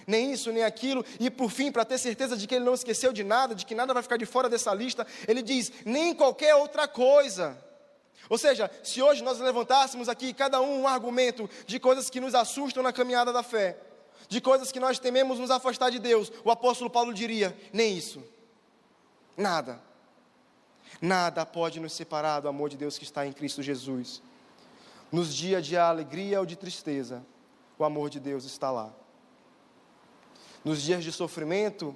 Nem 0.06 0.32
isso, 0.32 0.50
nem 0.50 0.64
aquilo, 0.64 1.04
e 1.20 1.30
por 1.30 1.50
fim, 1.50 1.70
para 1.70 1.84
ter 1.84 1.98
certeza 1.98 2.36
de 2.36 2.46
que 2.46 2.54
ele 2.54 2.64
não 2.64 2.74
esqueceu 2.74 3.12
de 3.12 3.22
nada, 3.22 3.54
de 3.54 3.64
que 3.64 3.74
nada 3.74 3.94
vai 3.94 4.02
ficar 4.02 4.16
de 4.16 4.26
fora 4.26 4.48
dessa 4.48 4.74
lista, 4.74 5.06
ele 5.28 5.42
diz: 5.42 5.70
nem 5.84 6.14
qualquer 6.14 6.54
outra 6.54 6.88
coisa. 6.88 7.56
Ou 8.28 8.38
seja, 8.38 8.70
se 8.82 9.02
hoje 9.02 9.22
nós 9.22 9.38
levantássemos 9.38 10.08
aqui 10.08 10.32
cada 10.32 10.60
um 10.60 10.82
um 10.82 10.88
argumento 10.88 11.48
de 11.66 11.78
coisas 11.78 12.08
que 12.08 12.20
nos 12.20 12.34
assustam 12.34 12.82
na 12.82 12.92
caminhada 12.92 13.32
da 13.32 13.42
fé, 13.42 13.76
de 14.28 14.40
coisas 14.40 14.72
que 14.72 14.80
nós 14.80 14.98
tememos 14.98 15.38
nos 15.38 15.50
afastar 15.50 15.90
de 15.90 15.98
Deus, 15.98 16.32
o 16.44 16.50
apóstolo 16.50 16.90
Paulo 16.90 17.12
diria: 17.12 17.56
nem 17.72 17.96
isso, 17.96 18.22
nada, 19.36 19.80
nada 21.00 21.44
pode 21.46 21.80
nos 21.80 21.92
separar 21.92 22.40
do 22.40 22.48
amor 22.48 22.68
de 22.68 22.76
Deus 22.76 22.98
que 22.98 23.04
está 23.04 23.26
em 23.26 23.32
Cristo 23.32 23.62
Jesus. 23.62 24.22
Nos 25.10 25.34
dias 25.34 25.66
de 25.66 25.76
alegria 25.76 26.40
ou 26.40 26.46
de 26.46 26.56
tristeza, 26.56 27.24
o 27.78 27.84
amor 27.84 28.10
de 28.10 28.18
Deus 28.18 28.44
está 28.44 28.70
lá. 28.70 28.92
Nos 30.64 30.80
dias 30.82 31.02
de 31.02 31.12
sofrimento 31.12 31.94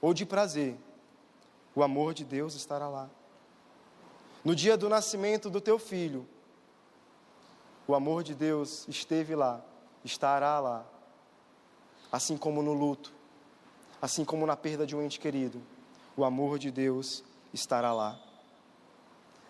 ou 0.00 0.12
de 0.12 0.26
prazer, 0.26 0.76
o 1.74 1.82
amor 1.82 2.14
de 2.14 2.24
Deus 2.24 2.54
estará 2.54 2.88
lá. 2.88 3.08
No 4.44 4.54
dia 4.54 4.76
do 4.76 4.88
nascimento 4.88 5.50
do 5.50 5.60
teu 5.60 5.78
filho, 5.78 6.26
o 7.86 7.94
amor 7.94 8.22
de 8.22 8.34
Deus 8.34 8.86
esteve 8.88 9.34
lá, 9.34 9.64
estará 10.04 10.60
lá 10.60 10.86
assim 12.10 12.36
como 12.36 12.62
no 12.62 12.72
luto, 12.72 13.12
assim 14.00 14.24
como 14.24 14.46
na 14.46 14.56
perda 14.56 14.86
de 14.86 14.96
um 14.96 15.02
ente 15.02 15.20
querido, 15.20 15.60
o 16.18 16.24
amor 16.24 16.58
de 16.58 16.72
Deus 16.72 17.22
estará 17.54 17.92
lá. 17.92 18.18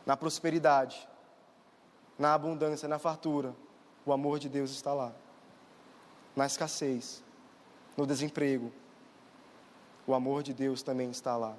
Na 0.04 0.16
prosperidade, 0.18 1.08
na 2.18 2.34
abundância, 2.34 2.86
na 2.86 2.98
fartura, 2.98 3.56
o 4.04 4.12
amor 4.12 4.38
de 4.38 4.50
Deus 4.50 4.70
está 4.70 4.92
lá. 4.92 5.12
Na 6.36 6.44
escassez, 6.44 7.24
no 7.96 8.06
desemprego, 8.06 8.70
o 10.06 10.12
amor 10.12 10.42
de 10.42 10.52
Deus 10.52 10.82
também 10.82 11.10
está 11.10 11.38
lá. 11.38 11.56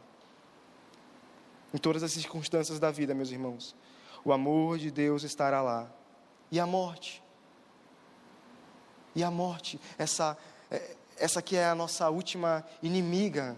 Em 1.73 1.79
todas 1.79 2.03
as 2.03 2.11
circunstâncias 2.11 2.79
da 2.79 2.91
vida, 2.91 3.15
meus 3.15 3.31
irmãos, 3.31 3.75
o 4.23 4.31
amor 4.31 4.77
de 4.77 4.91
Deus 4.91 5.23
estará 5.23 5.59
lá. 5.59 5.91
E 6.51 6.59
a 6.59 6.67
morte? 6.67 7.23
E 9.15 9.23
a 9.23 9.31
morte, 9.31 9.81
essa 9.97 10.37
é, 10.69 10.95
essa 11.17 11.39
aqui 11.39 11.55
é 11.55 11.65
a 11.65 11.75
nossa 11.75 12.09
última 12.09 12.63
inimiga. 12.81 13.57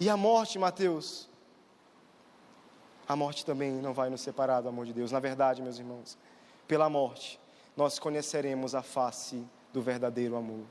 E 0.00 0.08
a 0.08 0.16
morte, 0.16 0.58
Mateus? 0.58 1.28
A 3.08 3.16
morte 3.16 3.44
também 3.44 3.72
não 3.72 3.92
vai 3.92 4.10
nos 4.10 4.20
separar 4.20 4.60
do 4.60 4.68
amor 4.68 4.86
de 4.86 4.92
Deus. 4.92 5.10
Na 5.10 5.18
verdade, 5.18 5.60
meus 5.60 5.78
irmãos, 5.78 6.16
pela 6.68 6.88
morte, 6.88 7.40
nós 7.76 7.98
conheceremos 7.98 8.74
a 8.74 8.82
face 8.82 9.44
do 9.72 9.82
verdadeiro 9.82 10.36
amor. 10.36 10.64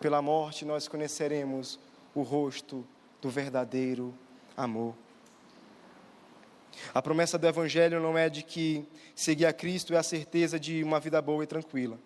Pela 0.00 0.20
morte, 0.20 0.64
nós 0.64 0.88
conheceremos 0.88 1.78
o 2.14 2.22
rosto 2.22 2.86
do 3.20 3.30
verdadeiro 3.30 4.14
amor. 4.56 4.94
A 6.94 7.00
promessa 7.00 7.38
do 7.38 7.46
Evangelho 7.46 8.00
não 8.00 8.16
é 8.16 8.28
de 8.28 8.42
que 8.42 8.86
seguir 9.14 9.46
a 9.46 9.52
Cristo 9.52 9.94
é 9.94 9.96
a 9.96 10.02
certeza 10.02 10.60
de 10.60 10.82
uma 10.82 11.00
vida 11.00 11.20
boa 11.20 11.42
e 11.42 11.46
tranquila, 11.46 11.98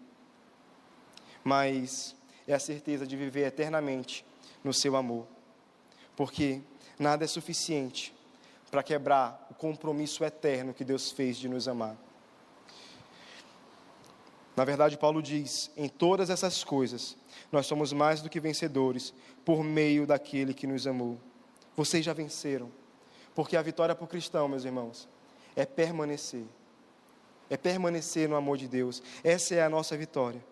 mas 1.44 2.16
é 2.46 2.54
a 2.54 2.58
certeza 2.58 3.06
de 3.06 3.16
viver 3.16 3.46
eternamente 3.46 4.24
no 4.64 4.72
seu 4.72 4.96
amor. 4.96 5.26
Porque 6.16 6.60
nada 6.98 7.24
é 7.24 7.26
suficiente 7.26 8.14
para 8.70 8.82
quebrar 8.82 9.46
o 9.50 9.54
compromisso 9.54 10.24
eterno 10.24 10.74
que 10.74 10.84
Deus 10.84 11.10
fez 11.10 11.36
de 11.36 11.48
nos 11.48 11.68
amar. 11.68 11.96
Na 14.56 14.64
verdade, 14.64 14.98
Paulo 14.98 15.22
diz: 15.22 15.70
em 15.76 15.88
todas 15.88 16.30
essas 16.30 16.62
coisas, 16.62 17.16
nós 17.50 17.66
somos 17.66 17.92
mais 17.92 18.20
do 18.20 18.28
que 18.28 18.40
vencedores 18.40 19.14
por 19.44 19.64
meio 19.64 20.06
daquele 20.06 20.54
que 20.54 20.66
nos 20.66 20.86
amou. 20.86 21.18
Vocês 21.76 22.04
já 22.04 22.12
venceram, 22.12 22.70
porque 23.34 23.56
a 23.56 23.62
vitória 23.62 23.94
para 23.94 24.04
o 24.04 24.08
cristão, 24.08 24.48
meus 24.48 24.64
irmãos, 24.64 25.08
é 25.56 25.64
permanecer. 25.64 26.44
É 27.48 27.56
permanecer 27.56 28.28
no 28.28 28.36
amor 28.36 28.56
de 28.56 28.68
Deus. 28.68 29.02
Essa 29.24 29.54
é 29.54 29.62
a 29.62 29.68
nossa 29.68 29.96
vitória 29.96 30.42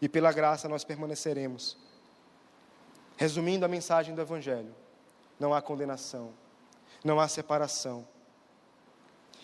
e 0.00 0.08
pela 0.08 0.32
graça 0.32 0.68
nós 0.68 0.84
permaneceremos. 0.84 1.78
Resumindo 3.16 3.64
a 3.64 3.68
mensagem 3.68 4.14
do 4.14 4.20
Evangelho: 4.20 4.74
não 5.38 5.54
há 5.54 5.62
condenação, 5.62 6.32
não 7.04 7.20
há 7.20 7.28
separação. 7.28 8.06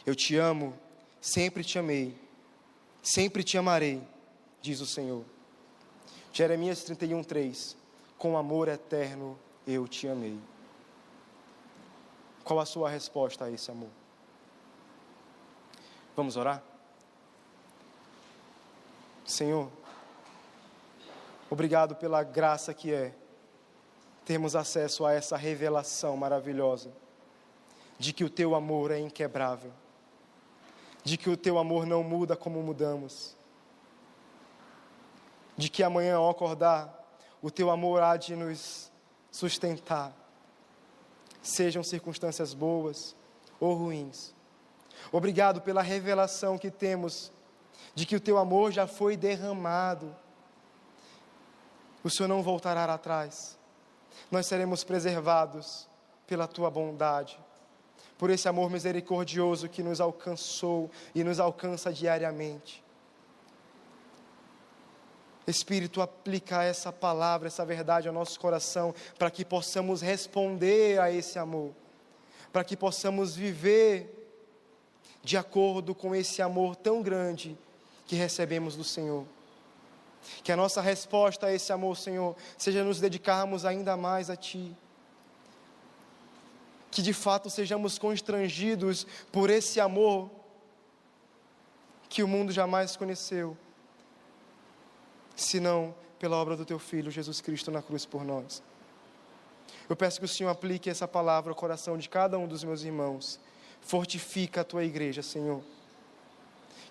Eu 0.05 0.15
te 0.15 0.37
amo, 0.37 0.75
sempre 1.21 1.63
te 1.63 1.79
amei, 1.79 2.17
sempre 3.03 3.45
te 3.45 3.59
amarei, 3.59 4.03
diz 4.61 4.81
o 4.81 4.87
Senhor. 4.87 5.25
Jeremias 6.33 6.83
31, 6.85 7.23
3: 7.23 7.77
Com 8.19 8.37
amor 8.37 8.69
eterno 8.69 9.39
eu 9.67 9.87
te 9.87 10.09
amei. 10.09 10.39
Qual 12.45 12.59
a 12.59 12.67
sua 12.67 12.89
resposta 12.89 13.45
a 13.45 13.51
esse 13.51 13.71
amor? 13.71 13.91
Vamos 16.17 16.37
orar? 16.37 16.63
Senhor, 19.25 19.71
Obrigado 21.51 21.97
pela 21.97 22.23
graça 22.23 22.73
que 22.73 22.95
é 22.95 23.13
termos 24.25 24.55
acesso 24.55 25.05
a 25.05 25.13
essa 25.13 25.37
revelação 25.37 26.17
maravilhosa 26.17 26.91
de 27.99 28.13
que 28.13 28.25
o 28.25 28.31
teu 28.31 28.55
amor 28.55 28.91
é 28.91 28.99
inquebrável, 28.99 29.73
de 31.05 31.19
que 31.19 31.29
o 31.29 31.37
teu 31.37 31.59
amor 31.59 31.85
não 31.85 32.03
muda 32.03 32.35
como 32.35 32.63
mudamos, 32.63 33.37
de 35.57 35.69
que 35.69 35.83
amanhã 35.83 36.17
ao 36.17 36.31
acordar, 36.31 36.99
o 37.43 37.51
teu 37.51 37.71
amor 37.71 38.03
há 38.03 38.17
de 38.17 38.35
nos 38.35 38.91
sustentar, 39.31 40.15
sejam 41.43 41.83
circunstâncias 41.83 42.55
boas 42.55 43.15
ou 43.61 43.75
ruins. 43.75 44.35
Obrigado 45.13 45.61
pela 45.61 45.83
revelação 45.83 46.57
que 46.57 46.71
temos 46.71 47.31
de 47.95 48.07
que 48.07 48.17
o 48.17 48.21
teu 48.21 48.39
amor 48.39 48.73
já 48.73 48.87
foi 48.87 49.17
derramado. 49.17 50.17
O 52.03 52.09
Senhor 52.09 52.29
não 52.29 52.43
voltará 52.43 52.85
atrás. 52.85 53.59
Nós 54.31 54.47
seremos 54.47 54.85
preservados 54.85 55.89
pela 56.27 56.47
tua 56.47 56.71
bondade, 56.71 57.39
por 58.17 58.31
esse 58.31 58.49
amor 58.49 58.71
misericordioso 58.71 59.69
que 59.69 59.83
nos 59.83 60.01
alcançou 60.01 60.91
e 61.15 61.25
nos 61.25 61.41
alcança 61.41 61.93
diariamente. 61.93 62.83
Espírito, 65.47 66.01
aplica 66.01 66.63
essa 66.63 66.93
palavra, 66.93 67.49
essa 67.49 67.65
verdade 67.65 68.07
ao 68.07 68.15
nosso 68.15 68.39
coração, 68.39 68.95
para 69.19 69.31
que 69.31 69.45
possamos 69.45 70.01
responder 70.01 71.01
a 71.01 71.11
esse 71.11 71.39
amor, 71.39 71.73
para 72.53 72.63
que 72.63 72.77
possamos 72.77 73.35
viver 73.35 74.17
de 75.23 75.37
acordo 75.37 75.95
com 75.95 76.15
esse 76.15 76.41
amor 76.41 76.77
tão 76.77 77.03
grande 77.03 77.59
que 78.07 78.17
recebemos 78.17 78.77
do 78.77 78.85
Senhor. 78.85 79.25
Que 80.43 80.53
a 80.53 80.57
nossa 80.57 80.81
resposta 80.81 81.47
a 81.47 81.53
esse 81.53 81.73
amor, 81.73 81.97
Senhor, 81.97 82.37
seja 82.57 82.85
nos 82.85 83.01
dedicarmos 83.01 83.65
ainda 83.65 83.97
mais 83.97 84.31
a 84.31 84.37
Ti. 84.37 84.75
Que 86.91 87.03
de 87.03 87.13
fato 87.13 87.49
sejamos 87.49 87.99
constrangidos 87.99 89.07
por 89.33 89.49
esse 89.49 89.81
amor 89.81 90.31
que 92.09 92.23
o 92.23 92.29
mundo 92.29 92.53
jamais 92.53 92.97
conheceu, 92.97 93.57
senão 95.37 95.95
pela 96.19 96.37
obra 96.37 96.57
do 96.57 96.65
Teu 96.65 96.79
Filho 96.79 97.11
Jesus 97.11 97.41
Cristo 97.41 97.71
na 97.71 97.81
cruz 97.81 98.05
por 98.05 98.25
nós. 98.25 98.61
Eu 99.89 99.97
peço 99.97 100.19
que 100.19 100.25
o 100.25 100.29
Senhor 100.29 100.51
aplique 100.51 100.91
essa 100.91 101.07
palavra 101.07 101.53
ao 101.53 101.57
coração 101.57 101.97
de 101.97 102.09
cada 102.09 102.37
um 102.37 102.47
dos 102.47 102.65
meus 102.65 102.83
irmãos. 102.83 103.41
Fortifica 103.81 104.61
a 104.61 104.65
tua 104.65 104.85
igreja, 104.85 105.23
Senhor. 105.23 105.63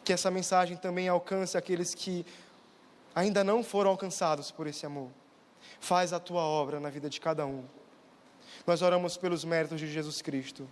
Que 0.03 0.13
essa 0.13 0.31
mensagem 0.31 0.77
também 0.77 1.07
alcance 1.07 1.57
aqueles 1.57 1.93
que 1.93 2.25
ainda 3.15 3.43
não 3.43 3.63
foram 3.63 3.91
alcançados 3.91 4.51
por 4.51 4.67
esse 4.67 4.85
amor. 4.85 5.09
Faz 5.79 6.13
a 6.13 6.19
tua 6.19 6.41
obra 6.41 6.79
na 6.79 6.89
vida 6.89 7.09
de 7.09 7.19
cada 7.19 7.45
um. 7.45 7.63
Nós 8.65 8.81
oramos 8.81 9.17
pelos 9.17 9.43
méritos 9.43 9.79
de 9.79 9.91
Jesus 9.91 10.21
Cristo, 10.21 10.67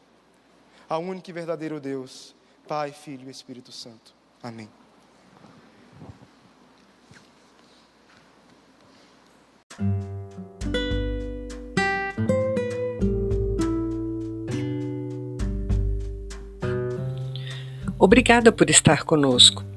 a 0.90 0.98
único 0.98 1.30
e 1.30 1.34
verdadeiro 1.34 1.80
Deus, 1.80 2.36
Pai, 2.68 2.92
Filho 2.92 3.28
e 3.28 3.32
Espírito 3.32 3.72
Santo. 3.72 4.14
Amém. 4.42 4.70
Obrigada 18.00 18.52
por 18.52 18.70
estar 18.70 19.04
conosco. 19.04 19.77